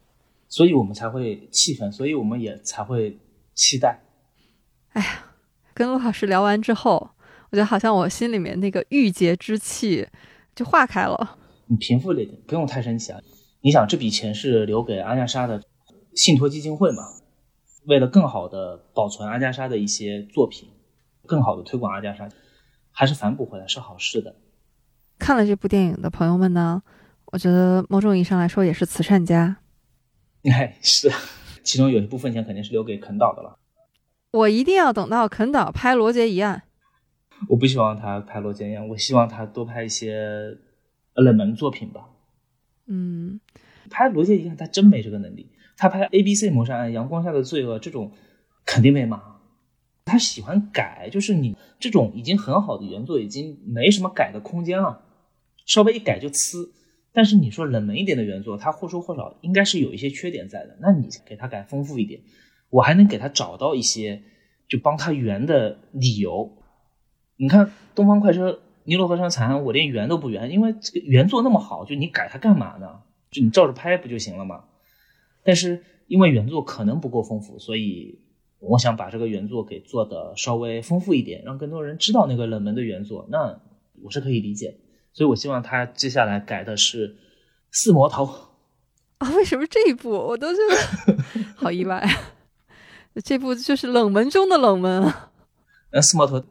[0.48, 3.16] 所以我们才会气愤，所以我们也才会
[3.54, 4.00] 期待。
[4.94, 5.24] 哎呀，
[5.72, 7.10] 跟陆老师聊完之后，
[7.50, 10.08] 我觉得好像我心里面那个郁结之气
[10.56, 11.38] 就化开了。
[11.66, 13.20] 你平复了一点，不用太生气啊。
[13.62, 15.62] 你想，这笔钱是留给阿加莎的
[16.14, 17.04] 信托基金会嘛？
[17.86, 20.68] 为了更好的保存阿加莎的一些作品，
[21.26, 22.28] 更好的推广阿加莎。
[22.92, 24.34] 还是反哺回来是好事的。
[25.18, 26.82] 看了这部电影的朋友们呢，
[27.26, 29.58] 我觉得某种意义上来说也是慈善家。
[30.44, 31.10] 哎，是，
[31.62, 33.58] 其中有一部分钱肯定是留给肯导的了。
[34.32, 36.62] 我一定要等到肯导拍《罗杰一案》。
[37.48, 40.58] 我不希望他拍《罗杰一案》，我希望他多拍一些
[41.14, 42.08] 冷门作品吧。
[42.90, 43.40] 嗯，
[43.88, 45.48] 拍《罗杰一案》他真没这个能力。
[45.76, 48.12] 他拍《A B C 谋杀案》《阳光下的罪恶》这种，
[48.66, 49.22] 肯定被骂。
[50.04, 55.04] 他喜欢改，就是你这种已经很好的原作，已经没什么改的空间了，
[55.64, 56.70] 稍微一改就呲。
[57.12, 62.20] 但是你说冷门一点的原作，它或多或少应该是有一些缺点在的，那你给他改丰富一点，
[62.70, 64.22] 我还能给他找到一些
[64.68, 66.56] 就帮他圆的理由。
[67.36, 68.50] 你看《东方快车》
[68.90, 73.00] 《尼罗河上惨案》，我连圆都不圆，因为这个原作那么好，就你改它干嘛呢？
[73.30, 74.64] 就你照着拍不就行了吗？
[75.44, 78.18] 但是因为原作可能不够丰富，所以。
[78.62, 83.58] 我想把这个原作给做的稍微丰富一点，让更多人知道那个冷门的原作，那
[84.02, 84.76] 我是可以理解。
[85.14, 87.16] 所以我希望他接下来改的是
[87.70, 88.28] 四魔头
[89.16, 89.30] 啊？
[89.34, 91.16] 为什么这一部我都觉得
[91.56, 92.06] 好意外？
[93.24, 95.32] 这部就是冷门中的冷门啊！
[95.92, 96.44] 那四魔头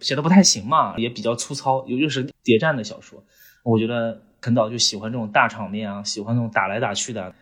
[0.00, 3.22] 写的不太行嘛，也比较粗糙，又又是谍战的小说，
[3.62, 7.34] 我觉得肯导就喜欢这种大场面啊，喜欢那种打来打去的，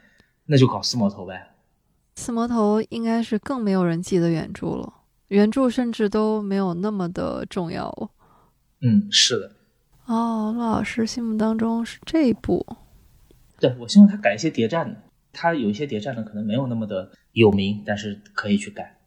[0.47, 1.55] 那就搞四魔头呗。
[2.17, 4.93] 四魔头应该是更没有人记得原著了，
[5.29, 8.11] 原著甚至都没有那么的重要了。
[8.81, 9.53] 嗯，是的。
[10.07, 12.67] 哦，陆老师心目当中是这一部。
[13.61, 15.01] 对，我希望他改一些谍战的，
[15.33, 18.99] 他有一些谍战的可能没有那么的有名，但是可以去改，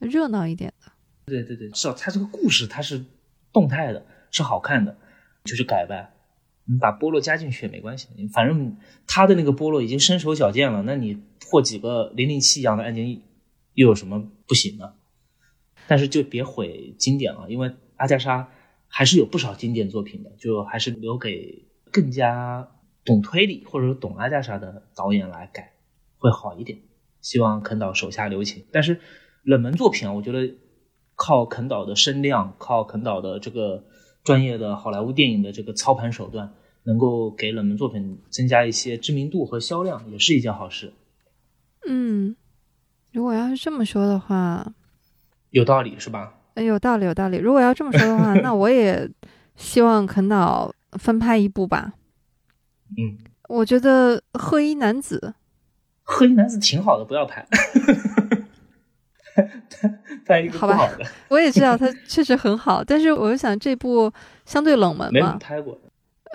[0.00, 0.81] 热闹一点的。
[1.26, 3.04] 对对对，至少他这个故事它是
[3.52, 4.96] 动态的，是好看的，
[5.44, 6.12] 就是改呗。
[6.64, 8.76] 你把波洛加进去也没关系，反正
[9.06, 11.22] 他的那个波洛已经身手矫健了，那你。
[11.50, 13.20] 破几个零零七一样的案件，
[13.74, 14.94] 又有什么不行呢？
[15.86, 18.48] 但是就别毁经典了，因为阿加莎
[18.88, 22.70] 还是有不少经典作品的，就还是留给更加
[23.04, 25.74] 懂推理或者说懂阿加莎的导演来改
[26.16, 26.78] 会好一点。
[27.20, 28.64] 希望肯导手下留情。
[28.72, 28.98] 但是
[29.42, 30.54] 冷门作品啊，我觉得
[31.24, 33.84] 靠肯导的声量，靠肯导的这个
[34.24, 40.92] 专业的好莱坞电影的这个操盘手段，能够给冷门作品增加一些知名度和销量，也是一件好事。
[41.86, 42.34] 嗯，
[43.12, 44.72] 如果要是这么说的话，
[45.50, 46.34] 有道理是吧？
[46.54, 47.36] 哎，有道理，有道理。
[47.36, 49.08] 如果要这么说的话， 那我也
[49.54, 51.92] 希望肯导翻拍一部吧。
[52.98, 53.16] 嗯，
[53.48, 55.20] 我觉得《贺一男子》，
[56.02, 57.46] 《贺一男子》挺好的，不要拍。
[60.26, 64.12] 拍一个不好的，我也知道它 确实很好，但是我就想这部
[64.44, 65.78] 相对冷门嘛，没人拍过，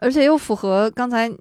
[0.02, 1.32] 而且又符合刚才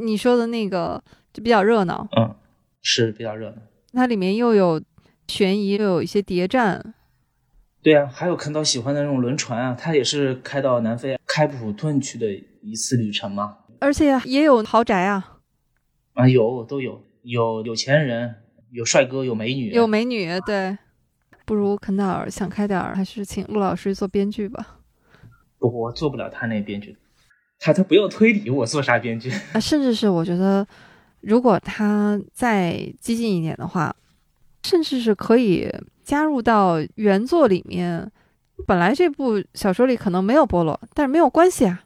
[0.00, 1.02] 你说的那个，
[1.32, 2.06] 就比较热闹。
[2.16, 2.34] 嗯，
[2.82, 3.56] 是比较热闹。
[3.92, 4.82] 它里面又有
[5.28, 6.94] 悬疑，又有一些谍战。
[7.80, 12.26] 对啊，还有看到喜欢的那种轮船啊，它也是开到南非开普敦去的
[12.60, 13.58] 一次旅程嘛。
[13.80, 15.38] 而且也有豪宅啊，
[16.14, 18.34] 啊有都有，有有钱人，
[18.72, 20.76] 有帅哥，有美女，有美女，对。
[21.48, 24.80] 不如肯导尔想开点儿，还是请陆老师做编剧吧。
[25.58, 26.94] 不，我做不了他那编剧，
[27.58, 29.30] 他他不要推理，我做啥编剧？
[29.54, 30.66] 啊，甚至是我觉得，
[31.22, 33.96] 如果他再激进一点的话，
[34.62, 38.12] 甚至是可以加入到原作里面。
[38.66, 41.82] 本来这部小说里可能没有波罗，但是没有关系啊，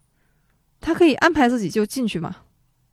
[0.80, 2.34] 他可以安排自己就进去嘛。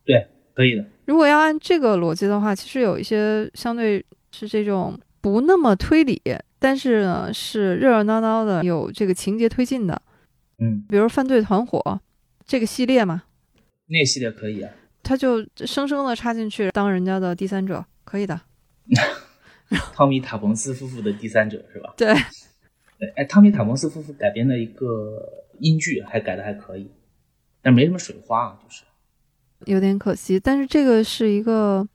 [0.04, 0.84] 对，可以的。
[1.06, 6.22] 如果要按这个逻辑的话，其实有一些相对是这种不那么推理。
[6.60, 10.00] 但是呢，是热热闹闹的，有这个情节推进的，
[10.58, 11.80] 嗯，比如《犯罪团伙》
[12.44, 13.22] 这个系列嘛，
[13.86, 14.70] 那个系列可以啊，
[15.02, 18.38] 他就生生的插进去当人家的第三者，可以的。
[19.94, 21.94] 汤米·塔彭斯夫妇的第三者是吧？
[21.96, 22.12] 对，
[23.16, 26.90] 哎，汤米·塔彭斯夫妇改编的一个英剧还改的还可以，
[27.62, 28.82] 但没什么水花啊，就是
[29.64, 30.38] 有点可惜。
[30.38, 31.88] 但是这个是一个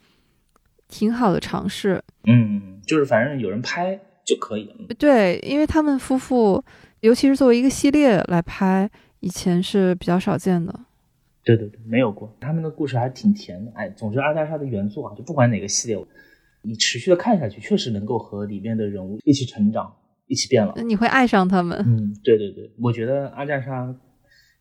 [0.87, 3.99] 挺好的尝试，嗯，就是反正有人拍。
[4.25, 4.75] 就可以了。
[4.97, 6.63] 对，因为他们夫妇，
[7.01, 8.89] 尤其是作为一个系列来拍，
[9.19, 10.77] 以前是比较少见的。
[11.43, 12.35] 对对对，没有过。
[12.41, 13.71] 他们的故事还挺甜的。
[13.75, 16.05] 哎，总之阿加莎的原作啊，就不管哪个系列，
[16.63, 19.95] 你持续的看下去，确实能够和里面的人物一起成长，
[20.25, 20.75] 一起变老。
[20.77, 21.77] 你会爱上他们。
[21.85, 23.95] 嗯，对对对，我觉得阿加莎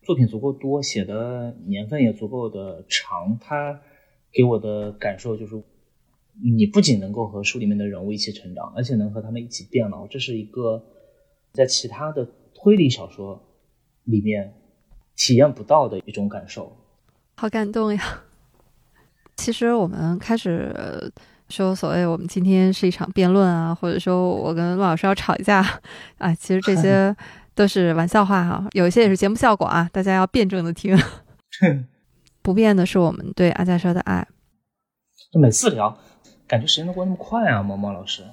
[0.03, 3.81] 作品足够多，写的年份也足够的长，他
[4.31, 5.55] 给我的感受就是。
[6.43, 10.83] 你不仅能够和书里面的人物一起成长，而且能和他们一起变老，这是一个
[11.53, 13.41] 在其他的推理小说
[14.03, 14.53] 里面
[15.15, 16.75] 体验不到的一种感受。
[17.37, 18.23] 好感动呀！
[19.37, 21.11] 其实我们开始
[21.49, 25.61] 说所谓我们今天是一场辩论啊，或者说我跟陆老师要吵一架
[26.17, 27.15] 啊，其实这些
[27.53, 30.97] 都是玩笑话哈，有一些也是节目效果啊，大家要辩证的听。
[32.41, 34.27] 不变的是我们对阿加莎的爱。
[35.31, 35.97] 就每次聊。
[36.47, 38.23] 感觉时间都过那么快啊，毛毛老师。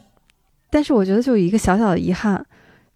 [0.70, 2.44] 但是我觉得就有一个小小的遗憾，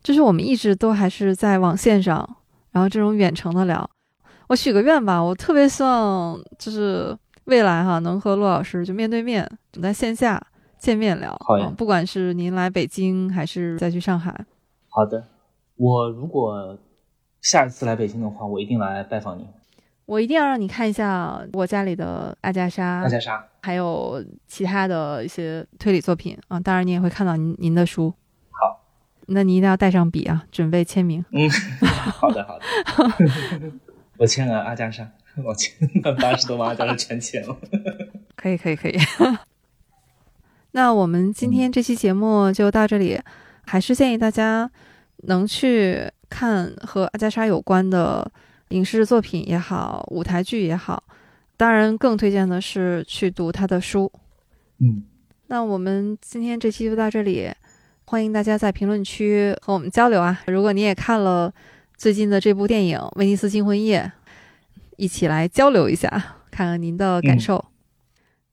[0.03, 2.37] 就是我们一直都还是在网线上，
[2.71, 3.89] 然后这种远程的聊。
[4.49, 9.47] 我许个愿吧，我特别希望就是未来哈能和陆老师就面对面，
[9.83, 10.41] 在线下
[10.79, 11.37] 见面聊。
[11.41, 14.33] 好呀，不管是您来北京还是再去上海。
[14.89, 15.25] 好的，
[15.77, 16.79] 我如果
[17.43, 19.47] 下一次来北京的话，我一定来拜访您。
[20.07, 26.61] 我一定要让你看一下我家里的阿加莎，阿加莎，还有其他的一些推理作品啊。
[26.61, 28.15] 当然，你也会看到您您的书。
[28.53, 28.85] 好，
[29.27, 31.25] 那你一定要带上笔啊，准备签名。
[31.33, 31.51] 嗯，
[32.13, 32.65] 好 的好的。
[34.19, 35.11] 我签了阿加莎，
[35.45, 35.75] 我签
[36.21, 37.57] 八十多万阿加莎全签了。
[38.37, 38.97] 可以可以可以。
[40.71, 43.21] 那我们今天这期节目就到这里，
[43.67, 44.71] 还是建议大家
[45.25, 48.31] 能去看和阿加莎有关的。
[48.71, 51.01] 影视作品也好，舞台剧也好，
[51.57, 54.11] 当然更推荐的是去读他的书。
[54.79, 55.05] 嗯，
[55.47, 57.51] 那我们今天这期就到这里，
[58.05, 60.43] 欢迎大家在评论区和我们交流啊！
[60.47, 61.53] 如果你也看了
[61.97, 64.03] 最近的这部电影《威尼斯惊魂夜》，
[64.97, 66.11] 一起来交流一下，
[66.51, 67.65] 看看您的感受。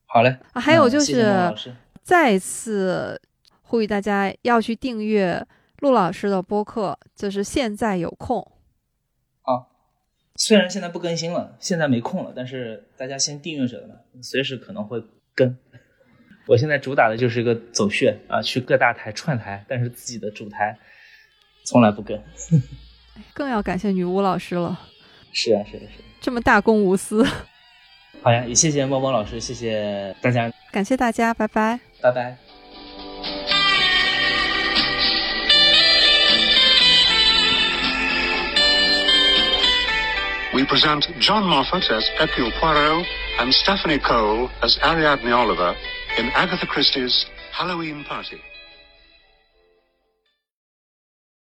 [0.05, 1.53] 好嘞，啊，还有就是
[2.01, 3.19] 再次
[3.61, 5.45] 呼吁大家要去订阅
[5.79, 8.47] 陆老师的播客，就是现在有空。
[10.35, 15.01] 虽然现在不更新了，现在没空了，但是大家先订阅着呢，随时可能会
[15.35, 15.55] 更。
[16.47, 20.77] 我现在主打的就是一个走穴啊，去各大台串台，但是自己的主台
[21.65, 22.19] 从来不更。
[23.33, 24.79] 更要感谢女巫老师了。
[25.31, 27.23] 是啊，是的，是的，这么大公无私。
[28.21, 33.52] 好呀，也谢谢猫猫老师，谢谢大家，感谢大家，拜拜，拜拜。
[40.53, 43.05] We present John Moffat as Hercule Poirot
[43.39, 45.75] and Stephanie Cole as Ariadne Oliver
[46.17, 48.39] in Agatha Christie's Halloween Party.